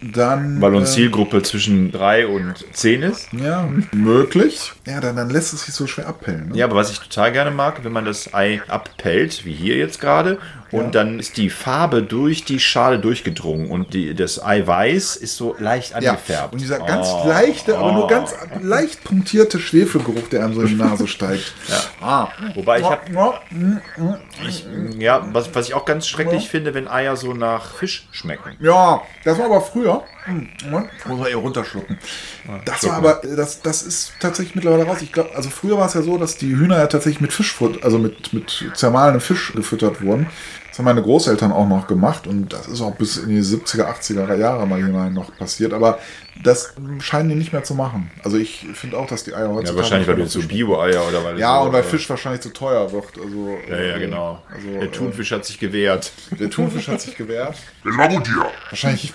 dann... 0.01 0.61
Weil 0.61 0.75
uns 0.75 0.91
äh, 0.91 0.95
Zielgruppe 0.95 1.43
zwischen 1.43 1.91
3 1.91 2.27
und 2.29 2.65
10 2.73 3.03
ist. 3.03 3.29
Ja, 3.33 3.69
möglich. 3.93 4.73
Ja, 4.87 5.01
dann, 5.01 5.17
dann 5.17 5.31
lässt 5.31 5.53
es 5.53 5.65
sich 5.65 5.75
so 5.75 5.87
schwer 5.87 6.07
abpellen. 6.07 6.49
Ne? 6.51 6.57
Ja, 6.57 6.67
aber 6.67 6.77
was 6.77 6.91
ich 6.91 7.01
total 7.01 7.33
gerne 7.33 7.51
mag, 7.51 7.85
wenn 7.85 7.93
man 7.93 8.05
das 8.05 8.33
Ei 8.33 8.63
abpellt, 8.69 9.45
wie 9.45 9.53
hier 9.53 9.77
jetzt 9.77 10.01
gerade, 10.01 10.39
und 10.73 10.85
Ja. 10.87 10.91
dann 10.91 11.21
ist 11.21 11.37
die 11.37 11.51
Farbe 11.51 12.03
durch 12.03 12.45
die 12.45 12.59
Schale 12.59 12.99
durchgedrungen 12.99 13.71
und 13.71 13.95
die, 13.95 14.15
das 14.15 14.43
Eiweiß 14.43 15.17
ist 15.17 15.37
so 15.37 15.55
leicht 15.59 15.91
Ja, 16.01 16.13
angefärbt. 16.13 16.53
und 16.55 16.61
dieser 16.61 16.79
ganz 16.81 17.07
Oh. 17.13 17.29
leichte, 17.29 17.79
aber 17.79 17.93
nur 17.93 18.09
ganz 18.09 18.35
leicht 18.61 19.05
punktierte 19.05 19.61
Schwefelgeruch, 19.61 20.29
der 20.31 20.45
einem 20.45 20.55
so 20.55 20.63
in 20.63 20.69
die 20.69 20.75
Nase 20.75 21.07
steigt. 21.07 21.53
Ja. 21.69 21.79
Ah. 22.07 22.29
Wobei 22.55 22.81
ich 22.81 22.85
habe, 22.85 23.03
Ja, 23.13 23.41
ich, 24.49 24.65
ja, 24.99 25.27
was, 25.33 25.55
was 25.55 25.69
ich 25.69 25.75
auch 25.75 25.85
ganz 25.85 26.09
schrecklich 26.09 26.49
finde, 26.49 26.75
wenn 26.75 26.89
Eier 26.89 27.17
so 27.17 27.33
nach 27.35 27.75
Fisch 27.77 28.09
schmecken. 28.11 28.57
Ja, 28.61 29.03
das 29.25 29.39
war 29.39 29.47
aber 29.47 29.61
früher. 29.61 30.03
Hm, 30.25 30.49
Moment, 30.71 30.89
Muss 31.07 31.19
man 31.19 31.29
eher 31.29 31.37
runterschlucken. 31.37 31.99
Das 32.65 32.87
war 32.87 32.95
aber, 32.97 33.21
das, 33.37 33.61
das 33.63 33.83
ist 33.83 34.13
tatsächlich 34.21 34.55
mittlerweile 34.55 34.85
raus. 34.85 34.99
Ich 35.03 35.13
glaube, 35.13 35.31
also 35.35 35.51
früher 35.51 35.77
war 35.77 35.87
es 35.87 35.95
ja 35.95 36.03
so, 36.03 36.17
dass 36.19 36.37
die 36.37 36.55
Hühner 36.57 36.79
ja 36.79 36.87
tatsächlich 36.87 37.21
mit 37.21 37.33
Fischfutter, 37.33 37.85
also 37.85 37.99
mit, 37.99 38.33
mit 38.33 38.65
zermahlenem 38.75 39.21
Fisch 39.21 39.53
gefüttert 39.55 40.01
wurden. 40.03 40.29
Das 40.73 40.79
haben 40.79 40.87
meine 40.87 41.03
Großeltern 41.03 41.53
auch 41.53 41.69
noch 41.69 41.87
gemacht 41.87 42.27
und 42.27 42.51
das 42.51 42.67
ist 42.67 42.81
auch 42.81 42.95
bis 42.95 43.19
in 43.19 43.29
die 43.29 43.43
70er, 43.43 43.85
80er 43.95 44.35
Jahre 44.37 44.67
mal 44.67 44.83
hinein 44.83 45.13
noch 45.13 45.37
passiert. 45.37 45.75
Aber 45.75 45.99
das 46.43 46.73
scheinen 47.01 47.29
die 47.29 47.35
nicht 47.35 47.53
mehr 47.53 47.63
zu 47.63 47.75
machen. 47.75 48.11
Also 48.25 48.39
ich 48.39 48.67
finde 48.73 48.97
auch, 48.97 49.07
dass 49.07 49.23
die 49.23 49.35
Eier 49.35 49.51
heutzutage. 49.51 49.69
Ja, 49.77 49.77
wahrscheinlich, 49.77 50.09
weil 50.09 50.17
du 50.17 50.27
Fisch- 50.27 50.49
Bio-Eier 50.49 51.07
oder 51.07 51.23
weil 51.25 51.39
Ja, 51.39 51.59
so, 51.61 51.67
und 51.67 51.75
weil 51.75 51.83
äh, 51.83 51.85
Fisch 51.85 52.09
wahrscheinlich 52.09 52.41
zu 52.41 52.55
teuer 52.55 52.91
wird. 52.91 53.05
Also, 53.23 53.59
Ja, 53.71 53.83
ja, 53.83 53.99
genau. 53.99 54.41
Also, 54.51 54.81
Der 54.81 54.91
Thunfisch 54.91 55.31
hat 55.33 55.45
sich 55.45 55.59
gewehrt. 55.61 56.11
Äh, 56.31 56.37
der 56.37 56.49
Thunfisch 56.49 56.89
hat 56.89 57.03
sich 57.03 57.17
gewehrt. 57.19 57.55
Lamodier. 57.85 58.47
Wahrscheinlich 58.71 59.13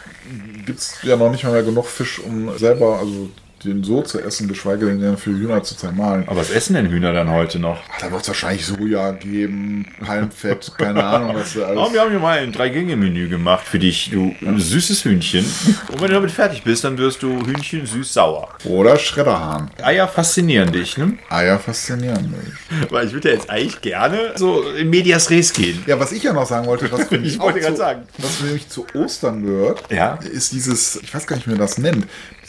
gibt 0.64 0.78
es 0.78 1.02
ja 1.02 1.16
noch 1.18 1.32
nicht 1.32 1.44
mal 1.44 1.54
mehr 1.54 1.64
genug 1.64 1.88
Fisch, 1.88 2.20
um 2.20 2.56
selber 2.56 3.00
also 3.00 3.30
den 3.64 3.84
so 3.84 4.02
zu 4.02 4.20
essen, 4.22 4.48
geschweige 4.48 4.86
denn 4.86 5.00
den 5.02 5.18
für 5.18 5.32
Hühner 5.32 5.64
zu 5.64 5.76
zermahlen. 5.76 6.24
Aber 6.28 6.40
was 6.42 6.52
essen 6.52 6.76
denn 6.76 6.90
Hühner 6.90 7.12
dann 7.14 7.32
heute 7.32 7.58
noch? 7.60 7.80
Ach, 7.92 8.00
da 8.00 8.12
wird 8.12 8.22
es 8.22 8.28
wahrscheinlich 8.28 8.66
Soja 8.66 9.12
geben, 9.12 9.86
Palmfett, 10.06 10.72
keine 10.78 11.04
Ahnung, 11.04 11.36
was 11.36 11.54
da 11.54 11.62
Oh, 11.74 11.80
alles. 11.82 11.94
wir 11.94 12.02
haben 12.02 12.10
hier 12.12 12.20
mal 12.20 12.38
ein 12.40 12.52
Drei-Gänge-Menü 12.52 13.30
gemacht 13.30 13.66
für 13.66 13.80
dich, 13.80 14.10
du 14.12 14.36
süßes 14.58 15.04
Hühnchen. 15.06 15.46
Und 15.92 16.02
wenn 16.02 16.08
du 16.10 16.14
damit 16.16 16.32
fertig 16.32 16.64
bist, 16.64 16.84
dann 16.84 16.98
wirst 16.98 17.24
du 17.24 17.46
Hühnchen 17.46 17.86
süß-sauer. 17.86 18.50
Oder 18.66 18.98
Schredderhahn. 19.00 19.72
Eier 19.82 20.08
faszinieren 20.08 20.72
dich, 20.72 20.98
ne? 20.98 21.18
Eier 21.30 21.58
faszinieren 21.60 22.32
mich. 22.32 22.92
Weil 22.92 23.08
ich 23.08 23.14
würde 23.14 23.30
ja 23.30 23.36
jetzt 23.36 23.50
eigentlich 23.50 23.82
gerne 23.82 24.34
so 24.36 24.64
in 24.72 24.90
Medias 24.90 25.30
Res 25.30 25.52
gehen. 25.54 25.84
Ja, 25.88 26.00
was 26.00 26.12
ich 26.12 26.24
ja 26.24 26.34
noch 26.34 26.46
sagen 26.48 26.68
wollte, 26.68 26.92
was 26.92 27.08
für 27.08 27.18
mich 27.20 27.34
Ich 27.34 27.40
wollte 27.40 27.60
gerade 27.60 27.74
zu, 27.74 27.80
sagen. 27.80 28.04
was 28.20 28.36
für 28.36 28.46
mich 28.54 28.70
zu 28.70 28.86
Ostern 28.94 29.44
gehört, 29.44 29.84
Ja. 29.92 30.20
ist 30.32 30.52
dieses, 30.54 30.98
ich 31.02 31.14
weiß 31.14 31.26
gar 31.28 31.36
nicht, 31.36 31.48
wie 31.48 31.52
man 31.52 31.60
das 31.60 31.78
nennt, 31.78 32.06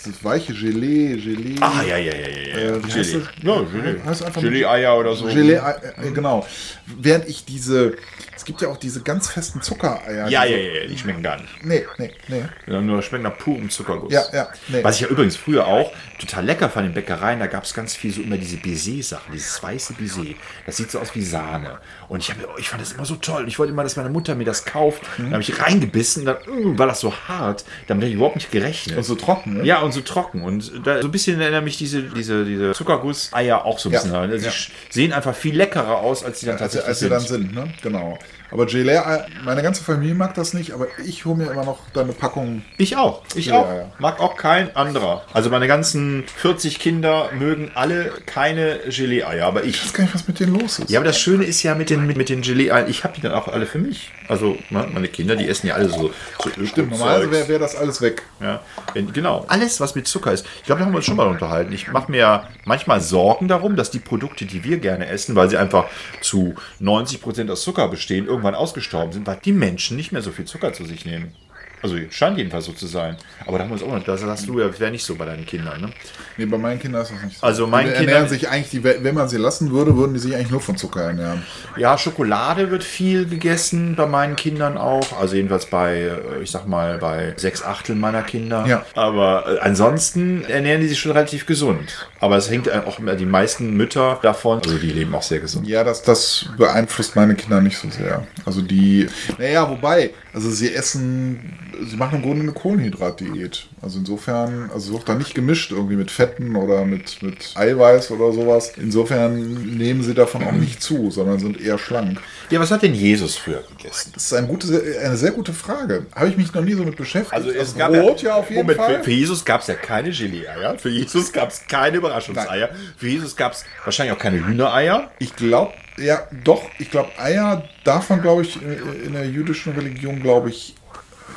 dieses 0.09 0.25
weiche 0.25 0.53
Gelee, 0.53 1.17
Gelee. 1.17 1.57
Ah, 1.61 1.83
ja, 1.87 1.97
ja, 1.97 2.13
ja, 2.13 2.29
ja. 2.29 2.59
ja. 2.59 2.77
Äh, 2.77 2.85
wie 2.85 2.93
heißt 2.93 3.13
Gelee. 3.13 3.25
das? 3.25 3.45
Ja, 3.45 3.63
Gelee. 3.63 4.01
Heißt 4.05 4.25
einfach 4.25 4.43
Gelee-Eier 4.43 4.99
oder 4.99 5.15
so. 5.15 5.27
Gelee, 5.27 5.55
äh, 5.55 6.11
genau. 6.13 6.47
Während 6.87 7.29
ich 7.29 7.45
diese, 7.45 7.95
es 8.39 8.45
gibt 8.45 8.63
ja 8.63 8.69
auch 8.69 8.77
diese 8.77 9.03
ganz 9.03 9.29
festen 9.29 9.61
Zuckereier. 9.61 10.29
Ja, 10.29 10.45
ja, 10.45 10.57
ja, 10.57 10.87
die 10.87 10.97
schmecken 10.97 11.23
gar 11.23 11.41
nicht. 11.41 11.65
Nee, 11.65 11.85
nee, 11.99 12.13
nee. 12.29 12.45
Ja, 12.69 12.81
nur 12.81 13.03
schmecken 13.03 13.25
nach 13.25 13.37
purem 13.37 13.69
Zuckerguss. 13.69 14.13
Ja, 14.13 14.23
ja, 14.33 14.49
nee. 14.69 14.83
Was 14.85 14.95
ich 14.95 15.01
ja 15.03 15.09
übrigens 15.09 15.37
früher 15.37 15.67
auch 15.67 15.91
total 16.21 16.45
lecker 16.45 16.71
fand 16.71 16.87
in 16.87 16.95
Bäckereien, 16.95 17.41
da 17.41 17.47
gab 17.49 17.65
es 17.65 17.75
ganz 17.75 17.95
viel 17.97 18.13
so 18.13 18.21
immer 18.23 18.37
diese 18.37 18.57
Baiser-Sachen, 18.57 19.33
dieses 19.33 19.61
weiße 19.63 19.95
Baiser. 19.95 20.23
Das 20.67 20.77
sieht 20.77 20.91
so 20.91 21.01
aus 21.01 21.15
wie 21.15 21.23
Sahne. 21.23 21.79
Und 22.09 22.21
ich, 22.21 22.31
hab, 22.31 22.37
ich 22.59 22.69
fand 22.69 22.81
das 22.81 22.93
immer 22.93 23.05
so 23.05 23.17
toll. 23.17 23.47
Ich 23.49 23.59
wollte 23.59 23.73
immer, 23.73 23.83
dass 23.83 23.97
meine 23.97 24.09
Mutter 24.11 24.35
mir 24.37 24.45
das 24.45 24.65
kauft. 24.65 25.03
Mhm. 25.19 25.25
Dann 25.25 25.33
habe 25.33 25.43
ich 25.43 25.61
reingebissen, 25.61 26.25
dann 26.25 26.37
mm, 26.47 26.79
war 26.79 26.87
das 26.87 27.01
so 27.01 27.13
hart. 27.29 27.65
Damit 27.89 28.03
hätte 28.03 28.11
ich 28.11 28.17
überhaupt 28.17 28.37
nicht 28.37 28.51
gerechnet. 28.53 28.97
Und 28.97 29.03
so 29.05 29.15
trocken, 29.17 29.59
ne? 29.59 29.65
Ja, 29.65 29.81
und 29.81 29.93
so 29.93 30.01
trocken. 30.01 30.43
Und 30.43 30.87
da, 30.87 31.01
so 31.03 31.09
ein 31.09 31.11
bisschen 31.13 31.41
erinnern 31.41 31.65
mich 31.65 31.77
diese, 31.77 32.03
diese, 32.03 32.45
diese 32.45 32.73
Zuckerguss-Eier 32.73 33.65
auch 33.65 33.79
so 33.79 33.89
ein 33.89 33.93
Ja. 33.93 34.01
bisschen. 34.01 34.15
Also 34.17 34.47
Ja. 34.47 34.53
Sie 34.53 34.71
sehen 34.91 35.13
einfach 35.13 35.35
viel 35.35 35.57
leckerer 35.57 35.99
aus, 35.99 36.25
als 36.25 36.41
sie 36.41 36.47
dann 36.47 36.59
als, 36.59 36.73
sie- 36.73 36.79
tatsächlich 36.79 37.13
als 37.13 37.27
sie 37.27 37.33
dann 37.33 37.43
sind, 37.43 37.55
ne? 37.55 37.73
Genau. 37.83 38.19
Aber 38.51 38.67
Gelee, 38.67 38.95
äh, 38.97 39.21
meine 39.45 39.63
ganze 39.63 39.85
Familie 39.85 40.15
mag 40.15 40.35
das 40.35 40.55
nicht, 40.55 40.73
aber 40.73 40.87
ich 41.05 41.25
hole 41.25 41.37
mir 41.37 41.51
immer 41.51 41.65
noch 41.65 41.79
da 41.93 42.01
eine 42.01 42.13
Packung. 42.13 42.63
Ich 42.79 42.97
auch. 42.97 43.23
Ich 43.35 43.53
auch. 43.53 43.69
ja. 43.69 43.91
Mag 43.99 44.21
auch 44.21 44.37
kein 44.37 44.75
anderer. 44.75 45.25
Also 45.33 45.51
meine 45.51 45.67
ganzen 45.67 46.25
40 46.37 46.79
Kinder 46.79 47.31
mögen 47.39 47.71
alle 47.75 48.13
keine 48.27 48.79
Gelee-Eier, 48.89 49.47
aber 49.47 49.65
Ich 49.65 49.71
ich. 49.77 49.85
weiß 49.85 49.93
gar 49.93 50.05
nicht, 50.05 50.15
was 50.15 50.27
mit 50.29 50.41
denen 50.41 50.59
los 50.59 50.79
ist. 50.79 50.91
Ja, 50.91 50.99
aber 51.01 51.07
das 51.07 51.19
Schöne 51.19 51.45
ist 51.45 51.63
ja 51.63 51.75
mit 51.75 51.91
den, 51.91 52.07
mit, 52.07 52.17
mit 52.17 52.29
den 52.29 52.41
Gelee-Eiern, 52.43 52.89
ich 52.89 53.05
habe 53.05 53.15
die 53.15 53.21
dann 53.21 53.33
auch 53.33 53.49
alle 53.49 53.67
für 53.67 53.79
mich. 53.79 54.11
Also 54.29 54.57
ne, 54.71 54.87
meine 54.93 55.09
Kinder, 55.09 55.37
die 55.37 55.49
essen 55.49 55.67
ja 55.69 55.75
alle 55.75 55.89
so, 55.89 56.11
so 56.43 56.65
Stimmt, 56.67 56.91
normalerweise 56.93 57.31
wäre 57.31 57.49
wär 57.49 57.59
das 57.59 57.77
alles 57.77 58.01
weg. 58.01 58.23
ja, 58.41 58.61
wenn, 58.95 59.13
genau. 59.13 59.45
Alles, 59.49 59.81
was 59.81 59.95
mit 59.95 60.07
Zucker 60.09 60.33
ist. 60.33 60.47
Ich 60.59 60.65
glaube, 60.65 60.81
da 60.81 60.85
haben 60.87 60.93
wir 60.93 60.97
uns 60.99 61.07
schon 61.07 61.17
mal 61.17 61.27
unterhalten. 61.27 61.73
Ich 61.73 61.89
mache 61.93 62.11
mir 62.11 62.19
ja 62.19 62.49
manchmal 62.65 63.01
Sorgen 63.01 63.49
darum, 63.49 63.77
dass 63.77 63.91
die 63.91 63.99
Produkte, 63.99 64.45
die 64.45 64.65
wir 64.65 64.79
gerne 64.79 65.07
essen, 65.09 65.35
weil 65.35 65.49
sie 65.51 65.57
einfach 65.57 65.87
zu 66.21 66.55
90% 66.81 67.51
aus 67.51 67.63
Zucker 67.63 67.89
bestehen, 67.89 68.27
irgendwann 68.39 68.55
ausgestorben 68.55 69.13
sind, 69.13 69.27
weil 69.27 69.41
die 69.45 69.53
Menschen 69.53 69.97
nicht 69.97 70.13
mehr 70.13 70.23
so 70.23 70.31
viel 70.31 70.45
Zucker 70.45 70.73
zu 70.73 70.85
sich 70.85 71.05
nehmen. 71.05 71.35
Also 71.83 71.97
scheint 72.11 72.39
jedenfalls 72.39 72.65
so 72.65 72.73
zu 72.73 72.87
sein. 72.87 73.17
Aber 73.47 73.59
da 73.59 73.65
haben 73.65 73.71
wir 73.71 73.75
uns 73.75 73.83
auch 73.83 73.93
noch, 73.95 74.03
das 74.05 74.21
sagst 74.21 74.49
du 74.49 74.59
ja, 74.59 74.69
das 74.69 74.81
wäre 74.81 74.91
nicht 74.91 75.05
so 75.05 75.15
bei 75.15 75.25
deinen 75.25 75.47
Kindern, 75.47 75.81
ne? 75.81 75.91
Nee, 76.37 76.47
bei 76.47 76.59
meinen 76.59 76.81
Kindern 76.81 77.03
ist 77.03 77.13
das 77.13 77.23
nicht 77.23 77.39
so. 77.39 77.47
Also 77.47 77.65
ernähren 77.67 77.95
Kindern- 77.95 78.29
sich 78.29 78.49
eigentlich, 78.49 78.71
die, 78.71 78.83
wenn 78.85 79.15
man 79.15 79.29
sie 79.29 79.37
lassen 79.39 79.71
würde, 79.71 79.97
würden 79.97 80.15
die 80.15 80.21
sich 80.21 80.35
eigentlich 80.35 80.51
nur 80.51 80.61
von 80.61 80.77
Zucker 80.77 81.03
ernähren. 81.03 81.43
Ja, 81.77 81.97
Schokolade 81.99 82.71
wird 82.71 82.85
viel 82.85 83.27
gegessen 83.27 83.95
bei 83.97 84.07
meinen 84.07 84.37
Kindern 84.37 84.77
auch. 84.77 85.19
Also 85.21 85.37
jedenfalls 85.37 85.67
bei, 85.67 85.97
äh, 85.99 86.43
ich 86.43 86.51
sag 86.51 86.67
mal, 86.67 86.99
bei 86.99 87.35
sechs 87.37 87.63
Achtel 87.63 87.95
meiner 87.97 88.23
Kinder. 88.23 88.65
Ja. 88.67 88.85
Aber 88.95 89.45
äh, 89.47 89.59
ansonsten 89.61 90.45
ernähren 90.45 90.81
die 90.81 90.89
sich 90.89 90.99
schon 90.99 91.13
relativ 91.13 91.47
gesund. 91.47 92.09
Aber 92.21 92.37
es 92.37 92.51
hängt 92.51 92.71
auch 92.73 92.99
die 93.17 93.27
meisten 93.27 93.75
Mütter 93.77 94.19
davon. 94.23 94.61
Also 94.65 94.79
die 94.79 94.91
leben 94.91 95.15
auch 95.15 95.23
sehr 95.23 95.39
gesund. 95.41 95.67
Ja, 95.69 95.85
das, 95.85 96.03
das 96.03 96.47
beeinflusst 96.57 97.15
meine 97.17 97.35
Kinder 97.35 97.61
nicht 97.61 97.79
so 97.79 97.89
sehr. 97.91 98.27
Also 98.45 98.63
die, 98.63 99.07
naja, 99.39 99.69
wobei, 99.69 100.11
also 100.33 100.51
sie 100.51 100.75
essen, 100.75 101.59
sie 101.83 101.97
machen 101.97 102.17
im 102.17 102.23
Grunde 102.23 102.43
eine 102.43 102.53
Kohlenhydratdiät. 102.53 103.67
Also 103.81 103.99
insofern, 103.99 104.71
also 104.73 104.93
wird 104.93 105.09
da 105.09 105.15
nicht 105.15 105.35
gemischt 105.35 105.71
irgendwie 105.73 105.97
mit 105.97 106.11
Fetten 106.11 106.57
oder 106.57 106.85
mit, 106.85 107.23
mit 107.23 107.53
Eiweiß 107.55 108.11
oder 108.11 108.33
sowas. 108.33 108.73
Insofern 108.77 109.77
nehmen 109.77 110.03
sie 110.03 110.15
davon 110.15 110.45
auch 110.45 110.53
nicht 110.53 110.83
zu, 110.83 111.11
sondern 111.11 111.39
sind 111.39 111.61
eher 111.61 111.79
schlank. 111.79 112.21
Ja, 112.51 112.61
was 112.61 112.71
hat 112.71 112.83
denn 112.83 112.95
Jesus 112.95 113.37
früher 113.37 113.63
gegessen? 113.77 114.13
Das 114.15 114.25
ist 114.25 114.35
eine, 114.35 114.47
gute, 114.47 114.67
eine 115.05 115.17
sehr 115.17 115.33
gute 115.33 115.53
Frage. 115.53 116.07
Habe 116.15 116.29
ich 116.29 116.37
mich 116.37 116.53
noch 116.53 116.63
nie 116.63 116.75
so 116.75 116.85
mit 116.85 116.97
beschäftigt. 116.97 117.35
Also 117.35 117.51
es 117.51 117.77
gab 117.77 117.93
Brot 117.93 118.23
ja, 118.23 118.35
auf 118.35 118.51
jeden 118.51 118.63
Moment, 118.63 118.79
Fall. 118.79 118.99
Für, 118.99 119.05
für 119.05 119.13
Jesus 119.13 119.45
gab 119.45 119.61
es 119.61 119.67
ja 119.67 119.75
keine 119.75 120.11
Gelee-Eier. 120.11 120.79
Für 120.79 120.91
Jesus 120.91 121.33
gab 121.33 121.51
es 121.51 121.67
keine 121.67 121.99
Überraschungseier. 121.99 122.71
Für 122.97 123.09
Jesus 123.09 123.37
gab 123.37 123.53
es 123.53 123.65
wahrscheinlich 123.85 124.17
auch 124.17 124.21
keine 124.21 124.45
Hühnereier. 124.45 125.11
Ich 125.19 125.37
glaube, 125.37 125.73
ja, 125.99 126.27
doch, 126.45 126.63
ich 126.79 126.91
glaube, 126.91 127.11
Eier 127.19 127.69
darf 127.85 128.09
man, 128.11 128.23
glaube 128.23 128.43
ich, 128.43 128.61
in 128.63 129.09
in 129.09 129.13
der 129.15 129.27
jüdischen 129.27 129.73
Religion, 129.73 130.21
glaube 130.21 130.51
ich, 130.51 130.75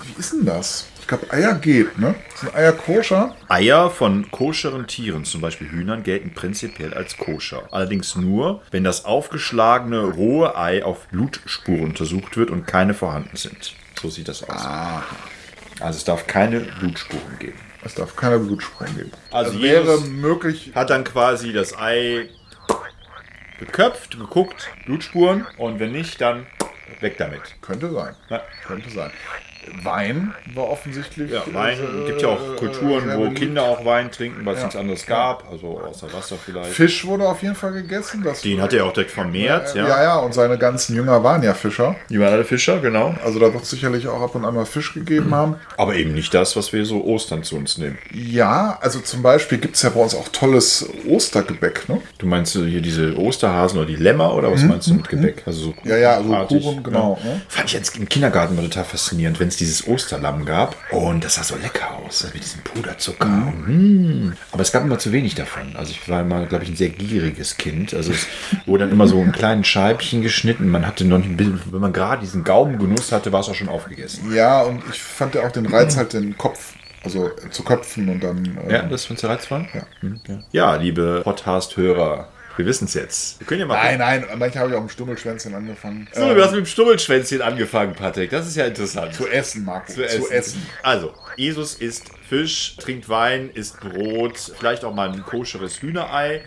wie 0.06 0.20
ist 0.20 0.34
denn 0.34 0.46
das? 0.46 0.88
Ich 1.00 1.08
glaube, 1.08 1.32
Eier 1.32 1.56
geht, 1.56 1.98
ne? 1.98 2.16
Sind 2.36 2.54
Eier 2.56 2.72
koscher? 2.74 3.36
Eier 3.50 3.90
von 3.90 4.30
koscheren 4.32 4.88
Tieren, 4.88 5.26
zum 5.26 5.42
Beispiel 5.42 5.70
Hühnern, 5.70 6.04
gelten 6.04 6.34
prinzipiell 6.34 6.94
als 6.94 7.18
koscher. 7.18 7.64
Allerdings 7.72 8.16
nur, 8.16 8.62
wenn 8.72 8.84
das 8.84 9.04
aufgeschlagene 9.06 10.02
rohe 10.04 10.56
Ei 10.58 10.84
auf 10.86 11.08
Blutspuren 11.08 11.86
untersucht 11.86 12.38
wird 12.38 12.50
und 12.52 12.66
keine 12.68 12.94
vorhanden 12.94 13.36
sind. 13.36 13.74
So 14.02 14.10
sieht 14.10 14.28
das 14.28 14.44
aus. 14.48 14.62
Also 15.80 15.98
es 15.98 16.04
darf 16.06 16.28
keine 16.28 16.60
Blutspuren 16.62 17.40
geben. 17.40 17.60
Es 17.84 17.96
darf 17.96 18.16
keine 18.16 18.38
Blutspuren 18.40 18.96
geben. 18.96 19.12
Also 19.32 19.52
Also 19.52 19.64
wäre 19.64 19.92
Jesus- 19.96 20.08
möglich, 20.08 20.72
Hat 20.76 20.92
dann 20.92 21.04
quasi 21.04 21.52
das 21.52 21.76
Ei 21.78 22.30
geköpft, 23.60 24.18
geguckt, 24.18 24.70
Blutspuren 24.86 25.46
und 25.58 25.80
wenn 25.80 25.92
nicht, 25.92 26.22
dann 26.22 26.46
weg 27.00 27.18
damit. 27.18 27.42
könnte 27.62 27.92
sein. 27.92 28.16
Ja. 28.30 28.42
Könnte 28.66 28.90
sein. 28.90 29.12
Wein 29.84 30.34
war 30.56 30.70
offensichtlich. 30.70 31.32
Ja, 31.32 31.44
Wein 31.54 31.78
äh, 31.78 32.08
gibt 32.08 32.22
ja 32.22 32.30
auch 32.30 32.56
Kulturen, 32.56 33.06
sehr 33.06 33.18
wo. 33.18 33.30
Kinder 33.32 33.64
auch 33.64 33.86
Wein 33.86 34.12
trinken, 34.12 34.46
weil 34.46 34.54
es 34.56 34.60
Ja. 34.60 34.66
nichts 34.66 34.80
anderes 34.80 35.06
gab, 35.06 35.50
also 35.52 35.80
außer 35.80 36.12
Wasser 36.14 36.36
vielleicht. 36.44 36.72
Fisch 36.72 37.06
wurde 37.06 37.28
auf 37.28 37.42
jeden 37.42 37.56
Fall 37.56 37.72
gegessen. 37.74 38.22
Das 38.24 38.42
Den 38.42 38.62
hat 38.62 38.74
er 38.74 38.86
auch 38.86 38.94
direkt 38.94 39.12
vermehrt, 39.12 39.74
ja. 39.76 39.88
ja. 39.88 40.04
ja, 40.04 40.16
und 40.18 40.34
seine 40.34 40.58
ganzen 40.58 40.96
Jünger 40.96 41.24
waren 41.24 41.44
ja 41.44 41.54
Fischer. 41.54 41.96
Die 42.10 42.20
waren 42.20 42.34
alle 42.34 42.44
Fischer, 42.46 42.80
genau. 42.80 43.16
Also 43.24 43.40
da 43.40 43.54
wird 43.54 43.64
es 43.64 43.70
sicherlich 43.70 44.08
auch 44.08 44.22
ab 44.22 44.36
und 44.36 44.46
an 44.46 44.56
mal 44.56 44.66
Fisch 44.66 44.94
gegeben 44.94 45.34
haben. 45.34 45.56
Aber 45.78 45.96
eben 45.96 46.14
nicht 46.14 46.34
das, 46.34 46.56
was 46.56 46.74
wir 46.74 46.86
so 46.86 47.04
Ostern 47.04 47.44
zu 47.44 47.56
uns 47.56 47.78
nehmen. 47.78 47.98
Ja, 48.14 48.78
also 48.82 49.00
zum 49.00 49.22
Beispiel 49.22 49.58
gibt 49.58 49.76
es 49.76 49.82
ja 49.84 49.90
bei 49.90 50.00
uns 50.00 50.16
auch 50.16 50.28
tolles 50.30 50.90
Ostergebäck, 51.08 51.88
ne? 51.90 52.02
Du 52.18 52.26
meinst 52.26 52.56
äh, 52.56 52.66
hier 52.68 52.82
diese 52.82 53.16
Osterhasen 53.18 53.78
oder 53.80 53.88
die 53.88 53.96
Lämmer 53.96 54.34
oder 54.34 54.52
was 54.52 54.64
meinst 54.64 54.88
du 54.88 54.96
mit 54.96 55.08
Gebäck? 55.10 55.44
Also 55.46 55.62
so 55.62 55.68
Mhm, 55.72 55.90
Ja, 55.90 55.98
ja, 55.98 56.10
also 56.16 56.24
kuchenartig, 56.30 56.64
Kuchen, 56.64 56.84
genau, 56.84 57.20
ne? 57.24 57.42
Fand 57.48 57.68
ich 57.68 57.74
jetzt 57.74 57.98
im 57.98 58.08
Kindergarten 58.10 58.56
mal 58.56 58.64
total 58.64 58.84
faszinierend, 58.86 59.40
wenn 59.40 59.51
es 59.52 59.58
dieses 59.58 59.88
Osterlamm 59.88 60.46
gab. 60.46 60.76
Und 60.92 61.24
das 61.24 61.36
sah 61.36 61.44
so 61.44 61.56
lecker 61.56 61.98
aus, 61.98 62.24
also 62.24 62.34
mit 62.34 62.44
diesem 62.44 62.62
Puderzucker. 62.62 63.26
Mm. 63.26 64.34
Aber 64.52 64.62
es 64.62 64.72
gab 64.72 64.84
immer 64.84 64.98
zu 65.00 65.12
wenig 65.12 65.36
davon. 65.36 65.76
Also 65.76 65.92
ich 65.92 66.08
war 66.10 66.22
immer, 66.22 66.46
glaube 66.46 66.64
ich, 66.64 66.70
ein 66.72 66.76
sehr 66.76 66.90
gieriges 66.90 67.58
Kind. 67.58 67.94
Also 67.94 68.12
es 68.12 68.26
wurde 68.66 68.86
dann 68.86 68.92
immer 68.94 69.08
so 69.08 69.22
in 69.22 69.32
kleinen 69.32 69.64
Scheibchen 69.64 70.22
geschnitten. 70.22 70.68
Man 70.70 70.86
hatte 70.88 71.06
noch 71.06 71.20
nicht 71.20 71.30
ein 71.30 71.38
bisschen, 71.38 71.62
wenn 71.72 71.82
man 71.82 71.94
gerade 71.94 72.22
diesen 72.22 72.44
Gaumengenuss 72.44 73.12
hatte, 73.12 73.32
war 73.32 73.42
es 73.42 73.50
auch 73.50 73.56
schon 73.56 73.70
aufgegessen. 73.70 74.34
Ja, 74.34 74.62
und 74.62 74.82
ich 74.92 75.02
fand 75.02 75.36
ja 75.36 75.46
auch 75.46 75.52
den 75.52 75.66
Reiz 75.66 75.98
halt 75.98 76.14
den 76.14 76.38
Kopf, 76.38 76.74
also 77.04 77.30
zu 77.50 77.64
köpfen 77.64 78.10
und 78.10 78.24
dann. 78.24 78.58
äh, 78.68 78.74
Ja, 78.74 78.82
das 78.84 79.06
findest 79.06 79.24
du 79.24 79.28
reizvoll? 79.28 79.68
Ja. 79.74 79.84
ja. 80.28 80.40
ja, 80.52 80.76
liebe 80.76 81.22
Podcast-Hörer, 81.24 82.28
wir 82.58 82.66
wissen 82.66 82.86
es 82.86 82.94
jetzt. 82.94 83.40
Wir 83.40 83.48
können 83.48 83.62
ja 83.62 83.66
mal 83.66 83.76
Nein, 83.76 84.00
nein, 84.00 84.26
manchmal 84.38 84.64
habe 84.64 84.72
ich 84.72 84.78
auch 84.78 84.84
mit 84.84 84.92
Stummelschwänzchen 84.92 85.54
angefangen. 85.54 86.08
So, 86.14 86.34
du 86.34 86.44
hast 86.44 86.52
mit 86.52 86.60
dem 86.60 86.66
Stummelschwänzchen 86.66 87.42
angefangen, 87.42 87.94
Patrick. 87.94 88.30
Das 88.30 88.48
ist 88.48 88.56
ja 88.56 88.66
interessant. 88.66 89.14
zu 89.14 89.28
essen, 89.28 89.66
Marco. 89.66 89.92
zu 89.92 90.04
essen. 90.04 90.66
Also, 90.84 91.14
Jesus 91.38 91.76
isst 91.76 92.12
Fisch, 92.32 92.78
trinkt 92.78 93.10
Wein, 93.10 93.50
isst 93.54 93.82
Brot, 93.82 94.38
vielleicht 94.58 94.86
auch 94.86 94.94
mal 94.94 95.12
ein 95.12 95.22
koscheres 95.22 95.82
Hühnerei. 95.82 96.44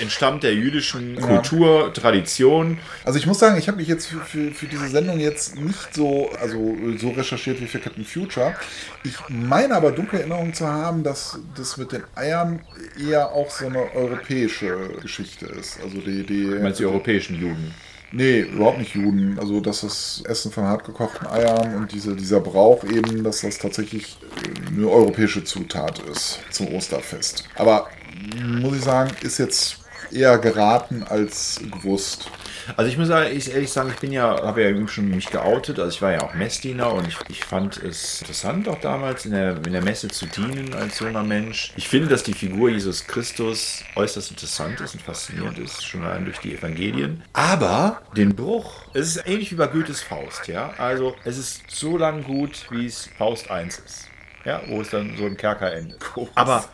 Entstammt 0.00 0.44
der 0.44 0.54
jüdischen 0.54 1.20
Kultur, 1.20 1.92
Tradition. 1.92 2.78
Also 3.02 3.18
ich 3.18 3.26
muss 3.26 3.40
sagen, 3.40 3.58
ich 3.58 3.66
habe 3.66 3.78
mich 3.78 3.88
jetzt 3.88 4.06
für, 4.06 4.20
für, 4.20 4.52
für 4.52 4.66
diese 4.66 4.86
Sendung 4.86 5.18
jetzt 5.18 5.58
nicht 5.58 5.92
so, 5.92 6.30
also 6.40 6.76
so 6.98 7.10
recherchiert 7.10 7.60
wie 7.60 7.66
für 7.66 7.80
Captain 7.80 8.04
Future. 8.04 8.54
Ich 9.02 9.16
meine 9.28 9.74
aber 9.74 9.90
dunkle 9.90 10.20
Erinnerung 10.20 10.54
zu 10.54 10.68
haben, 10.68 11.02
dass 11.02 11.40
das 11.56 11.78
mit 11.78 11.90
den 11.90 12.04
Eiern 12.14 12.60
eher 13.04 13.32
auch 13.32 13.50
so 13.50 13.66
eine 13.66 13.92
europäische 13.92 14.90
Geschichte 15.02 15.46
ist. 15.46 15.80
Also 15.82 15.98
die, 15.98 16.24
die 16.24 16.44
Meinst 16.44 16.78
du 16.78 16.84
die 16.84 16.90
europäischen 16.90 17.40
Juden? 17.40 17.74
Nee, 18.16 18.42
überhaupt 18.42 18.78
nicht 18.78 18.94
Juden. 18.94 19.36
Also 19.40 19.60
das 19.60 19.82
ist 19.82 20.22
Essen 20.26 20.52
von 20.52 20.64
hartgekochten 20.64 21.26
Eiern 21.26 21.74
und 21.74 21.90
diese, 21.90 22.14
dieser 22.14 22.38
Brauch 22.38 22.84
eben, 22.84 23.24
dass 23.24 23.40
das 23.40 23.58
tatsächlich 23.58 24.16
äh, 24.44 24.68
eine 24.68 24.88
europäische 24.88 25.42
Zutat 25.42 25.98
ist 25.98 26.38
zum 26.50 26.68
Osterfest. 26.72 27.42
Aber 27.56 27.88
muss 28.46 28.76
ich 28.76 28.84
sagen, 28.84 29.10
ist 29.22 29.38
jetzt 29.38 29.78
eher 30.12 30.38
geraten 30.38 31.02
als 31.02 31.60
gewusst. 31.72 32.30
Also 32.76 32.90
ich 32.90 32.98
muss 32.98 33.08
ehrlich 33.08 33.70
sagen, 33.70 33.90
ich 33.90 34.00
bin 34.00 34.12
ja, 34.12 34.42
habe 34.42 34.62
ja 34.62 34.68
eben 34.68 34.88
schon 34.88 35.08
mich 35.08 35.26
geoutet. 35.26 35.78
Also 35.78 35.94
ich 35.94 36.02
war 36.02 36.12
ja 36.12 36.22
auch 36.22 36.34
Messdiener 36.34 36.92
und 36.92 37.06
ich, 37.06 37.16
ich 37.28 37.44
fand 37.44 37.82
es 37.82 38.20
interessant 38.20 38.68
auch 38.68 38.80
damals 38.80 39.24
in 39.26 39.32
der, 39.32 39.56
in 39.66 39.72
der 39.72 39.82
Messe 39.82 40.08
zu 40.08 40.26
dienen 40.26 40.74
als 40.74 40.98
junger 41.00 41.22
Mensch. 41.22 41.72
Ich 41.76 41.88
finde, 41.88 42.08
dass 42.08 42.22
die 42.22 42.34
Figur 42.34 42.70
Jesus 42.70 43.06
Christus 43.06 43.82
äußerst 43.96 44.30
interessant 44.30 44.80
ist 44.80 44.94
und 44.94 45.02
faszinierend 45.02 45.58
ist, 45.58 45.84
schon 45.84 46.04
allein 46.04 46.24
durch 46.24 46.38
die 46.38 46.54
Evangelien. 46.54 47.22
Aber 47.32 48.02
den 48.16 48.34
Bruch, 48.34 48.86
es 48.94 49.16
ist 49.16 49.26
ähnlich 49.26 49.52
wie 49.52 49.56
bei 49.56 49.66
Goethes 49.66 50.02
Faust, 50.02 50.48
ja. 50.48 50.74
Also 50.78 51.14
es 51.24 51.38
ist 51.38 51.62
so 51.68 51.96
lang 51.96 52.24
gut, 52.24 52.66
wie 52.70 52.86
es 52.86 53.08
Faust 53.18 53.50
1 53.50 53.78
ist. 53.78 54.08
Ja, 54.44 54.60
wo 54.66 54.82
es 54.82 54.90
dann 54.90 55.16
so 55.16 55.26
im 55.26 55.38
Kerker 55.38 55.72
endet. 55.72 55.98
Aber 56.34 56.64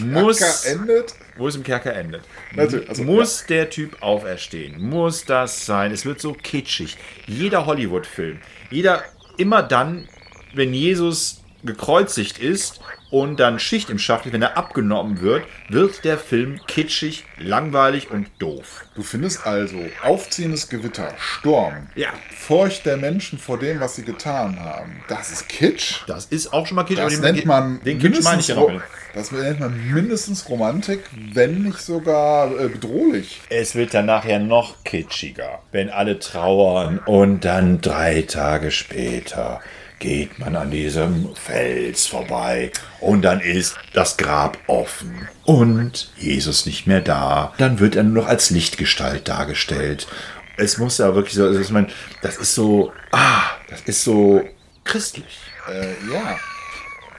muss, 0.00 0.38
Kerker 0.38 0.80
endet. 0.80 1.14
Wo 1.40 1.48
es 1.48 1.56
im 1.56 1.64
Kerker 1.64 1.94
endet. 1.94 2.22
Also, 2.56 2.78
muss 3.02 3.46
der 3.46 3.70
Typ 3.70 4.02
auferstehen? 4.02 4.80
Muss 4.80 5.24
das 5.24 5.66
sein? 5.66 5.90
Es 5.90 6.04
wird 6.04 6.20
so 6.20 6.34
kitschig. 6.34 6.96
Jeder 7.26 7.66
Hollywood-Film, 7.66 8.38
jeder, 8.70 9.02
immer 9.38 9.62
dann, 9.62 10.08
wenn 10.54 10.72
Jesus 10.74 11.39
gekreuzigt 11.64 12.38
ist 12.38 12.80
und 13.10 13.40
dann 13.40 13.58
Schicht 13.58 13.90
im 13.90 13.98
Schacht 13.98 14.26
ist, 14.26 14.32
wenn 14.32 14.42
er 14.42 14.56
abgenommen 14.56 15.20
wird, 15.20 15.42
wird 15.68 16.04
der 16.04 16.16
Film 16.16 16.60
kitschig, 16.68 17.24
langweilig 17.38 18.10
und 18.10 18.28
doof. 18.38 18.84
Du 18.94 19.02
findest 19.02 19.46
also 19.46 19.78
aufziehendes 20.04 20.68
Gewitter, 20.68 21.12
Sturm, 21.18 21.88
Ja. 21.96 22.10
Furcht 22.36 22.86
der 22.86 22.96
Menschen 22.96 23.38
vor 23.38 23.58
dem, 23.58 23.80
was 23.80 23.96
sie 23.96 24.04
getan 24.04 24.60
haben. 24.60 25.02
Das 25.08 25.30
ist 25.32 25.48
Kitsch. 25.48 26.02
Das 26.06 26.26
ist 26.26 26.52
auch 26.52 26.66
schon 26.66 26.76
mal 26.76 26.84
kitschig. 26.84 27.04
Das 27.04 27.20
den- 27.20 27.34
nennt 27.34 27.46
man 27.46 27.80
den 27.84 27.98
Kitsch 27.98 28.22
meine 28.22 28.40
ich 28.40 28.48
ja 28.48 28.54
noch. 28.54 28.70
Das 29.12 29.32
nennt 29.32 29.58
man 29.58 29.92
mindestens 29.92 30.48
Romantik, 30.48 31.00
wenn 31.32 31.62
nicht 31.64 31.80
sogar 31.80 32.48
äh, 32.60 32.68
bedrohlich. 32.68 33.40
Es 33.48 33.74
wird 33.74 33.92
dann 33.92 34.06
nachher 34.06 34.38
noch 34.38 34.84
kitschiger, 34.84 35.58
wenn 35.72 35.90
alle 35.90 36.20
trauern 36.20 37.00
und 37.06 37.44
dann 37.44 37.80
drei 37.80 38.22
Tage 38.22 38.70
später 38.70 39.60
geht 40.00 40.38
man 40.38 40.56
an 40.56 40.72
diesem 40.72 41.36
Fels 41.36 42.06
vorbei 42.06 42.72
und 43.00 43.22
dann 43.22 43.40
ist 43.40 43.76
das 43.92 44.16
Grab 44.16 44.58
offen 44.66 45.28
und 45.44 46.10
Jesus 46.16 46.66
nicht 46.66 46.88
mehr 46.88 47.00
da. 47.00 47.54
Dann 47.58 47.78
wird 47.78 47.94
er 47.94 48.02
nur 48.02 48.24
noch 48.24 48.28
als 48.28 48.50
Lichtgestalt 48.50 49.28
dargestellt. 49.28 50.08
Es 50.56 50.78
muss 50.78 50.98
ja 50.98 51.14
wirklich 51.14 51.34
so, 51.34 51.44
also 51.44 51.60
ich 51.60 51.70
meine, 51.70 51.88
das 52.22 52.36
ist 52.36 52.54
so, 52.54 52.92
ah, 53.12 53.42
das 53.68 53.82
ist 53.82 54.02
so 54.02 54.42
christlich. 54.84 55.38
Äh, 55.68 56.12
ja. 56.12 56.36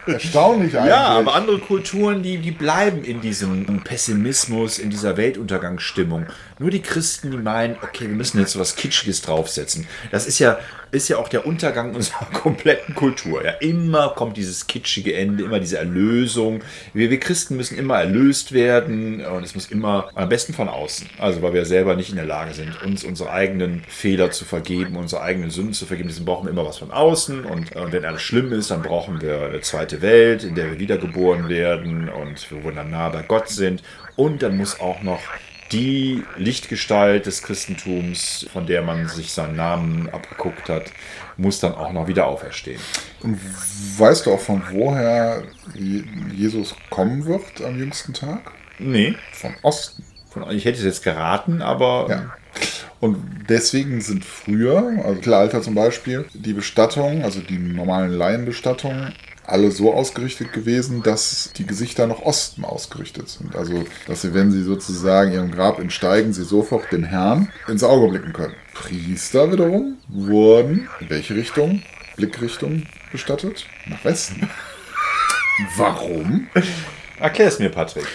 Erstaunlich 0.07 0.75
eigentlich. 0.75 0.89
Ja, 0.89 1.05
aber 1.05 1.35
andere 1.35 1.59
Kulturen, 1.59 2.23
die, 2.23 2.39
die 2.39 2.51
bleiben 2.51 3.03
in 3.03 3.21
diesem 3.21 3.83
Pessimismus, 3.83 4.79
in 4.79 4.89
dieser 4.89 5.15
Weltuntergangsstimmung. 5.15 6.25
Nur 6.61 6.69
die 6.69 6.83
Christen, 6.83 7.31
die 7.31 7.37
meinen, 7.37 7.75
okay, 7.81 8.01
wir 8.01 8.15
müssen 8.15 8.39
jetzt 8.39 8.57
was 8.59 8.75
Kitschiges 8.75 9.23
draufsetzen. 9.23 9.87
Das 10.11 10.27
ist 10.27 10.37
ja, 10.37 10.59
ist 10.91 11.07
ja 11.07 11.17
auch 11.17 11.27
der 11.27 11.47
Untergang 11.47 11.95
unserer 11.95 12.25
kompletten 12.25 12.93
Kultur. 12.93 13.43
Ja, 13.43 13.53
immer 13.53 14.09
kommt 14.09 14.37
dieses 14.37 14.67
kitschige 14.67 15.15
Ende, 15.15 15.43
immer 15.43 15.59
diese 15.59 15.79
Erlösung. 15.79 16.61
Wir, 16.93 17.09
wir 17.09 17.19
Christen 17.19 17.57
müssen 17.57 17.79
immer 17.79 17.97
erlöst 17.97 18.51
werden 18.51 19.25
und 19.25 19.43
es 19.43 19.55
muss 19.55 19.71
immer, 19.71 20.11
am 20.13 20.29
besten 20.29 20.53
von 20.53 20.69
außen. 20.69 21.09
Also, 21.17 21.41
weil 21.41 21.53
wir 21.53 21.65
selber 21.65 21.95
nicht 21.95 22.11
in 22.11 22.17
der 22.17 22.25
Lage 22.25 22.53
sind, 22.53 22.79
uns 22.83 23.03
unsere 23.03 23.31
eigenen 23.31 23.83
Fehler 23.87 24.29
zu 24.29 24.45
vergeben, 24.45 24.97
unsere 24.97 25.23
eigenen 25.23 25.49
Sünden 25.49 25.73
zu 25.73 25.87
vergeben. 25.87 26.09
Deswegen 26.09 26.25
brauchen 26.25 26.45
wir 26.45 26.51
immer 26.51 26.67
was 26.67 26.77
von 26.77 26.91
außen 26.91 27.43
und 27.43 27.75
äh, 27.75 27.91
wenn 27.91 28.05
alles 28.05 28.21
schlimm 28.21 28.53
ist, 28.53 28.69
dann 28.69 28.83
brauchen 28.83 29.19
wir 29.19 29.45
eine 29.45 29.61
zweite 29.61 30.03
Welt, 30.03 30.43
in 30.43 30.53
der 30.53 30.69
wir 30.69 30.79
wiedergeboren 30.79 31.49
werden 31.49 32.07
und 32.07 32.51
wo 32.51 32.63
wir 32.63 32.71
dann 32.71 32.91
nah 32.91 33.09
bei 33.09 33.23
Gott 33.23 33.49
sind. 33.49 33.81
Und 34.15 34.43
dann 34.43 34.57
muss 34.57 34.79
auch 34.79 35.01
noch 35.01 35.21
die 35.71 36.23
Lichtgestalt 36.37 37.25
des 37.25 37.41
Christentums, 37.43 38.45
von 38.51 38.65
der 38.67 38.81
man 38.81 39.07
sich 39.07 39.31
seinen 39.31 39.55
Namen 39.55 40.09
abgeguckt 40.09 40.69
hat, 40.69 40.91
muss 41.37 41.59
dann 41.59 41.73
auch 41.73 41.91
noch 41.93 42.07
wieder 42.07 42.27
auferstehen. 42.27 42.79
Und 43.21 43.39
weißt 43.97 44.25
du 44.25 44.33
auch 44.33 44.39
von 44.39 44.61
woher 44.71 45.43
Je- 45.73 46.03
Jesus 46.35 46.75
kommen 46.89 47.25
wird 47.25 47.61
am 47.65 47.77
jüngsten 47.79 48.13
Tag? 48.13 48.51
Nee, 48.79 49.15
Vom 49.31 49.53
Osten. 49.61 50.03
von, 50.29 50.49
ich 50.51 50.65
hätte 50.65 50.79
es 50.79 50.83
jetzt 50.85 51.03
geraten, 51.03 51.61
aber 51.61 52.07
Ja. 52.09 52.35
Und 52.99 53.17
deswegen 53.49 53.99
sind 54.01 54.23
früher, 54.23 54.77
also 54.99 55.15
Mittelalter 55.15 55.61
zum 55.63 55.73
Beispiel, 55.73 56.25
die 56.35 56.53
Bestattungen, 56.53 57.23
also 57.23 57.39
die 57.39 57.57
normalen 57.57 58.11
Laienbestattungen, 58.11 59.15
alle 59.51 59.71
so 59.71 59.93
ausgerichtet 59.93 60.53
gewesen, 60.53 61.03
dass 61.03 61.51
die 61.55 61.65
Gesichter 61.65 62.07
nach 62.07 62.19
Osten 62.19 62.63
ausgerichtet 62.65 63.29
sind. 63.29 63.55
Also, 63.55 63.83
dass 64.07 64.21
sie, 64.21 64.33
wenn 64.33 64.51
sie 64.51 64.63
sozusagen 64.63 65.31
ihrem 65.31 65.51
Grab 65.51 65.79
entsteigen, 65.79 66.33
sie 66.33 66.43
sofort 66.43 66.91
dem 66.91 67.03
Herrn 67.03 67.51
ins 67.67 67.83
Auge 67.83 68.09
blicken 68.09 68.33
können. 68.33 68.55
Priester 68.73 69.51
wiederum 69.51 69.97
wurden 70.07 70.87
in 70.99 71.09
welche 71.09 71.35
Richtung? 71.35 71.83
Blickrichtung 72.15 72.83
bestattet? 73.11 73.65
Nach 73.87 74.03
Westen. 74.03 74.49
Warum? 75.77 76.47
erklär 77.19 77.47
es 77.47 77.59
mir, 77.59 77.69
Patrick. 77.69 78.07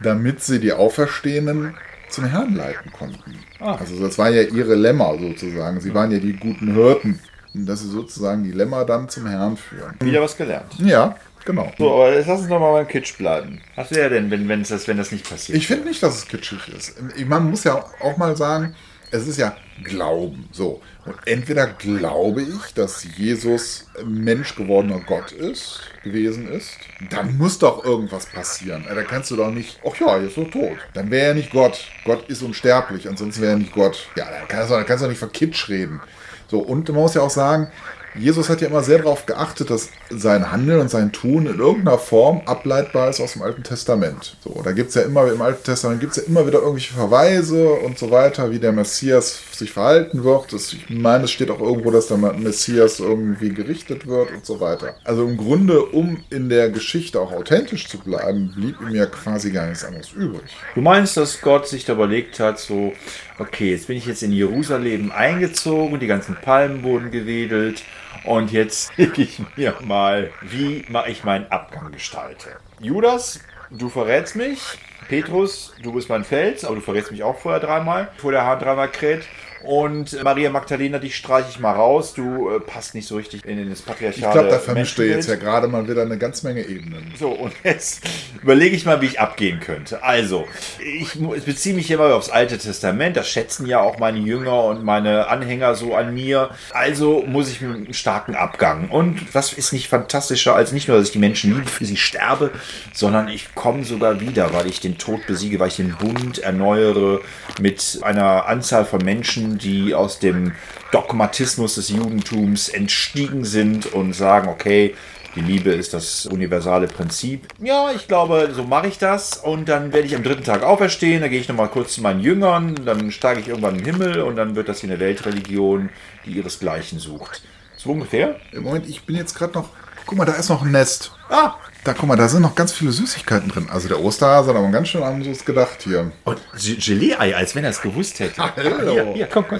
damit 0.00 0.42
sie 0.42 0.60
die 0.60 0.72
Auferstehenden 0.72 1.74
zum 2.08 2.26
Herrn 2.26 2.54
leiten 2.54 2.92
konnten. 2.92 3.38
Also 3.58 3.98
das 4.00 4.18
war 4.18 4.30
ja 4.30 4.42
ihre 4.42 4.74
Lämmer 4.74 5.18
sozusagen. 5.18 5.80
Sie 5.80 5.94
waren 5.94 6.12
ja 6.12 6.18
die 6.18 6.34
guten 6.34 6.74
Hirten. 6.74 7.18
Dass 7.54 7.80
sie 7.80 7.88
sozusagen 7.88 8.44
die 8.44 8.52
Lämmer 8.52 8.84
dann 8.84 9.08
zum 9.08 9.26
Herrn 9.26 9.56
führen. 9.56 9.94
Wieder 10.00 10.20
was 10.20 10.36
gelernt. 10.36 10.72
Ja, 10.78 11.16
genau. 11.44 11.72
So, 11.78 11.92
aber 11.94 12.12
jetzt 12.12 12.26
lass 12.26 12.40
uns 12.40 12.48
doch 12.48 12.58
mal 12.58 12.72
beim 12.72 12.88
Kitsch 12.88 13.16
bleiben. 13.16 13.60
Was 13.76 13.90
wäre 13.92 14.10
denn, 14.10 14.30
wenn, 14.30 14.48
wenn, 14.48 14.64
das, 14.64 14.88
wenn 14.88 14.96
das 14.96 15.12
nicht 15.12 15.28
passiert? 15.28 15.56
Ich 15.56 15.66
finde 15.66 15.88
nicht, 15.88 16.02
dass 16.02 16.16
es 16.16 16.28
kitschig 16.28 16.68
ist. 16.68 16.94
Man 17.26 17.50
muss 17.50 17.64
ja 17.64 17.84
auch 18.00 18.16
mal 18.16 18.36
sagen, 18.36 18.74
es 19.14 19.28
ist 19.28 19.38
ja 19.38 19.56
Glauben. 19.82 20.48
So. 20.52 20.80
Und 21.04 21.14
entweder 21.26 21.66
glaube 21.66 22.42
ich, 22.42 22.74
dass 22.74 23.04
Jesus 23.16 23.86
Mensch 24.04 24.54
gewordener 24.56 25.00
Gott 25.00 25.32
ist, 25.32 25.80
gewesen 26.02 26.48
ist, 26.48 26.70
dann 27.10 27.36
muss 27.38 27.58
doch 27.58 27.84
irgendwas 27.84 28.26
passieren. 28.26 28.84
Da 28.88 29.02
kannst 29.02 29.30
du 29.30 29.36
doch 29.36 29.50
nicht, 29.50 29.78
ach 29.86 30.00
ja, 30.00 30.16
er 30.16 30.22
ist 30.22 30.34
so 30.34 30.44
tot. 30.44 30.78
Dann 30.94 31.10
wäre 31.10 31.28
er 31.28 31.34
nicht 31.34 31.50
Gott. 31.50 31.86
Gott 32.04 32.28
ist 32.28 32.42
unsterblich, 32.42 33.08
ansonsten 33.08 33.42
wäre 33.42 33.52
er 33.52 33.58
nicht 33.58 33.72
Gott. 33.72 34.08
Ja, 34.16 34.24
da 34.24 34.46
kannst 34.46 34.70
du, 34.70 34.74
da 34.74 34.82
kannst 34.84 35.02
du 35.02 35.06
doch 35.06 35.10
nicht 35.10 35.20
von 35.20 35.32
Kitsch 35.32 35.68
reden. 35.68 36.00
So, 36.50 36.60
und 36.60 36.88
man 36.88 37.02
muss 37.02 37.14
ja 37.14 37.22
auch 37.22 37.30
sagen, 37.30 37.68
Jesus 38.16 38.48
hat 38.48 38.60
ja 38.60 38.68
immer 38.68 38.82
sehr 38.82 38.98
darauf 38.98 39.26
geachtet, 39.26 39.70
dass 39.70 39.88
sein 40.08 40.52
Handeln 40.52 40.80
und 40.80 40.90
sein 40.90 41.10
Tun 41.10 41.46
in 41.46 41.58
irgendeiner 41.58 41.98
Form 41.98 42.42
ableitbar 42.46 43.10
ist 43.10 43.20
aus 43.20 43.32
dem 43.32 43.42
Alten 43.42 43.64
Testament. 43.64 44.36
So, 44.44 44.60
da 44.62 44.72
gibt 44.72 44.90
es 44.90 44.94
ja 44.94 45.02
immer, 45.02 45.30
im 45.32 45.42
Alten 45.42 45.64
Testament 45.64 46.00
gibt 46.00 46.16
es 46.16 46.18
ja 46.18 46.28
immer 46.28 46.46
wieder 46.46 46.60
irgendwelche 46.60 46.94
Verweise 46.94 47.70
und 47.70 47.98
so 47.98 48.10
weiter, 48.12 48.52
wie 48.52 48.60
der 48.60 48.72
Messias 48.72 49.40
sich 49.52 49.72
verhalten 49.72 50.22
wird. 50.22 50.52
Das, 50.52 50.72
ich 50.72 50.88
meine, 50.90 51.24
es 51.24 51.32
steht 51.32 51.50
auch 51.50 51.60
irgendwo, 51.60 51.90
dass 51.90 52.06
der 52.06 52.18
Messias 52.18 53.00
irgendwie 53.00 53.48
gerichtet 53.48 54.06
wird 54.06 54.30
und 54.30 54.46
so 54.46 54.60
weiter. 54.60 54.94
Also 55.02 55.24
im 55.24 55.36
Grunde, 55.36 55.84
um 55.84 56.22
in 56.30 56.48
der 56.48 56.70
Geschichte 56.70 57.20
auch 57.20 57.32
authentisch 57.32 57.88
zu 57.88 57.98
bleiben, 57.98 58.52
blieb 58.54 58.80
ihm 58.80 58.94
ja 58.94 59.06
quasi 59.06 59.50
gar 59.50 59.66
nichts 59.66 59.84
anderes 59.84 60.12
übrig. 60.12 60.56
Du 60.76 60.82
meinst, 60.82 61.16
dass 61.16 61.40
Gott 61.40 61.66
sich 61.66 61.84
da 61.84 61.94
überlegt 61.94 62.38
hat, 62.38 62.60
so, 62.60 62.92
okay, 63.38 63.70
jetzt 63.70 63.86
bin 63.88 63.96
ich 63.96 64.06
jetzt 64.06 64.22
in 64.22 64.32
Jerusalem 64.32 65.12
eingezogen, 65.12 65.98
die 66.00 66.06
ganzen 66.06 66.36
Palmen 66.36 66.82
wurden 66.82 67.10
gewedelt 67.10 67.82
und 68.24 68.52
jetzt 68.52 68.92
lege 68.96 69.22
ich 69.22 69.40
mir 69.56 69.74
mal, 69.80 70.30
wie 70.42 70.84
mache 70.88 71.10
ich 71.10 71.24
meinen 71.24 71.50
Abgang 71.50 71.92
gestalte. 71.92 72.56
Judas, 72.80 73.40
du 73.70 73.88
verrätst 73.88 74.36
mich. 74.36 74.60
Petrus, 75.08 75.74
du 75.82 75.92
bist 75.92 76.08
mein 76.08 76.24
Fels, 76.24 76.64
aber 76.64 76.76
du 76.76 76.80
verrätst 76.80 77.10
mich 77.10 77.22
auch 77.22 77.38
vorher 77.38 77.60
dreimal, 77.60 78.10
vor 78.16 78.32
der 78.32 78.46
Hahn 78.46 78.58
dreimal 78.58 78.90
kräht. 78.90 79.28
Und 79.64 80.22
Maria 80.22 80.50
Magdalena, 80.50 80.98
dich 80.98 81.16
streiche 81.16 81.48
ich 81.50 81.58
mal 81.58 81.72
raus. 81.72 82.14
Du 82.14 82.50
äh, 82.50 82.60
passt 82.60 82.94
nicht 82.94 83.08
so 83.08 83.16
richtig 83.16 83.44
in, 83.44 83.58
in 83.58 83.70
das 83.70 83.80
Ich 83.80 83.86
patriarchale 83.86 84.32
glaube, 84.32 84.48
da 84.48 84.58
vermischt 84.58 84.98
er 84.98 85.06
jetzt 85.06 85.28
ja 85.28 85.36
gerade 85.36 85.68
mal 85.68 85.88
wieder 85.88 86.02
eine 86.02 86.18
ganz 86.18 86.42
Menge 86.42 86.66
Ebenen. 86.66 87.12
So, 87.18 87.30
und 87.30 87.52
jetzt 87.64 88.02
überlege 88.42 88.76
ich 88.76 88.84
mal, 88.84 89.00
wie 89.00 89.06
ich 89.06 89.20
abgehen 89.20 89.60
könnte. 89.60 90.02
Also, 90.02 90.46
ich 90.78 91.18
ich 91.36 91.44
beziehe 91.44 91.74
mich 91.74 91.86
hier 91.86 91.98
mal 91.98 92.12
aufs 92.12 92.30
Alte 92.30 92.58
Testament. 92.58 93.16
Das 93.16 93.28
schätzen 93.28 93.66
ja 93.66 93.80
auch 93.80 93.98
meine 93.98 94.18
Jünger 94.18 94.64
und 94.64 94.84
meine 94.84 95.28
Anhänger 95.28 95.74
so 95.74 95.94
an 95.94 96.14
mir. 96.14 96.50
Also 96.72 97.24
muss 97.26 97.50
ich 97.50 97.60
mit 97.60 97.74
einem 97.74 97.92
starken 97.92 98.34
Abgang. 98.34 98.88
Und 98.88 99.34
was 99.34 99.52
ist 99.52 99.72
nicht 99.72 99.88
fantastischer, 99.88 100.54
als 100.54 100.72
nicht 100.72 100.88
nur, 100.88 100.98
dass 100.98 101.06
ich 101.06 101.12
die 101.12 101.18
Menschen 101.18 101.54
liebe, 101.54 101.68
für 101.68 101.84
sie 101.84 101.96
sterbe, 101.96 102.50
sondern 102.92 103.28
ich 103.28 103.54
komme 103.54 103.84
sogar 103.84 104.20
wieder, 104.20 104.52
weil 104.52 104.66
ich 104.66 104.80
den 104.80 104.98
Tod 104.98 105.26
besiege, 105.26 105.58
weil 105.58 105.68
ich 105.68 105.76
den 105.76 105.94
Bund 105.96 106.38
erneuere 106.38 107.20
mit 107.60 108.00
einer 108.02 108.46
Anzahl 108.46 108.84
von 108.84 109.02
Menschen, 109.04 109.53
die 109.58 109.94
aus 109.94 110.18
dem 110.18 110.52
Dogmatismus 110.92 111.76
des 111.76 111.88
Judentums 111.88 112.68
entstiegen 112.68 113.44
sind 113.44 113.86
und 113.86 114.12
sagen, 114.12 114.48
okay, 114.48 114.94
die 115.34 115.40
Liebe 115.40 115.70
ist 115.70 115.94
das 115.94 116.26
universale 116.26 116.86
Prinzip. 116.86 117.48
Ja, 117.60 117.90
ich 117.90 118.06
glaube, 118.06 118.50
so 118.54 118.62
mache 118.62 118.86
ich 118.86 118.98
das. 118.98 119.36
Und 119.36 119.68
dann 119.68 119.92
werde 119.92 120.06
ich 120.06 120.14
am 120.14 120.22
dritten 120.22 120.44
Tag 120.44 120.62
auferstehen. 120.62 121.22
Dann 121.22 121.30
gehe 121.30 121.40
ich 121.40 121.48
nochmal 121.48 121.68
kurz 121.68 121.94
zu 121.94 122.02
meinen 122.02 122.20
Jüngern. 122.20 122.76
Dann 122.84 123.10
steige 123.10 123.40
ich 123.40 123.48
irgendwann 123.48 123.76
in 123.76 123.84
den 123.84 123.96
Himmel. 123.96 124.22
Und 124.22 124.36
dann 124.36 124.54
wird 124.54 124.68
das 124.68 124.80
hier 124.80 124.90
eine 124.90 125.00
Weltreligion, 125.00 125.90
die 126.24 126.32
ihresgleichen 126.32 127.00
sucht. 127.00 127.42
So 127.76 127.90
ungefähr? 127.90 128.36
Im 128.52 128.62
Moment, 128.62 128.88
ich 128.88 129.02
bin 129.02 129.16
jetzt 129.16 129.34
gerade 129.34 129.54
noch. 129.54 129.70
Guck 130.06 130.18
mal, 130.18 130.24
da 130.24 130.34
ist 130.34 130.50
noch 130.50 130.62
ein 130.62 130.70
Nest. 130.70 131.12
Ah, 131.28 131.54
Da, 131.84 131.92
guck 131.92 132.08
mal, 132.08 132.16
da 132.16 132.28
sind 132.28 132.40
noch 132.42 132.54
ganz 132.54 132.72
viele 132.72 132.92
Süßigkeiten 132.92 133.48
drin. 133.50 133.68
Also 133.70 133.88
der 133.88 134.00
Osterhase 134.00 134.50
hat 134.50 134.56
aber 134.56 134.68
ganz 134.70 134.88
schön 134.88 135.02
anderes 135.02 135.44
gedacht 135.44 135.82
hier. 135.82 136.10
und 136.24 136.40
Ge- 136.58 136.76
Gelee-Ei, 136.76 137.36
als 137.36 137.54
wenn 137.54 137.64
er 137.64 137.70
es 137.70 137.80
gewusst 137.82 138.20
hätte. 138.20 138.42
hallo. 138.56 138.92
Hier, 138.92 139.12
hier, 139.14 139.26
komm, 139.26 139.44
komm. 139.48 139.58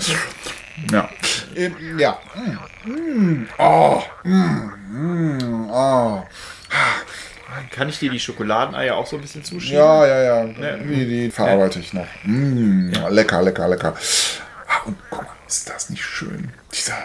Ja. 0.90 1.08
Ähm, 1.54 1.98
ja. 1.98 2.18
Mm. 2.87 2.90
Mm. 2.90 3.48
Oh. 3.58 4.02
Mm. 4.24 5.38
Mm. 5.38 5.70
Oh. 5.70 6.22
Kann 7.70 7.88
ich 7.88 7.98
dir 7.98 8.10
die 8.10 8.18
Schokoladeneier 8.18 8.96
auch 8.96 9.06
so 9.06 9.16
ein 9.16 9.22
bisschen 9.22 9.44
zuschieben? 9.44 9.78
Ja, 9.78 10.06
ja, 10.06 10.22
ja. 10.22 10.44
Die, 10.76 11.06
die 11.06 11.30
verarbeite 11.30 11.78
ich 11.78 11.92
noch. 11.92 12.06
Mm. 12.24 12.90
Lecker, 13.10 13.42
lecker, 13.42 13.68
lecker. 13.68 13.94
Ah, 14.66 14.87
Und 14.87 14.96
guck 15.10 15.22
mal, 15.22 15.28
ist 15.46 15.68
das 15.68 15.90
nicht 15.90 16.02
schön? 16.04 16.52
Dieser, 16.74 16.96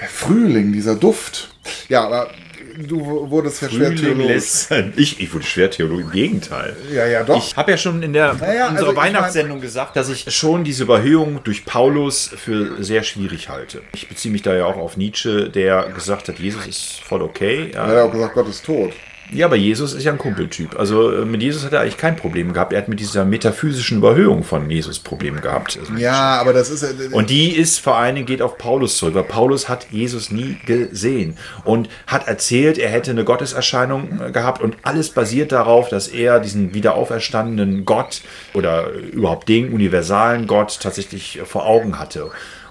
der 0.00 0.08
Frühling, 0.08 0.72
dieser 0.72 0.94
Duft. 0.96 1.48
Ja, 1.88 2.04
aber 2.06 2.30
du 2.78 3.00
wurdest 3.30 3.62
ja 3.62 3.68
schwer 3.70 3.96
Frühling 3.96 4.40
sein- 4.40 4.92
Ich, 4.96 5.20
ich 5.20 5.32
wurde 5.32 5.44
schwer 5.44 5.70
Theologe, 5.70 6.02
im 6.02 6.10
Gegenteil. 6.10 6.76
Ja, 6.92 7.06
ja, 7.06 7.22
doch. 7.22 7.36
Ich 7.36 7.56
habe 7.56 7.70
ja 7.70 7.76
schon 7.76 8.02
in 8.02 8.12
der 8.12 8.34
Naja, 8.34 8.68
in 8.68 8.76
also 8.76 8.86
unserer 8.88 8.90
ich 8.90 8.96
mein- 8.96 9.14
Weihnachtssendung 9.14 9.60
gesagt, 9.60 9.96
dass 9.96 10.08
ich 10.08 10.24
schon 10.34 10.64
diese 10.64 10.84
Überhöhung 10.84 11.40
durch 11.44 11.64
Paulus 11.64 12.30
für 12.36 12.82
sehr 12.82 13.02
schwierig 13.04 13.48
halte. 13.48 13.82
Ich 13.94 14.08
beziehe 14.08 14.32
mich 14.32 14.42
da 14.42 14.54
ja 14.56 14.64
auch 14.66 14.76
auf 14.76 14.96
Nietzsche, 14.96 15.50
der 15.50 15.90
gesagt 15.90 16.28
hat, 16.28 16.38
Jesus 16.38 16.66
ist 16.66 17.00
voll 17.04 17.22
okay. 17.22 17.70
er 17.72 17.86
hat 17.86 17.94
Ja, 17.94 18.04
auch 18.04 18.12
gesagt, 18.12 18.34
Gott 18.34 18.48
ist 18.48 18.64
tot. 18.64 18.92
Ja 19.32 19.46
aber 19.46 19.56
Jesus 19.56 19.92
ist 19.92 20.04
ja 20.04 20.12
ein 20.12 20.18
Kumpeltyp. 20.18 20.78
Also 20.78 21.12
äh, 21.12 21.24
mit 21.24 21.42
Jesus 21.42 21.64
hat 21.64 21.72
er 21.72 21.80
eigentlich 21.80 21.96
kein 21.96 22.16
Problem 22.16 22.52
gehabt. 22.52 22.72
Er 22.72 22.78
hat 22.78 22.88
mit 22.88 23.00
dieser 23.00 23.24
metaphysischen 23.24 23.98
Überhöhung 23.98 24.42
von 24.42 24.70
Jesus 24.70 24.98
Probleme 24.98 25.40
gehabt. 25.40 25.78
Also 25.78 25.94
Ja, 25.94 26.40
aber 26.40 26.52
das 26.52 26.70
ist 26.70 26.82
ja. 26.82 26.88
und 27.12 27.30
die 27.30 27.50
ist 27.50 27.78
vor 27.78 27.96
allen 27.96 28.14
Dingen 28.14 28.26
geht 28.26 28.42
auf 28.42 28.58
Paulus 28.58 28.96
zurück, 28.96 29.14
weil 29.14 29.24
Paulus 29.24 29.68
hat 29.68 29.86
Jesus 29.90 30.30
nie 30.30 30.58
gesehen 30.66 31.36
und 31.64 31.88
hat 32.06 32.28
erzählt, 32.28 32.78
er 32.78 32.90
hätte 32.90 33.10
eine 33.10 33.24
Gotteserscheinung 33.24 34.20
äh, 34.20 34.30
gehabt 34.32 34.62
und 34.62 34.76
alles 34.82 35.10
basiert 35.10 35.52
darauf, 35.52 35.88
dass 35.88 36.08
er 36.08 36.40
diesen 36.40 36.74
wiederauferstandenen 36.74 37.84
Gott 37.84 38.22
oder 38.54 38.90
überhaupt 38.90 39.48
den 39.48 39.72
universalen 39.72 40.46
Gott 40.46 40.80
tatsächlich 40.80 41.38
äh, 41.38 41.44
vor 41.44 41.66
Augen 41.66 41.98
hatte. 41.98 42.30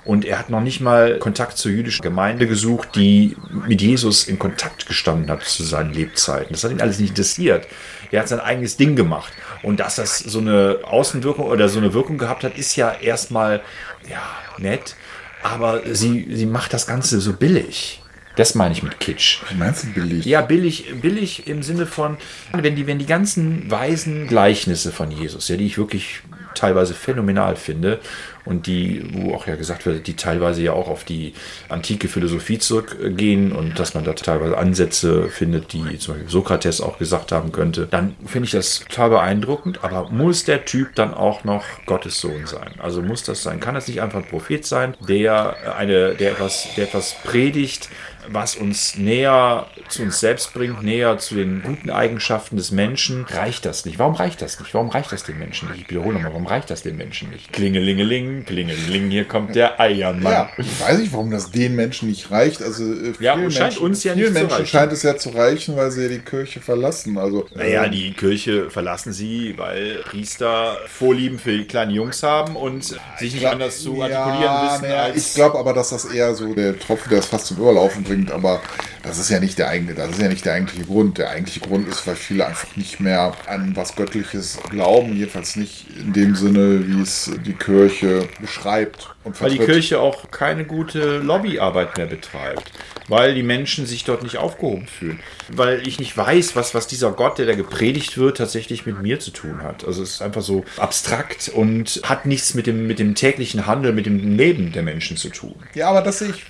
Und 0.09 0.25
er 0.25 0.39
hat 0.39 0.49
noch 0.49 0.61
nicht 0.61 0.81
mal 0.81 1.19
Kontakt 1.19 1.59
zur 1.59 1.71
jüdischen 1.71 2.01
Gemeinde 2.01 2.47
gesucht, 2.47 2.95
die 2.95 3.37
mit 3.67 3.79
Jesus 3.79 4.27
in 4.27 4.39
Kontakt 4.39 4.87
gestanden 4.87 5.29
hat 5.29 5.43
zu 5.43 5.61
seinen 5.61 5.93
Lebzeiten. 5.93 6.51
Das 6.51 6.63
hat 6.63 6.71
ihn 6.71 6.81
alles 6.81 6.97
nicht 6.97 7.09
interessiert. 7.09 7.67
Er 8.09 8.21
hat 8.21 8.27
sein 8.27 8.39
eigenes 8.39 8.75
Ding 8.75 8.95
gemacht. 8.95 9.31
Und 9.61 9.79
dass 9.79 9.97
das 9.97 10.17
so 10.17 10.39
eine 10.39 10.79
Außenwirkung 10.81 11.45
oder 11.45 11.69
so 11.69 11.77
eine 11.77 11.93
Wirkung 11.93 12.17
gehabt 12.17 12.43
hat, 12.43 12.57
ist 12.57 12.75
ja 12.75 12.91
erstmal 12.91 13.61
ja, 14.09 14.23
nett. 14.57 14.95
Aber 15.43 15.81
sie, 15.93 16.27
sie 16.31 16.47
macht 16.47 16.73
das 16.73 16.87
Ganze 16.87 17.21
so 17.21 17.33
billig. 17.33 18.01
Das 18.35 18.55
meine 18.55 18.73
ich 18.73 18.81
mit 18.81 18.99
Kitsch. 18.99 19.41
Wie 19.49 19.57
meinst 19.57 19.83
du 19.83 19.87
billig? 19.89 20.25
Ja, 20.25 20.41
billig, 20.41 20.91
billig 21.03 21.45
im 21.45 21.61
Sinne 21.61 21.85
von, 21.85 22.17
wenn 22.51 22.75
die, 22.75 22.87
wenn 22.87 22.97
die 22.97 23.05
ganzen 23.05 23.69
weisen 23.69 24.27
Gleichnisse 24.27 24.91
von 24.91 25.11
Jesus, 25.11 25.49
ja, 25.49 25.57
die 25.57 25.67
ich 25.67 25.77
wirklich 25.77 26.21
teilweise 26.55 26.95
phänomenal 26.95 27.55
finde 27.55 27.99
und 28.45 28.67
die, 28.67 29.05
wo 29.13 29.33
auch 29.33 29.47
ja 29.47 29.55
gesagt 29.55 29.85
wird, 29.85 30.07
die 30.07 30.15
teilweise 30.15 30.61
ja 30.61 30.73
auch 30.73 30.87
auf 30.87 31.03
die 31.03 31.33
antike 31.69 32.07
Philosophie 32.07 32.59
zurückgehen 32.59 33.51
und 33.51 33.79
dass 33.79 33.93
man 33.93 34.03
da 34.03 34.13
teilweise 34.13 34.57
Ansätze 34.57 35.29
findet, 35.29 35.73
die 35.73 35.97
zum 35.99 36.15
Beispiel 36.15 36.29
Sokrates 36.29 36.81
auch 36.81 36.97
gesagt 36.97 37.31
haben 37.31 37.51
könnte, 37.51 37.87
dann 37.89 38.15
finde 38.25 38.45
ich 38.45 38.51
das 38.51 38.79
total 38.79 39.09
beeindruckend, 39.09 39.83
aber 39.83 40.09
muss 40.09 40.45
der 40.45 40.65
Typ 40.65 40.95
dann 40.95 41.13
auch 41.13 41.43
noch 41.43 41.63
Gottes 41.85 42.19
Sohn 42.19 42.45
sein? 42.45 42.73
Also 42.79 43.01
muss 43.01 43.23
das 43.23 43.43
sein? 43.43 43.59
Kann 43.59 43.75
das 43.75 43.87
nicht 43.87 44.01
einfach 44.01 44.19
ein 44.19 44.27
Prophet 44.27 44.65
sein, 44.65 44.95
der 45.07 45.75
eine, 45.77 46.15
der 46.15 46.31
etwas, 46.31 46.67
der 46.75 46.85
etwas 46.85 47.15
predigt, 47.23 47.89
was 48.27 48.55
uns 48.55 48.95
näher 48.95 49.67
zu 49.87 50.03
uns 50.03 50.19
selbst 50.19 50.53
bringt, 50.53 50.83
näher 50.83 51.17
zu 51.17 51.35
den 51.35 51.61
guten 51.63 51.89
Eigenschaften 51.89 52.57
des 52.57 52.71
Menschen, 52.71 53.25
reicht 53.25 53.65
das 53.65 53.85
nicht. 53.85 53.99
Warum 53.99 54.15
reicht 54.15 54.41
das 54.41 54.59
nicht? 54.59 54.73
Warum 54.73 54.89
reicht 54.89 55.11
das 55.11 55.23
den 55.23 55.39
Menschen 55.39 55.69
nicht? 55.69 55.81
Ich 55.83 55.89
wiederhole 55.89 56.15
nochmal, 56.15 56.31
warum 56.31 56.47
reicht 56.47 56.69
das 56.69 56.81
den 56.83 56.97
Menschen 56.97 57.29
nicht? 57.29 57.51
Klingelingeling, 57.53 58.45
klingeling, 58.45 59.09
hier 59.09 59.25
kommt 59.25 59.55
der 59.55 59.79
Eiermann. 59.79 60.31
Ja, 60.31 60.49
ich 60.57 60.79
weiß 60.79 60.99
nicht, 60.99 61.13
warum 61.13 61.31
das 61.31 61.51
den 61.51 61.75
Menschen 61.75 62.09
nicht 62.09 62.29
reicht. 62.31 62.61
Also 62.61 62.83
äh, 62.83 63.13
Ja, 63.19 63.33
scheint 63.49 63.59
Menschen, 63.59 63.81
uns 63.83 64.03
ja 64.03 64.15
nicht 64.15 64.27
zu 64.27 64.33
Menschen 64.33 64.51
reichen. 64.51 64.65
scheint 64.67 64.91
es 64.93 65.03
ja 65.03 65.17
zu 65.17 65.29
reichen, 65.29 65.75
weil 65.75 65.91
sie 65.91 66.03
ja 66.03 66.09
die 66.09 66.19
Kirche 66.19 66.59
verlassen. 66.59 67.17
Also 67.17 67.47
Naja, 67.55 67.85
ähm, 67.85 67.91
die 67.91 68.13
Kirche 68.13 68.69
verlassen 68.69 69.13
sie, 69.13 69.55
weil 69.57 70.03
Priester 70.03 70.77
Vorlieben 70.87 71.39
für 71.39 71.51
die 71.57 71.65
kleinen 71.65 71.91
Jungs 71.91 72.23
haben 72.23 72.55
und 72.55 72.83
sich 73.17 73.33
nicht 73.33 73.45
anders 73.45 73.81
zu 73.81 74.01
artikulieren 74.01 74.67
wissen 74.67 74.81
naja, 74.83 75.03
als. 75.03 75.27
ich 75.29 75.33
glaube 75.33 75.57
aber, 75.57 75.73
dass 75.73 75.89
das 75.89 76.05
eher 76.05 76.35
so 76.35 76.53
der 76.53 76.77
Tropfen, 76.77 77.09
der 77.09 77.19
es 77.19 77.25
fast 77.25 77.47
zum 77.47 77.57
Überlaufen 77.57 78.03
bringt. 78.09 78.31
Aber 78.31 78.61
das 79.03 79.17
ist 79.17 79.29
ja 79.29 79.39
nicht 79.39 79.57
der 79.57 79.69
eigene, 79.69 79.93
das 79.93 80.11
ist 80.11 80.21
ja 80.21 80.27
nicht 80.27 80.45
der 80.45 80.53
eigentliche 80.53 80.85
Grund. 80.85 81.17
Der 81.17 81.29
eigentliche 81.29 81.61
Grund 81.61 81.87
ist, 81.87 82.05
weil 82.05 82.15
viele 82.15 82.45
einfach 82.45 82.75
nicht 82.75 82.99
mehr 82.99 83.33
an 83.47 83.75
was 83.75 83.95
Göttliches 83.95 84.59
glauben. 84.69 85.15
Jedenfalls 85.15 85.55
nicht 85.55 85.85
in 85.97 86.13
dem 86.13 86.35
Sinne, 86.35 86.87
wie 86.87 87.01
es 87.01 87.31
die 87.45 87.53
Kirche 87.53 88.27
beschreibt 88.39 89.15
und 89.23 89.39
Weil 89.41 89.51
die. 89.51 89.59
Kirche 89.59 89.99
auch 89.99 90.31
keine 90.31 90.65
gute 90.65 91.19
Lobbyarbeit 91.19 91.97
mehr 91.97 92.07
betreibt. 92.07 92.71
Weil 93.07 93.33
die 93.33 93.43
Menschen 93.43 93.85
sich 93.85 94.03
dort 94.03 94.23
nicht 94.23 94.37
aufgehoben 94.37 94.87
fühlen. 94.87 95.19
Weil 95.49 95.87
ich 95.87 95.99
nicht 95.99 96.15
weiß, 96.15 96.55
was, 96.55 96.75
was 96.75 96.87
dieser 96.87 97.11
Gott, 97.11 97.39
der 97.39 97.45
da 97.45 97.55
gepredigt 97.55 98.17
wird, 98.17 98.37
tatsächlich 98.37 98.85
mit 98.85 99.01
mir 99.01 99.19
zu 99.19 99.31
tun 99.31 99.63
hat. 99.63 99.85
Also 99.85 100.03
es 100.03 100.11
ist 100.11 100.21
einfach 100.21 100.41
so 100.41 100.63
abstrakt 100.77 101.49
und 101.49 102.01
hat 102.03 102.25
nichts 102.25 102.53
mit 102.53 102.67
dem, 102.67 102.85
mit 102.85 102.99
dem 102.99 103.15
täglichen 103.15 103.65
Handel, 103.65 103.93
mit 103.93 104.05
dem 104.05 104.37
Leben 104.37 104.71
der 104.71 104.83
Menschen 104.83 105.17
zu 105.17 105.29
tun. 105.29 105.55
Ja, 105.73 105.89
aber 105.89 106.01
das 106.01 106.19
sehe 106.19 106.29
ich 106.29 106.45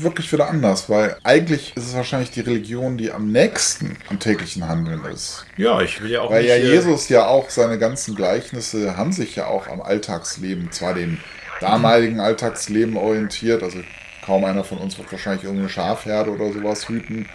wirklich 0.00 0.32
wieder 0.32 0.48
anders, 0.48 0.88
weil 0.88 1.16
eigentlich 1.22 1.61
ist 1.76 1.86
es 1.86 1.94
wahrscheinlich 1.94 2.30
die 2.30 2.40
Religion, 2.40 2.96
die 2.98 3.12
am 3.12 3.30
nächsten 3.30 3.96
am 4.08 4.18
täglichen 4.18 4.68
Handeln 4.68 5.04
ist. 5.04 5.46
Ja, 5.56 5.80
ich 5.80 6.02
will 6.02 6.10
ja 6.10 6.22
auch 6.22 6.30
Weil 6.30 6.42
nicht... 6.42 6.50
ja 6.50 6.56
äh, 6.56 6.74
Jesus 6.74 7.08
ja 7.08 7.26
auch, 7.26 7.50
seine 7.50 7.78
ganzen 7.78 8.14
Gleichnisse 8.14 8.96
haben 8.96 9.12
sich 9.12 9.36
ja 9.36 9.46
auch 9.46 9.68
am 9.68 9.80
Alltagsleben, 9.80 10.72
zwar 10.72 10.94
dem 10.94 11.18
damaligen 11.60 12.20
Alltagsleben 12.20 12.96
orientiert, 12.96 13.62
also 13.62 13.78
kaum 14.24 14.44
einer 14.44 14.64
von 14.64 14.78
uns 14.78 14.98
wird 14.98 15.10
wahrscheinlich 15.12 15.44
irgendeine 15.44 15.68
Schafherde 15.68 16.30
oder 16.30 16.52
sowas 16.52 16.88
hüten. 16.88 17.28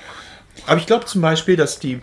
Aber 0.65 0.79
ich 0.79 0.85
glaube 0.85 1.05
zum 1.05 1.21
Beispiel, 1.21 1.55
dass 1.55 1.79
die 1.79 1.99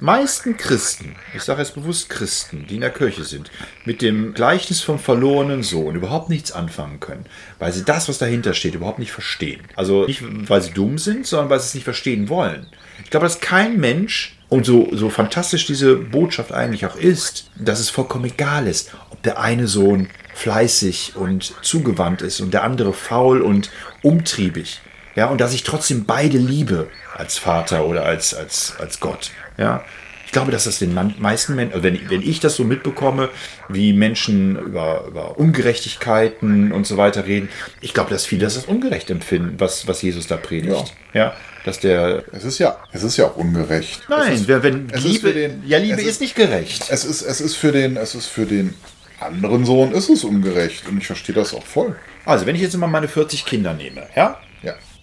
meisten 0.00 0.56
Christen, 0.56 1.16
ich 1.34 1.42
sage 1.42 1.60
jetzt 1.60 1.74
bewusst 1.74 2.08
Christen, 2.08 2.66
die 2.68 2.76
in 2.76 2.80
der 2.80 2.90
Kirche 2.90 3.24
sind, 3.24 3.50
mit 3.84 4.02
dem 4.02 4.34
Gleichnis 4.34 4.80
vom 4.80 4.98
verlorenen 4.98 5.62
Sohn 5.62 5.96
überhaupt 5.96 6.28
nichts 6.28 6.52
anfangen 6.52 7.00
können, 7.00 7.26
weil 7.58 7.72
sie 7.72 7.84
das, 7.84 8.08
was 8.08 8.18
dahinter 8.18 8.54
steht, 8.54 8.74
überhaupt 8.74 8.98
nicht 8.98 9.12
verstehen. 9.12 9.60
Also 9.76 10.06
nicht, 10.06 10.22
weil 10.48 10.62
sie 10.62 10.72
dumm 10.72 10.98
sind, 10.98 11.26
sondern 11.26 11.50
weil 11.50 11.60
sie 11.60 11.66
es 11.66 11.74
nicht 11.74 11.84
verstehen 11.84 12.28
wollen. 12.28 12.66
Ich 13.04 13.10
glaube, 13.10 13.26
dass 13.26 13.40
kein 13.40 13.78
Mensch, 13.78 14.38
und 14.48 14.64
so, 14.64 14.88
so 14.92 15.10
fantastisch 15.10 15.66
diese 15.66 15.96
Botschaft 15.96 16.52
eigentlich 16.52 16.86
auch 16.86 16.96
ist, 16.96 17.50
dass 17.56 17.80
es 17.80 17.90
vollkommen 17.90 18.24
egal 18.24 18.66
ist, 18.66 18.92
ob 19.10 19.22
der 19.22 19.40
eine 19.40 19.68
Sohn 19.68 20.08
fleißig 20.34 21.16
und 21.16 21.54
zugewandt 21.62 22.22
ist 22.22 22.40
und 22.40 22.54
der 22.54 22.62
andere 22.62 22.92
faul 22.92 23.42
und 23.42 23.70
umtriebig. 24.02 24.80
Ja, 25.16 25.26
und 25.26 25.40
dass 25.40 25.52
ich 25.52 25.64
trotzdem 25.64 26.04
beide 26.04 26.38
liebe 26.38 26.88
als 27.14 27.38
Vater 27.38 27.84
oder 27.86 28.04
als, 28.04 28.34
als, 28.34 28.74
als 28.78 29.00
Gott. 29.00 29.32
Ja, 29.58 29.84
ich 30.26 30.32
glaube, 30.32 30.52
dass 30.52 30.64
das 30.64 30.78
den 30.78 30.92
meisten 31.18 31.54
Menschen, 31.54 31.72
also 31.72 31.82
wenn, 31.82 32.10
wenn 32.10 32.20
ich 32.22 32.38
das 32.38 32.54
so 32.54 32.62
mitbekomme, 32.64 33.30
wie 33.70 33.92
Menschen 33.94 34.56
über, 34.58 35.04
über 35.08 35.38
Ungerechtigkeiten 35.38 36.70
und 36.72 36.86
so 36.86 36.96
weiter 36.96 37.26
reden, 37.26 37.48
ich 37.80 37.94
glaube, 37.94 38.10
dass 38.10 38.26
viele 38.26 38.42
das 38.44 38.56
als 38.56 38.66
ungerecht 38.66 39.10
empfinden, 39.10 39.54
was, 39.58 39.86
was 39.86 40.02
Jesus 40.02 40.26
da 40.26 40.36
predigt. 40.36 40.94
Ja, 41.14 41.34
dass 41.64 41.80
der. 41.80 42.24
Es 42.32 42.44
ist 42.44 42.58
ja, 42.58 42.76
es 42.92 43.02
ist 43.02 43.16
ja 43.16 43.26
auch 43.26 43.36
ungerecht. 43.36 44.02
Nein, 44.08 44.34
ist, 44.34 44.48
wenn 44.48 44.88
Liebe, 44.88 45.32
den- 45.32 45.62
ja, 45.66 45.78
Liebe 45.78 46.00
ist, 46.00 46.06
ist- 46.06 46.20
nicht 46.20 46.36
gerecht. 46.36 46.84
es 46.90 47.04
ist, 47.04 47.22
es 47.22 47.40
ist 47.40 47.56
für 47.56 47.72
den, 47.72 47.96
es 47.96 48.14
ist 48.14 48.26
für 48.26 48.44
den 48.46 48.74
anderen 49.20 49.64
Sohn 49.64 49.92
ist 49.92 50.08
es 50.10 50.24
ungerecht 50.24 50.86
und 50.88 50.98
ich 50.98 51.06
verstehe 51.06 51.34
das 51.34 51.52
auch 51.54 51.64
voll. 51.64 51.96
Also, 52.24 52.46
wenn 52.46 52.54
ich 52.54 52.62
jetzt 52.62 52.76
mal 52.76 52.86
meine 52.86 53.08
40 53.08 53.44
Kinder 53.46 53.72
nehme, 53.74 54.02
ja, 54.14 54.22
Ja. 54.22 54.40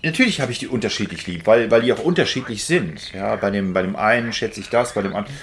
Natürlich 0.05 0.39
habe 0.39 0.51
ich 0.51 0.59
die 0.59 0.67
unterschiedlich 0.67 1.25
lieb, 1.25 1.47
weil, 1.47 1.71
weil 1.71 1.81
die 1.81 1.91
auch 1.91 1.99
unterschiedlich 1.99 2.63
sind. 2.63 3.11
Ja, 3.11 3.35
bei 3.37 3.49
dem, 3.49 3.73
bei 3.73 3.81
dem 3.81 3.95
einen 3.95 4.33
schätze 4.33 4.59
ich 4.59 4.69
das, 4.69 4.93
bei 4.93 5.01
dem 5.01 5.15
anderen. 5.15 5.35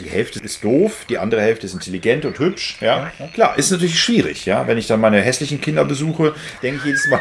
Die 0.00 0.08
Hälfte 0.08 0.40
ist 0.40 0.64
doof, 0.64 1.04
die 1.08 1.18
andere 1.18 1.42
Hälfte 1.42 1.66
ist 1.66 1.74
intelligent 1.74 2.24
und 2.24 2.38
hübsch. 2.38 2.78
Ja, 2.80 3.12
klar, 3.34 3.58
ist 3.58 3.70
natürlich 3.70 4.00
schwierig. 4.00 4.46
Ja, 4.46 4.66
wenn 4.66 4.78
ich 4.78 4.86
dann 4.86 5.00
meine 5.00 5.20
hässlichen 5.20 5.60
Kinder 5.60 5.84
besuche, 5.84 6.34
denke 6.62 6.78
ich 6.78 6.84
jedes 6.86 7.06
Mal. 7.08 7.20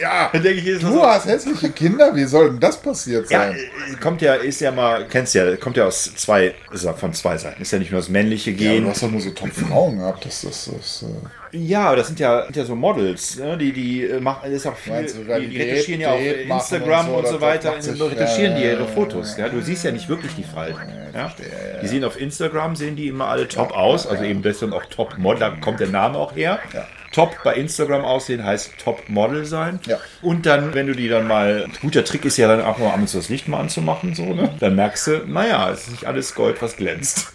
Ja, 0.00 0.28
denke 0.32 0.50
ich 0.52 0.64
jedes 0.64 0.82
Mal. 0.82 0.88
Du 0.90 0.94
so, 0.96 1.06
hast 1.06 1.26
hässliche 1.26 1.70
Kinder, 1.70 2.14
wie 2.14 2.24
soll 2.24 2.50
denn 2.50 2.60
das 2.60 2.80
passiert 2.80 3.30
ja, 3.30 3.48
sein? 3.48 3.56
äh, 3.56 3.96
kommt 4.00 4.22
ja, 4.22 4.34
ist 4.34 4.60
ja 4.60 4.70
mal, 4.72 5.06
kennst 5.08 5.34
ja, 5.34 5.56
kommt 5.56 5.76
ja 5.76 5.86
aus 5.86 6.14
zwei, 6.16 6.54
ist 6.72 6.84
ja 6.84 6.92
von 6.92 7.12
zwei 7.12 7.36
Seiten. 7.38 7.62
Ist 7.62 7.72
ja 7.72 7.78
nicht 7.78 7.90
nur 7.90 8.00
das 8.00 8.08
männliche 8.08 8.50
Ja, 8.50 8.72
Gen. 8.72 8.84
du 8.84 8.90
hast 8.90 9.02
doch 9.02 9.10
nur 9.10 9.20
so 9.20 9.30
Top-Frauen 9.30 9.98
gehabt, 9.98 10.24
das, 10.24 10.42
das, 10.42 10.70
das, 10.76 11.04
äh, 11.52 11.56
Ja, 11.58 11.94
das 11.96 12.08
sind 12.08 12.20
ja, 12.20 12.44
sind 12.44 12.56
ja 12.56 12.64
so 12.64 12.74
Models, 12.74 13.36
ne? 13.38 13.56
die, 13.56 13.72
die 13.72 14.04
äh, 14.04 14.20
machen, 14.20 14.40
das 14.44 14.52
ist 14.52 14.66
auch 14.66 14.76
viel, 14.76 14.92
Meinst 14.92 15.16
du, 15.16 15.24
die, 15.24 15.48
die 15.48 15.62
retuschieren 15.62 16.00
ja 16.00 16.12
auf 16.12 16.20
Instagram 16.20 17.08
und 17.08 17.14
und 17.16 17.24
so, 17.26 17.32
so, 17.32 17.38
das 17.38 17.42
weiter, 17.42 17.82
sich- 17.82 18.00
retuschieren 18.00 18.56
die 18.56 18.62
ja, 18.62 18.72
ihre 18.72 18.82
ja, 18.82 18.86
Fotos. 18.88 19.36
Ja, 19.36 19.48
du 19.48 19.60
siehst 19.62 19.84
ja 19.84 19.92
nicht 19.92 20.08
wirklich 20.08 20.34
die 20.34 20.44
Falten. 20.44 20.78
Ja? 21.14 21.28
verstehe, 21.30 21.46
ja, 21.46 21.80
Die 21.80 21.88
sehen 21.88 22.04
auf 22.04 22.20
Instagram, 22.20 22.76
sehen 22.76 22.96
die 22.96 23.08
immer 23.08 23.28
alle 23.28 23.48
top 23.48 23.72
aus, 23.72 24.06
also 24.06 24.22
eben 24.24 24.42
deswegen 24.42 24.72
auch 24.72 24.84
Top 24.86 25.16
Model, 25.18 25.40
da 25.40 25.50
kommt 25.50 25.80
der 25.80 25.88
Name 25.88 26.18
auch 26.18 26.34
her. 26.36 26.58
Ja. 26.74 26.86
Top 27.16 27.34
bei 27.42 27.54
Instagram 27.54 28.04
aussehen 28.04 28.44
heißt 28.44 28.72
Top 28.84 29.08
Model 29.08 29.44
sein. 29.46 29.80
Ja. 29.86 29.98
Und 30.22 30.44
dann, 30.46 30.74
wenn 30.74 30.86
du 30.86 30.92
die 30.94 31.08
dann 31.08 31.26
mal, 31.26 31.66
guter 31.80 32.04
Trick 32.04 32.24
ist 32.26 32.36
ja 32.36 32.46
dann 32.46 32.60
auch 32.60 32.76
mal 32.78 32.90
abends 32.92 33.12
das 33.12 33.30
Licht 33.30 33.48
mal 33.48 33.58
anzumachen, 33.58 34.14
so, 34.14 34.22
ne? 34.34 34.50
Dann 34.60 34.76
merkst 34.76 35.06
du, 35.06 35.22
naja, 35.26 35.70
es 35.70 35.84
ist 35.86 35.90
nicht 35.92 36.04
alles 36.04 36.34
Gold, 36.34 36.60
was 36.60 36.76
glänzt. 36.76 37.32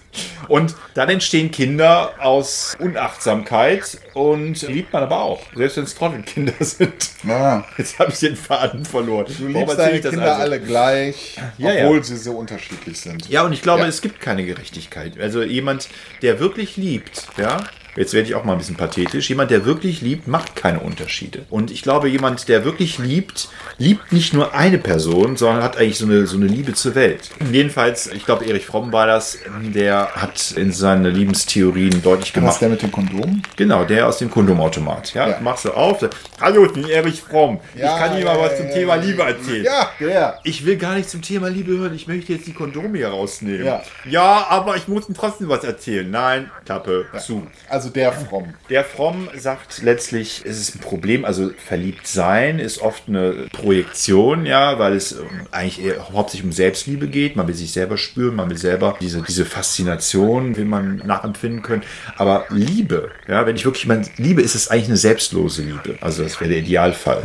Und 0.50 0.76
dann 0.94 1.10
entstehen 1.10 1.52
Kinder 1.52 2.12
aus 2.20 2.76
Unachtsamkeit 2.80 3.98
und 4.14 4.62
liebt 4.64 4.92
man 4.94 5.04
aber 5.04 5.22
auch, 5.22 5.42
selbst 5.56 5.78
wenn 5.78 5.84
es 5.86 5.96
Trottelkinder 5.96 6.54
sind. 6.60 6.94
ja. 7.24 7.64
Jetzt 7.78 7.98
habe 7.98 8.12
ich 8.12 8.20
den 8.20 8.36
Faden 8.36 8.86
verloren. 8.86 9.26
Du 9.40 9.48
liebst 9.48 9.78
deine 9.80 10.00
Kinder 10.02 10.38
alle 10.38 10.60
gleich, 10.60 11.38
Ja, 11.58 11.72
ja. 11.72 11.86
obwohl 11.86 12.04
sie 12.04 12.18
so 12.18 12.34
unterschiedlich 12.34 13.00
sind. 13.00 13.30
Ja, 13.30 13.44
und 13.44 13.54
ich 13.54 13.62
glaube, 13.62 13.82
Ja. 13.84 13.88
es 13.88 14.02
gibt 14.02 14.20
keine 14.20 14.46
Gerechtigkeit. 14.46 15.20
Also 15.20 15.42
jemand, 15.44 15.88
der 16.22 16.40
wirklich 16.40 16.78
liebt, 16.78 17.28
ja, 17.38 17.64
jetzt 17.96 18.14
werde 18.14 18.28
ich 18.28 18.36
auch 18.36 18.44
mal 18.44 18.54
ein 18.54 18.58
bisschen 18.60 18.76
pathetisch, 18.76 19.30
jemand, 19.30 19.52
der 19.52 19.66
wirklich 19.66 20.02
liebt, 20.02 20.28
macht 20.28 20.56
keine 20.56 20.80
Unterschiede. 20.80 21.46
Und 21.50 21.72
ich 21.72 21.82
glaube, 21.82 22.10
jemand, 22.10 22.48
der 22.48 22.64
wirklich 22.66 22.98
liebt, 22.98 23.50
liebt 23.78 24.12
nicht 24.12 24.34
nur 24.34 24.54
eine 24.54 24.78
Person, 24.78 25.38
sondern 25.38 25.64
hat 25.64 25.78
eigentlich 25.78 25.98
so 25.98 26.06
eine, 26.06 26.28
so 26.28 26.38
eine 26.38 26.48
Liebe 26.48 26.74
zur 26.74 26.96
Welt. 26.96 27.30
Jedenfalls, 27.52 28.08
ich 28.08 28.26
glaube, 28.26 28.46
Erich 28.46 28.66
Fromm 28.66 28.92
war 28.92 29.08
das, 29.08 29.38
der 29.74 30.10
hat 30.16 30.52
in 30.52 30.72
seinen 30.72 31.14
Liebenstheorien 31.14 32.02
deutlich 32.02 32.30
Was 32.30 32.34
gemacht. 32.34 32.62
der 32.62 32.70
mit 32.70 32.82
dem 32.82 32.92
Kondom? 32.92 33.42
Genau, 33.56 33.84
der 33.84 34.08
aus 34.08 34.18
dem 34.20 34.30
Kondomautomat. 34.30 35.14
Ja, 35.14 35.30
Ja. 35.30 35.40
machst 35.42 35.66
du 35.66 35.72
auf. 35.72 36.00
Hallo, 36.40 36.66
ich 36.66 36.74
bin 36.74 36.88
Erich 36.88 37.22
Fromm. 37.22 37.60
Ja, 37.76 37.94
ich 37.94 38.02
kann 38.02 38.18
ja, 38.18 38.26
mal 38.26 38.40
was 38.40 38.52
ja, 38.52 38.58
zum 38.58 38.68
ja, 38.68 38.74
Thema 38.74 38.96
ja, 38.96 39.02
Liebe 39.02 39.22
erzählen. 39.24 39.66
Ja, 39.66 39.92
der. 40.00 40.40
Ich 40.44 40.66
will 40.66 40.78
gar 40.78 40.96
nicht 40.96 41.10
zum 41.10 41.22
Thema 41.22 41.50
Liebe 41.50 41.78
hören. 41.78 41.94
Ich 41.94 42.08
möchte 42.08 42.34
jetzt 42.34 42.48
die 42.48 42.54
Kondome 42.54 42.98
hier 42.98 43.10
rausnehmen. 43.10 43.66
Ja. 43.66 43.84
ja 44.10 44.46
aber 44.50 44.76
ich 44.78 44.88
muss 44.88 45.08
Ihnen 45.08 45.16
trotzdem 45.16 45.50
was 45.50 45.64
erzählen. 45.64 46.10
Nein, 46.10 46.50
Klappe 46.66 47.06
zu. 47.20 47.48
Also 47.70 47.81
der 47.90 48.12
Fromm. 48.14 48.54
Der 48.70 48.84
Fromm 48.84 49.30
sagt 49.38 49.82
letztlich, 49.82 50.44
es 50.46 50.60
ist 50.60 50.76
ein 50.76 50.80
Problem, 50.80 51.26
also 51.26 51.52
verliebt 51.58 52.08
sein 52.08 52.60
ist 52.60 52.82
oft 52.82 53.04
eine 53.08 53.48
Projektion, 53.52 54.46
ja, 54.46 54.80
weil 54.80 54.94
es 54.94 55.14
ähm, 55.14 55.48
eigentlich 55.52 55.84
eher 55.84 56.12
hauptsächlich 56.14 56.46
um 56.46 56.52
Selbstliebe 56.52 57.08
geht. 57.08 57.36
Man 57.36 57.48
will 57.48 57.56
sich 57.56 57.72
selber 57.72 57.98
spüren, 57.98 58.36
man 58.36 58.50
will 58.50 58.58
selber 58.58 58.98
diese, 59.02 59.22
diese 59.22 59.46
Faszination, 59.46 60.56
will 60.56 60.66
man 60.66 60.98
nachempfinden 60.98 61.62
können. 61.62 61.84
Aber 62.18 62.46
Liebe, 62.50 63.12
ja, 63.28 63.46
wenn 63.46 63.56
ich 63.56 63.66
wirklich 63.66 63.88
meine, 63.88 64.06
Liebe 64.18 64.42
ist 64.42 64.56
es 64.56 64.70
eigentlich 64.70 64.88
eine 64.88 64.98
selbstlose 64.98 65.64
Liebe. 65.64 65.98
Also 66.02 66.24
das 66.24 66.40
wäre 66.40 66.50
der 66.50 66.60
Idealfall. 66.60 67.24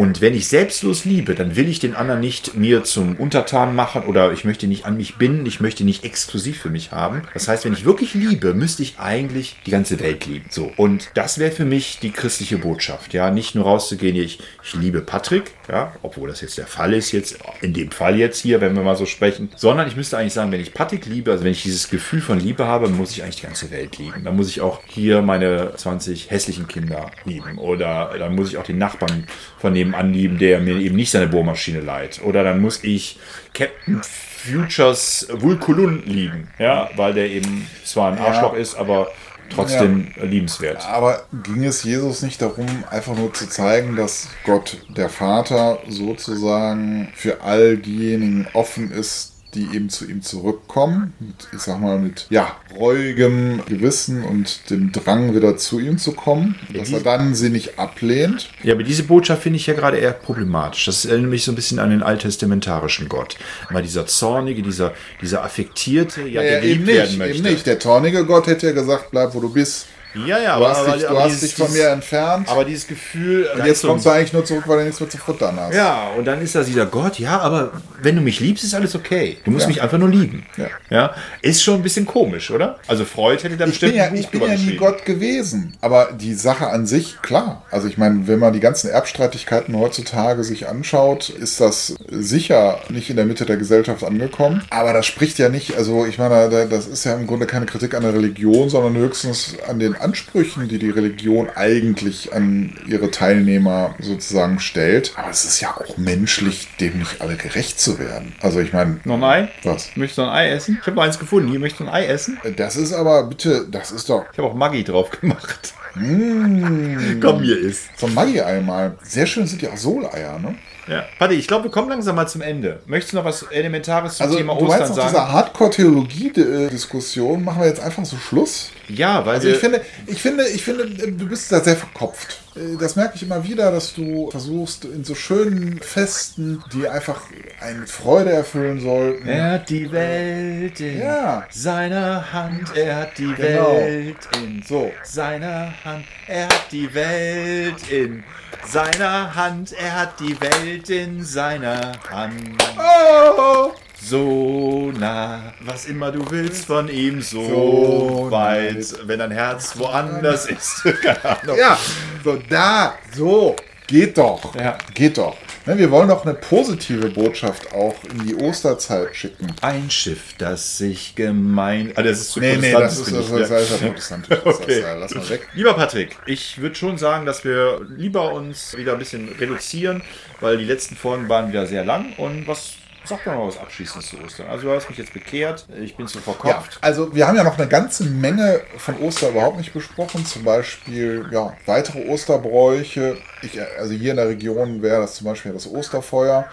Und 0.00 0.22
wenn 0.22 0.34
ich 0.34 0.48
selbstlos 0.48 1.04
liebe, 1.04 1.34
dann 1.34 1.56
will 1.56 1.68
ich 1.68 1.78
den 1.78 1.94
anderen 1.94 2.20
nicht 2.20 2.54
mir 2.54 2.84
zum 2.84 3.16
Untertan 3.16 3.74
machen 3.74 4.04
oder 4.04 4.32
ich 4.32 4.46
möchte 4.46 4.66
nicht 4.66 4.86
an 4.86 4.96
mich 4.96 5.16
binden, 5.16 5.44
ich 5.44 5.60
möchte 5.60 5.84
nicht 5.84 6.04
exklusiv 6.04 6.58
für 6.58 6.70
mich 6.70 6.90
haben. 6.90 7.20
Das 7.34 7.48
heißt, 7.48 7.66
wenn 7.66 7.74
ich 7.74 7.84
wirklich 7.84 8.14
liebe, 8.14 8.54
müsste 8.54 8.82
ich 8.82 8.98
eigentlich 8.98 9.56
die 9.66 9.70
ganze 9.70 10.00
Welt 10.00 10.24
lieben. 10.24 10.46
So. 10.48 10.72
Und 10.78 11.10
das 11.12 11.38
wäre 11.38 11.50
für 11.50 11.66
mich 11.66 11.98
die 12.00 12.12
christliche 12.12 12.56
Botschaft. 12.56 13.12
Ja, 13.12 13.30
nicht 13.30 13.54
nur 13.54 13.66
rauszugehen, 13.66 14.16
ich, 14.16 14.38
ich 14.64 14.72
liebe 14.72 15.02
Patrick, 15.02 15.52
ja, 15.70 15.92
obwohl 16.02 16.28
das 16.28 16.40
jetzt 16.40 16.58
der 16.58 16.66
Fall 16.66 16.92
ist, 16.94 17.12
jetzt 17.12 17.38
in 17.60 17.72
dem 17.72 17.90
Fall 17.90 18.16
jetzt 18.16 18.40
hier, 18.40 18.60
wenn 18.60 18.74
wir 18.74 18.82
mal 18.82 18.96
so 18.96 19.06
sprechen, 19.06 19.50
sondern 19.56 19.86
ich 19.86 19.94
müsste 19.96 20.18
eigentlich 20.18 20.32
sagen, 20.32 20.50
wenn 20.50 20.60
ich 20.60 20.74
Patrick 20.74 21.06
liebe, 21.06 21.30
also 21.30 21.44
wenn 21.44 21.52
ich 21.52 21.62
dieses 21.62 21.88
Gefühl 21.88 22.20
von 22.20 22.40
Liebe 22.40 22.66
habe, 22.66 22.88
muss 22.88 23.12
ich 23.12 23.22
eigentlich 23.22 23.36
die 23.36 23.46
ganze 23.46 23.70
Welt 23.70 23.98
lieben. 23.98 24.24
Dann 24.24 24.36
muss 24.36 24.48
ich 24.48 24.60
auch 24.60 24.80
hier 24.86 25.22
meine 25.22 25.74
20 25.76 26.30
hässlichen 26.30 26.66
Kinder 26.66 27.10
lieben 27.24 27.58
oder 27.58 28.14
dann 28.18 28.34
muss 28.34 28.50
ich 28.50 28.58
auch 28.58 28.64
den 28.64 28.78
Nachbarn 28.78 29.26
von 29.58 29.72
nebenan 29.72 30.12
lieben, 30.12 30.38
der 30.38 30.60
mir 30.60 30.76
eben 30.76 30.96
nicht 30.96 31.10
seine 31.10 31.28
Bohrmaschine 31.28 31.80
leiht. 31.80 32.20
Oder 32.22 32.42
dann 32.42 32.60
muss 32.60 32.82
ich 32.82 33.18
Captain 33.54 34.00
Futures 34.02 35.28
Vulkulun 35.30 36.02
lieben, 36.06 36.48
ja, 36.58 36.90
weil 36.96 37.14
der 37.14 37.30
eben 37.30 37.68
zwar 37.84 38.12
ein 38.12 38.18
Arschloch 38.18 38.54
ist, 38.54 38.74
aber 38.74 39.08
trotzdem 39.50 40.08
liebenswert. 40.20 40.86
Aber 40.86 41.24
ging 41.44 41.64
es 41.64 41.82
Jesus 41.82 42.22
nicht 42.22 42.40
darum, 42.40 42.66
einfach 42.90 43.14
nur 43.16 43.32
zu 43.32 43.48
zeigen, 43.48 43.96
dass 43.96 44.28
Gott, 44.44 44.78
der 44.96 45.08
Vater, 45.08 45.78
sozusagen 45.88 47.12
für 47.14 47.42
all 47.42 47.76
diejenigen 47.76 48.46
offen 48.52 48.90
ist, 48.90 49.29
die 49.54 49.68
eben 49.74 49.88
zu 49.90 50.08
ihm 50.08 50.22
zurückkommen, 50.22 51.12
mit, 51.18 51.48
ich 51.52 51.60
sag 51.60 51.80
mal, 51.80 51.98
mit 51.98 52.26
ja, 52.30 52.56
reuigem 52.78 53.62
Gewissen 53.66 54.22
und 54.22 54.70
dem 54.70 54.92
Drang, 54.92 55.34
wieder 55.34 55.56
zu 55.56 55.80
ihm 55.80 55.98
zu 55.98 56.12
kommen, 56.12 56.54
dass 56.74 56.92
er 56.92 57.00
dann 57.00 57.34
sie 57.34 57.48
nicht 57.50 57.78
ablehnt. 57.78 58.50
Ja, 58.62 58.74
aber 58.74 58.82
diese 58.82 59.02
Botschaft 59.02 59.42
finde 59.42 59.56
ich 59.58 59.66
ja 59.66 59.74
gerade 59.74 59.98
eher 59.98 60.12
problematisch. 60.12 60.84
Das 60.84 61.04
erinnert 61.04 61.30
mich 61.30 61.44
so 61.44 61.52
ein 61.52 61.56
bisschen 61.56 61.78
an 61.78 61.90
den 61.90 62.02
alttestamentarischen 62.02 63.08
Gott. 63.08 63.36
Weil 63.70 63.82
dieser 63.82 64.06
zornige, 64.06 64.62
dieser, 64.62 64.92
dieser 65.20 65.42
affektierte, 65.44 66.22
ja, 66.22 66.42
der 66.42 66.58
Ja, 66.58 66.64
eben 66.64 66.84
geliebt 66.84 66.86
werden 66.86 67.08
nicht, 67.08 67.18
möchte. 67.18 67.38
eben 67.38 67.48
nicht. 67.48 67.66
Der 67.66 67.80
zornige 67.80 68.24
Gott 68.24 68.46
hätte 68.46 68.66
ja 68.68 68.72
gesagt, 68.72 69.10
bleib 69.10 69.34
wo 69.34 69.40
du 69.40 69.52
bist. 69.52 69.86
Ja, 70.14 70.38
ja, 70.38 70.58
Du 70.58 70.64
aber, 70.64 70.68
hast 70.70 70.78
aber, 70.80 70.92
dich, 70.92 71.02
du 71.02 71.08
aber 71.08 71.22
hast 71.24 71.30
dieses, 71.42 71.54
dich 71.54 71.54
von 71.66 71.72
mir 71.72 71.88
entfernt. 71.90 72.48
Aber 72.48 72.64
dieses 72.64 72.86
Gefühl. 72.86 73.48
und 73.54 73.64
jetzt 73.64 73.82
kommst 73.82 74.06
du 74.06 74.10
eigentlich 74.10 74.32
nur 74.32 74.44
zurück, 74.44 74.64
weil 74.66 74.78
du 74.78 74.84
nichts 74.84 75.00
mehr 75.00 75.08
zu 75.08 75.18
futtern 75.18 75.56
hast. 75.60 75.74
Ja, 75.74 76.08
und 76.16 76.24
dann 76.24 76.42
ist 76.42 76.54
da 76.54 76.62
dieser 76.62 76.86
Gott, 76.86 77.18
ja, 77.18 77.38
aber 77.38 77.72
wenn 78.02 78.16
du 78.16 78.22
mich 78.22 78.40
liebst, 78.40 78.64
ist 78.64 78.74
alles 78.74 78.94
okay. 78.94 79.38
Du 79.44 79.50
musst 79.50 79.62
Ja. 79.64 79.68
mich 79.68 79.82
einfach 79.82 79.98
nur 79.98 80.08
lieben. 80.08 80.44
Ja. 80.56 80.66
ja. 80.90 81.14
Ist 81.42 81.62
schon 81.62 81.74
ein 81.74 81.82
bisschen 81.82 82.06
komisch, 82.06 82.50
oder? 82.50 82.78
Also 82.88 83.04
Freud 83.04 83.42
hätte 83.42 83.56
da 83.56 83.64
Ich 83.66 83.70
bestimmt 83.72 83.92
bin 83.92 83.98
ja, 84.00 84.10
ich 84.12 84.28
bin 84.28 84.40
ja 84.42 84.56
nie. 84.56 84.76
Gott 84.76 85.04
gewesen. 85.04 85.74
Aber 85.80 86.10
die 86.12 86.34
Sache 86.34 86.68
an 86.68 86.86
sich, 86.86 87.20
klar. 87.22 87.62
Also 87.70 87.86
ich 87.88 87.96
meine, 87.98 88.26
wenn 88.26 88.38
man 88.38 88.52
die 88.52 88.60
ganzen 88.60 88.90
Erbstreitigkeiten 88.90 89.76
heutzutage 89.78 90.44
sich 90.44 90.68
anschaut, 90.68 91.28
ist 91.28 91.60
das 91.60 91.94
sicher 92.10 92.80
nicht 92.88 93.10
in 93.10 93.16
der 93.16 93.24
Mitte 93.26 93.44
der 93.46 93.56
Gesellschaft 93.56 94.02
angekommen. 94.04 94.62
Aber 94.70 94.92
das 94.92 95.06
spricht 95.06 95.38
ja 95.38 95.48
nicht, 95.48 95.76
also 95.76 96.04
ich 96.06 96.18
meine, 96.18 96.48
da- 96.48 96.64
das 96.64 96.86
ist 96.86 97.04
ja 97.04 97.14
im 97.14 97.26
Grunde 97.26 97.46
keine 97.46 97.66
Kritik 97.66 97.94
an 97.94 98.02
der 98.02 98.14
Religion, 98.14 98.68
sondern 98.70 98.96
höchstens 98.96 99.54
an 99.68 99.78
den 99.78 99.94
Ansprüchen, 100.00 100.68
die 100.68 100.78
die 100.78 100.90
Religion 100.90 101.48
eigentlich 101.54 102.32
an 102.32 102.76
ihre 102.86 103.10
Teilnehmer 103.10 103.94
sozusagen 104.00 104.60
stellt. 104.60 105.12
Aber 105.16 105.30
es 105.30 105.44
ist 105.44 105.60
ja 105.60 105.76
auch 105.76 105.96
menschlich, 105.96 106.68
dem 106.80 106.98
nicht 106.98 107.20
alle 107.20 107.36
gerecht 107.36 107.80
zu 107.80 107.98
werden. 107.98 108.34
Also 108.40 108.60
ich 108.60 108.72
meine, 108.72 109.00
Noch 109.04 109.16
ein 109.16 109.24
Ei? 109.24 109.48
was? 109.62 109.94
Möchtest 109.96 110.18
du 110.18 110.22
ein 110.22 110.28
Ei 110.30 110.50
essen? 110.50 110.78
Ich 110.80 110.86
habe 110.86 110.96
mal 110.96 111.06
eins 111.06 111.18
gefunden. 111.18 111.48
Hier 111.50 111.60
möchtest 111.60 111.80
du 111.80 111.84
ein 111.84 111.90
Ei 111.90 112.06
essen? 112.06 112.38
Das 112.56 112.76
ist 112.76 112.92
aber 112.92 113.24
bitte, 113.24 113.66
das 113.70 113.92
ist 113.92 114.08
doch 114.08 114.24
Ich 114.32 114.38
habe 114.38 114.48
auch 114.48 114.54
Maggi 114.54 114.84
drauf 114.84 115.10
gemacht. 115.10 115.74
Mm. 115.94 117.18
Komm, 117.20 117.42
hier 117.42 117.58
ist. 117.58 117.88
So 117.98 118.06
ein 118.06 118.14
Maggi-Ei 118.14 118.60
mal. 118.60 118.96
Sehr 119.02 119.26
schön 119.26 119.46
sind 119.46 119.62
die 119.62 119.68
auch 119.68 119.76
Soleier, 119.76 120.38
ne? 120.38 120.54
Ja. 120.90 121.04
Warte, 121.18 121.34
ich 121.34 121.46
glaube, 121.46 121.64
wir 121.64 121.70
kommen 121.70 121.88
langsam 121.88 122.16
mal 122.16 122.26
zum 122.26 122.42
Ende. 122.42 122.80
Möchtest 122.86 123.12
du 123.12 123.18
noch 123.18 123.24
was 123.24 123.44
Elementares 123.44 124.16
zum 124.16 124.26
Also 124.26 124.38
Thema 124.38 124.54
du 124.56 124.64
meinst 124.64 124.80
Ostern 124.82 124.96
sagen? 124.96 125.08
dieser 125.08 125.32
Hardcore-Theologie-Diskussion 125.32 127.44
machen 127.44 127.60
wir 127.62 127.68
jetzt 127.68 127.80
einfach 127.80 128.04
so 128.04 128.16
Schluss? 128.16 128.70
Ja, 128.88 129.24
weil 129.24 129.36
Also 129.36 129.48
ich 129.48 129.58
finde, 129.58 129.80
ich 130.06 130.20
finde, 130.20 130.46
ich 130.48 130.62
finde, 130.64 130.86
du 130.86 131.28
bist 131.28 131.50
da 131.52 131.60
sehr 131.60 131.76
verkopft. 131.76 132.38
Äh, 132.56 132.76
Das 132.78 132.96
merke 132.96 133.16
ich 133.16 133.22
immer 133.22 133.44
wieder, 133.44 133.70
dass 133.70 133.94
du 133.94 134.30
versuchst, 134.30 134.84
in 134.84 135.04
so 135.04 135.14
schönen 135.14 135.80
Festen, 135.80 136.62
die 136.72 136.88
einfach 136.88 137.20
eine 137.60 137.86
Freude 137.86 138.32
erfüllen 138.32 138.80
sollten. 138.80 139.26
Er 139.28 139.52
hat 139.52 139.68
die 139.70 139.90
Welt 139.92 140.80
in 140.80 141.00
Ja. 141.00 141.44
seiner 141.50 142.32
Hand. 142.32 142.74
Er 142.76 142.96
hat 142.96 143.18
die 143.18 143.32
Genau. 143.34 143.74
Welt 143.76 144.16
in 144.42 144.62
So. 144.66 144.90
seiner 145.04 145.72
Hand. 145.84 146.04
Er 146.26 146.46
hat 146.46 146.66
die 146.72 146.92
Welt 146.94 147.90
in 147.90 148.24
seiner 148.66 149.34
Hand. 149.34 149.72
Er 149.72 150.00
hat 150.00 150.20
die 150.20 150.36
Welt 150.40 150.90
in 150.90 151.24
seiner 151.24 151.92
Hand. 152.10 152.62
Oh! 152.78 153.72
So 154.02 154.90
nah, 154.98 155.52
was 155.60 155.84
immer 155.84 156.10
du 156.10 156.28
willst 156.30 156.64
von 156.64 156.88
ihm, 156.88 157.20
so, 157.20 157.42
So 157.46 158.30
weit, 158.30 158.94
wenn 159.06 159.18
dein 159.18 159.30
Herz 159.30 159.76
woanders 159.76 160.46
ist. 160.46 160.82
Keine 161.02 161.22
Ahnung. 161.24 161.58
Ja, 161.58 161.78
so 162.24 162.38
da, 162.48 162.94
so. 163.14 163.56
Geht 163.86 164.18
doch. 164.18 164.54
Ja. 164.54 164.78
Geht 164.94 165.18
doch. 165.18 165.36
Ne, 165.66 165.76
Wir 165.76 165.90
wollen 165.90 166.08
doch 166.08 166.24
eine 166.24 166.34
positive 166.34 167.08
Botschaft 167.10 167.74
auch 167.74 167.96
in 168.04 168.24
die 168.24 168.36
Osterzeit 168.36 169.16
schicken. 169.16 169.48
Ein 169.62 169.90
Schiff, 169.90 170.34
das 170.38 170.78
sich 170.78 171.16
gemein. 171.16 171.92
Ah, 171.96 172.02
das 172.02 172.20
ist 172.20 172.30
zu 172.30 172.40
Nee, 172.40 172.56
nee, 172.56 172.70
das 172.72 172.98
ist, 172.98 173.10
das, 173.12 173.26
finde 173.26 173.40
das, 173.48 173.50
ich, 173.50 173.70
ist 173.74 173.80
ja. 173.80 173.88
protestantisch. 173.88 174.38
Das 174.44 174.60
Okay. 174.60 174.84
lass 174.96 175.14
mal 175.14 175.28
weg. 175.28 175.48
Lieber 175.54 175.74
Patrick, 175.74 176.16
ich 176.26 176.60
würde 176.60 176.76
schon 176.76 176.98
sagen, 176.98 177.26
dass 177.26 177.44
wir 177.44 177.80
lieber 177.96 178.32
uns 178.32 178.76
wieder 178.76 178.92
ein 178.92 178.98
bisschen 179.00 179.28
reduzieren, 179.40 180.02
weil 180.40 180.56
die 180.56 180.64
letzten 180.64 180.94
Folgen 180.94 181.28
waren 181.28 181.48
wieder 181.48 181.66
sehr 181.66 181.84
lang. 181.84 182.12
Und 182.16 182.46
was 182.46 182.74
sag 183.10 183.24
doch 183.24 183.34
mal 183.34 183.46
was 183.46 183.58
Abschließendes 183.58 184.08
zu 184.10 184.16
Ostern. 184.24 184.48
Also 184.48 184.66
du 184.68 184.74
hast 184.74 184.88
mich 184.88 184.98
jetzt 184.98 185.12
bekehrt, 185.12 185.66
ich 185.80 185.96
bin 185.96 186.06
zu 186.06 186.18
Ja, 186.18 186.24
verkopft. 186.24 186.78
also 186.80 187.14
wir 187.14 187.28
haben 187.28 187.36
ja 187.36 187.44
noch 187.44 187.58
eine 187.58 187.68
ganze 187.68 188.04
Menge 188.04 188.62
von 188.78 188.96
Ostern 188.98 189.32
überhaupt 189.32 189.58
nicht 189.58 189.72
besprochen. 189.74 190.24
Zum 190.24 190.44
Beispiel 190.44 191.26
ja, 191.30 191.54
weitere 191.66 192.08
Osterbräuche. 192.08 193.18
Ich, 193.42 193.60
also 193.78 193.92
hier 193.92 194.12
in 194.12 194.16
der 194.16 194.28
Region 194.28 194.82
wäre 194.82 195.02
das 195.02 195.16
zum 195.16 195.26
Beispiel 195.26 195.52
das 195.52 195.66
Osterfeuer, 195.70 196.46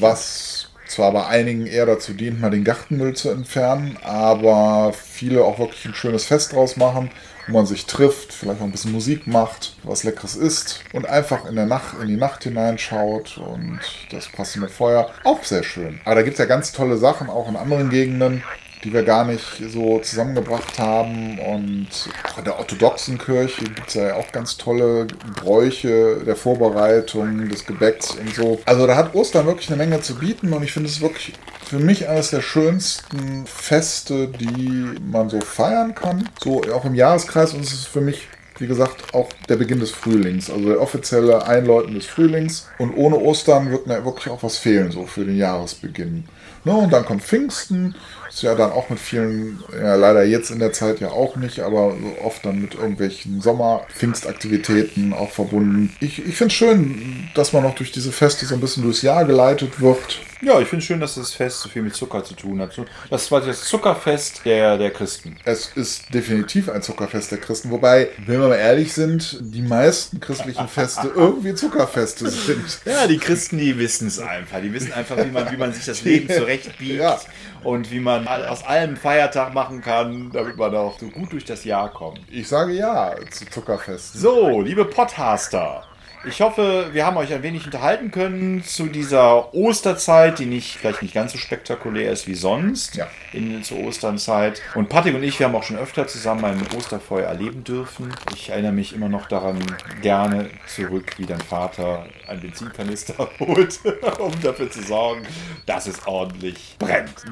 was 0.00 0.70
zwar 0.88 1.12
bei 1.12 1.26
einigen 1.26 1.66
eher 1.66 1.86
dazu 1.86 2.12
dient, 2.12 2.40
mal 2.40 2.50
den 2.50 2.64
Gartenmüll 2.64 3.14
zu 3.14 3.30
entfernen, 3.30 3.98
aber 4.02 4.92
viele 4.92 5.44
auch 5.44 5.58
wirklich 5.58 5.84
ein 5.86 5.94
schönes 5.94 6.26
Fest 6.26 6.52
draus 6.52 6.76
machen, 6.76 7.10
wo 7.48 7.54
man 7.54 7.66
sich 7.66 7.86
trifft, 7.86 8.32
vielleicht 8.32 8.60
auch 8.60 8.64
ein 8.64 8.72
bisschen 8.72 8.92
Musik 8.92 9.26
macht, 9.26 9.74
was 9.82 10.04
Leckeres 10.04 10.36
isst 10.36 10.80
und 10.92 11.08
einfach 11.08 11.46
in 11.46 11.56
der 11.56 11.66
Nacht, 11.66 11.94
in 12.00 12.08
die 12.08 12.16
Nacht 12.16 12.44
hineinschaut 12.44 13.38
und 13.38 13.80
das 14.10 14.28
passende 14.28 14.68
Feuer. 14.68 15.10
Auch 15.24 15.42
sehr 15.44 15.62
schön. 15.62 16.00
Aber 16.04 16.16
da 16.16 16.22
gibt 16.22 16.34
es 16.34 16.38
ja 16.38 16.46
ganz 16.46 16.72
tolle 16.72 16.96
Sachen, 16.96 17.28
auch 17.28 17.48
in 17.48 17.56
anderen 17.56 17.90
Gegenden 17.90 18.42
die 18.84 18.92
wir 18.92 19.02
gar 19.02 19.24
nicht 19.24 19.62
so 19.68 20.00
zusammengebracht 20.00 20.78
haben. 20.78 21.38
Und 21.38 21.88
auch 22.24 22.38
in 22.38 22.44
der 22.44 22.58
orthodoxen 22.58 23.18
Kirche 23.18 23.64
gibt 23.64 23.88
es 23.88 23.94
ja 23.94 24.14
auch 24.14 24.32
ganz 24.32 24.56
tolle 24.56 25.06
Bräuche 25.36 26.22
der 26.24 26.36
Vorbereitung, 26.36 27.48
des 27.48 27.64
Gebäcks 27.64 28.12
und 28.12 28.34
so. 28.34 28.60
Also 28.64 28.86
da 28.86 28.96
hat 28.96 29.14
Ostern 29.14 29.46
wirklich 29.46 29.68
eine 29.68 29.76
Menge 29.76 30.00
zu 30.00 30.16
bieten 30.16 30.52
und 30.52 30.62
ich 30.62 30.72
finde 30.72 30.88
es 30.88 31.00
wirklich 31.00 31.32
für 31.64 31.78
mich 31.78 32.08
eines 32.08 32.30
der 32.30 32.40
schönsten 32.42 33.46
Feste, 33.46 34.28
die 34.28 35.00
man 35.10 35.30
so 35.30 35.40
feiern 35.40 35.94
kann. 35.94 36.28
So 36.42 36.62
auch 36.72 36.84
im 36.84 36.94
Jahreskreis 36.94 37.54
und 37.54 37.60
es 37.60 37.72
ist 37.72 37.86
für 37.86 38.00
mich 38.00 38.28
wie 38.58 38.66
gesagt, 38.66 39.14
auch 39.14 39.28
der 39.48 39.56
Beginn 39.56 39.80
des 39.80 39.90
Frühlings. 39.90 40.50
Also 40.50 40.68
der 40.68 40.80
offizielle 40.80 41.46
Einläuten 41.46 41.94
des 41.94 42.06
Frühlings. 42.06 42.68
Und 42.78 42.94
ohne 42.94 43.16
Ostern 43.16 43.70
wird 43.70 43.86
mir 43.86 44.04
wirklich 44.04 44.28
auch 44.28 44.42
was 44.42 44.56
fehlen, 44.56 44.92
so 44.92 45.04
für 45.06 45.24
den 45.24 45.36
Jahresbeginn. 45.36 46.24
Ne, 46.64 46.72
und 46.72 46.92
dann 46.92 47.04
kommt 47.04 47.22
Pfingsten, 47.22 47.96
ist 48.32 48.42
ja 48.42 48.54
dann 48.54 48.72
auch 48.72 48.88
mit 48.88 48.98
vielen, 48.98 49.62
ja 49.78 49.94
leider 49.94 50.24
jetzt 50.24 50.50
in 50.50 50.58
der 50.58 50.72
Zeit 50.72 51.00
ja 51.00 51.10
auch 51.10 51.36
nicht, 51.36 51.60
aber 51.60 51.94
oft 52.24 52.44
dann 52.46 52.62
mit 52.62 52.74
irgendwelchen 52.74 53.42
Sommer-Pfingstaktivitäten 53.42 55.12
auch 55.12 55.30
verbunden. 55.30 55.94
Ich, 56.00 56.18
ich 56.24 56.36
finde 56.36 56.52
es 56.52 56.54
schön, 56.54 57.28
dass 57.34 57.52
man 57.52 57.62
noch 57.62 57.74
durch 57.74 57.92
diese 57.92 58.10
Feste 58.10 58.46
so 58.46 58.54
ein 58.54 58.60
bisschen 58.60 58.84
durchs 58.84 59.02
Jahr 59.02 59.24
geleitet 59.26 59.80
wird. 59.80 60.20
Ja, 60.44 60.58
ich 60.60 60.66
finde 60.66 60.84
schön, 60.84 60.98
dass 60.98 61.14
das 61.14 61.32
Fest 61.32 61.60
so 61.60 61.68
viel 61.68 61.82
mit 61.82 61.94
Zucker 61.94 62.24
zu 62.24 62.34
tun 62.34 62.60
hat. 62.60 62.74
Das 63.10 63.30
war 63.30 63.40
das 63.42 63.62
Zuckerfest 63.62 64.40
der, 64.44 64.76
der 64.76 64.90
Christen. 64.90 65.36
Es 65.44 65.70
ist 65.76 66.12
definitiv 66.12 66.68
ein 66.68 66.82
Zuckerfest 66.82 67.30
der 67.30 67.38
Christen, 67.38 67.70
wobei, 67.70 68.08
wenn 68.26 68.40
wir 68.40 68.48
mal 68.48 68.56
ehrlich 68.56 68.92
sind, 68.92 69.38
die 69.40 69.62
meisten 69.62 70.18
christlichen 70.18 70.66
Feste 70.66 71.12
irgendwie 71.14 71.54
Zuckerfeste 71.54 72.28
sind. 72.28 72.80
Ja, 72.84 73.06
die 73.06 73.18
Christen, 73.18 73.58
die 73.58 73.78
wissen 73.78 74.08
es 74.08 74.18
einfach. 74.18 74.60
Die 74.60 74.72
wissen 74.72 74.92
einfach, 74.92 75.16
wie 75.18 75.30
man, 75.30 75.52
wie 75.52 75.56
man 75.56 75.72
sich 75.72 75.84
das 75.84 76.02
Leben 76.02 76.28
zurechtbiegt 76.34 76.98
Ja. 76.98 77.20
Und 77.64 77.90
wie 77.90 78.00
man 78.00 78.26
aus 78.26 78.64
allem 78.64 78.96
Feiertag 78.96 79.54
machen 79.54 79.80
kann, 79.80 80.30
damit 80.32 80.56
man 80.56 80.74
auch 80.74 80.98
so 80.98 81.08
gut 81.08 81.32
durch 81.32 81.44
das 81.44 81.64
Jahr 81.64 81.90
kommt. 81.90 82.20
Ich 82.30 82.48
sage 82.48 82.72
ja 82.72 83.14
zu 83.30 83.48
Zuckerfesten. 83.48 84.20
So, 84.20 84.60
liebe 84.60 84.84
Podcaster. 84.84 85.84
Ich 86.24 86.40
hoffe, 86.40 86.90
wir 86.92 87.04
haben 87.04 87.16
euch 87.16 87.32
ein 87.34 87.42
wenig 87.42 87.64
unterhalten 87.64 88.12
können 88.12 88.62
zu 88.62 88.86
dieser 88.86 89.52
Osterzeit, 89.54 90.38
die 90.38 90.46
nicht, 90.46 90.76
vielleicht 90.76 91.02
nicht 91.02 91.14
ganz 91.14 91.32
so 91.32 91.38
spektakulär 91.38 92.12
ist 92.12 92.28
wie 92.28 92.34
sonst 92.34 92.94
Ja. 92.94 93.08
in, 93.32 93.64
zur 93.64 93.78
Osternzeit. 93.80 94.62
Und 94.76 94.88
Patrick 94.88 95.16
und 95.16 95.24
ich, 95.24 95.38
wir 95.40 95.46
haben 95.46 95.56
auch 95.56 95.64
schon 95.64 95.78
öfter 95.78 96.06
zusammen 96.06 96.44
ein 96.44 96.64
Osterfeuer 96.76 97.26
erleben 97.26 97.64
dürfen. 97.64 98.14
Ich 98.34 98.50
erinnere 98.50 98.70
mich 98.72 98.94
immer 98.94 99.08
noch 99.08 99.26
daran 99.26 99.58
gerne 100.00 100.48
zurück, 100.68 101.14
wie 101.18 101.26
dein 101.26 101.40
Vater 101.40 102.06
einen 102.28 102.40
Benzinkanister 102.40 103.28
holt, 103.40 103.80
um 104.20 104.32
dafür 104.42 104.70
zu 104.70 104.82
sorgen, 104.82 105.22
dass 105.66 105.88
es 105.88 106.06
ordentlich 106.06 106.76
brennt. 106.78 107.24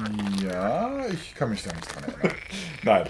Ja, 0.43 1.05
ich 1.13 1.33
kann 1.35 1.49
mich 1.49 1.63
da 1.63 1.71
nicht 1.73 1.95
dran 1.95 2.03
erinnern. 2.03 2.35
Nein. 2.83 3.03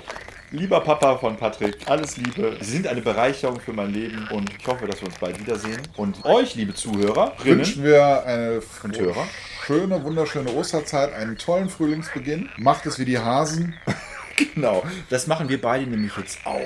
Lieber 0.53 0.81
Papa 0.81 1.17
von 1.17 1.37
Patrick, 1.37 1.77
alles 1.89 2.17
Liebe. 2.17 2.57
Sie 2.59 2.71
sind 2.71 2.85
eine 2.85 3.01
Bereicherung 3.01 3.61
für 3.61 3.71
mein 3.71 3.93
Leben 3.93 4.27
und 4.31 4.49
ich 4.59 4.67
hoffe, 4.67 4.85
dass 4.85 4.99
wir 4.99 5.07
uns 5.07 5.17
bald 5.17 5.39
wiedersehen. 5.39 5.81
Und 5.95 6.25
euch, 6.25 6.55
liebe 6.55 6.73
Zuhörer, 6.75 7.33
Wünschen 7.41 7.85
wir 7.85 8.25
eine 8.25 8.61
Und 8.83 8.99
Hörer. 8.99 9.25
schöne, 9.65 10.03
wunderschöne 10.03 10.51
Osterzeit, 10.51 11.13
einen 11.13 11.37
tollen 11.37 11.69
Frühlingsbeginn. 11.69 12.49
Macht 12.57 12.85
es 12.85 12.99
wie 12.99 13.05
die 13.05 13.17
Hasen. 13.17 13.75
genau, 14.53 14.83
das 15.09 15.25
machen 15.27 15.47
wir 15.47 15.61
beide 15.61 15.89
nämlich 15.89 16.17
jetzt 16.17 16.39
auch. 16.45 16.59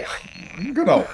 Genau. 0.73 1.05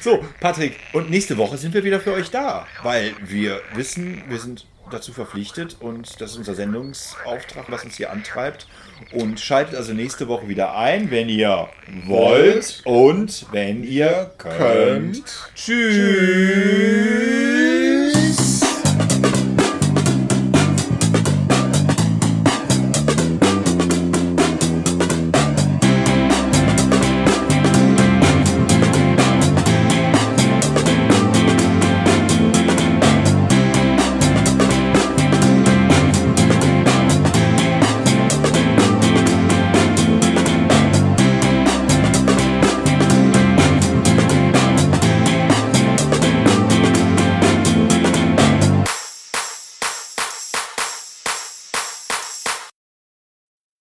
So, 0.00 0.24
Patrick, 0.40 0.78
und 0.94 1.10
nächste 1.10 1.36
Woche 1.36 1.58
sind 1.58 1.74
wir 1.74 1.84
wieder 1.84 2.00
für 2.00 2.14
euch 2.14 2.30
da, 2.30 2.66
weil 2.82 3.12
wir 3.22 3.60
wissen, 3.74 4.22
wir 4.26 4.38
sind 4.38 4.64
dazu 4.90 5.12
verpflichtet 5.12 5.76
und 5.80 6.20
das 6.20 6.32
ist 6.32 6.36
unser 6.38 6.54
Sendungsauftrag, 6.54 7.66
was 7.68 7.84
uns 7.84 7.96
hier 7.96 8.10
antreibt. 8.10 8.66
Und 9.12 9.40
schaltet 9.40 9.74
also 9.74 9.92
nächste 9.92 10.28
Woche 10.28 10.48
wieder 10.48 10.76
ein, 10.76 11.10
wenn 11.10 11.28
ihr 11.28 11.68
wollt 12.06 12.82
und 12.84 13.46
wenn 13.52 13.84
ihr 13.84 14.30
könnt. 14.38 15.24
Tschüss. 15.54 16.96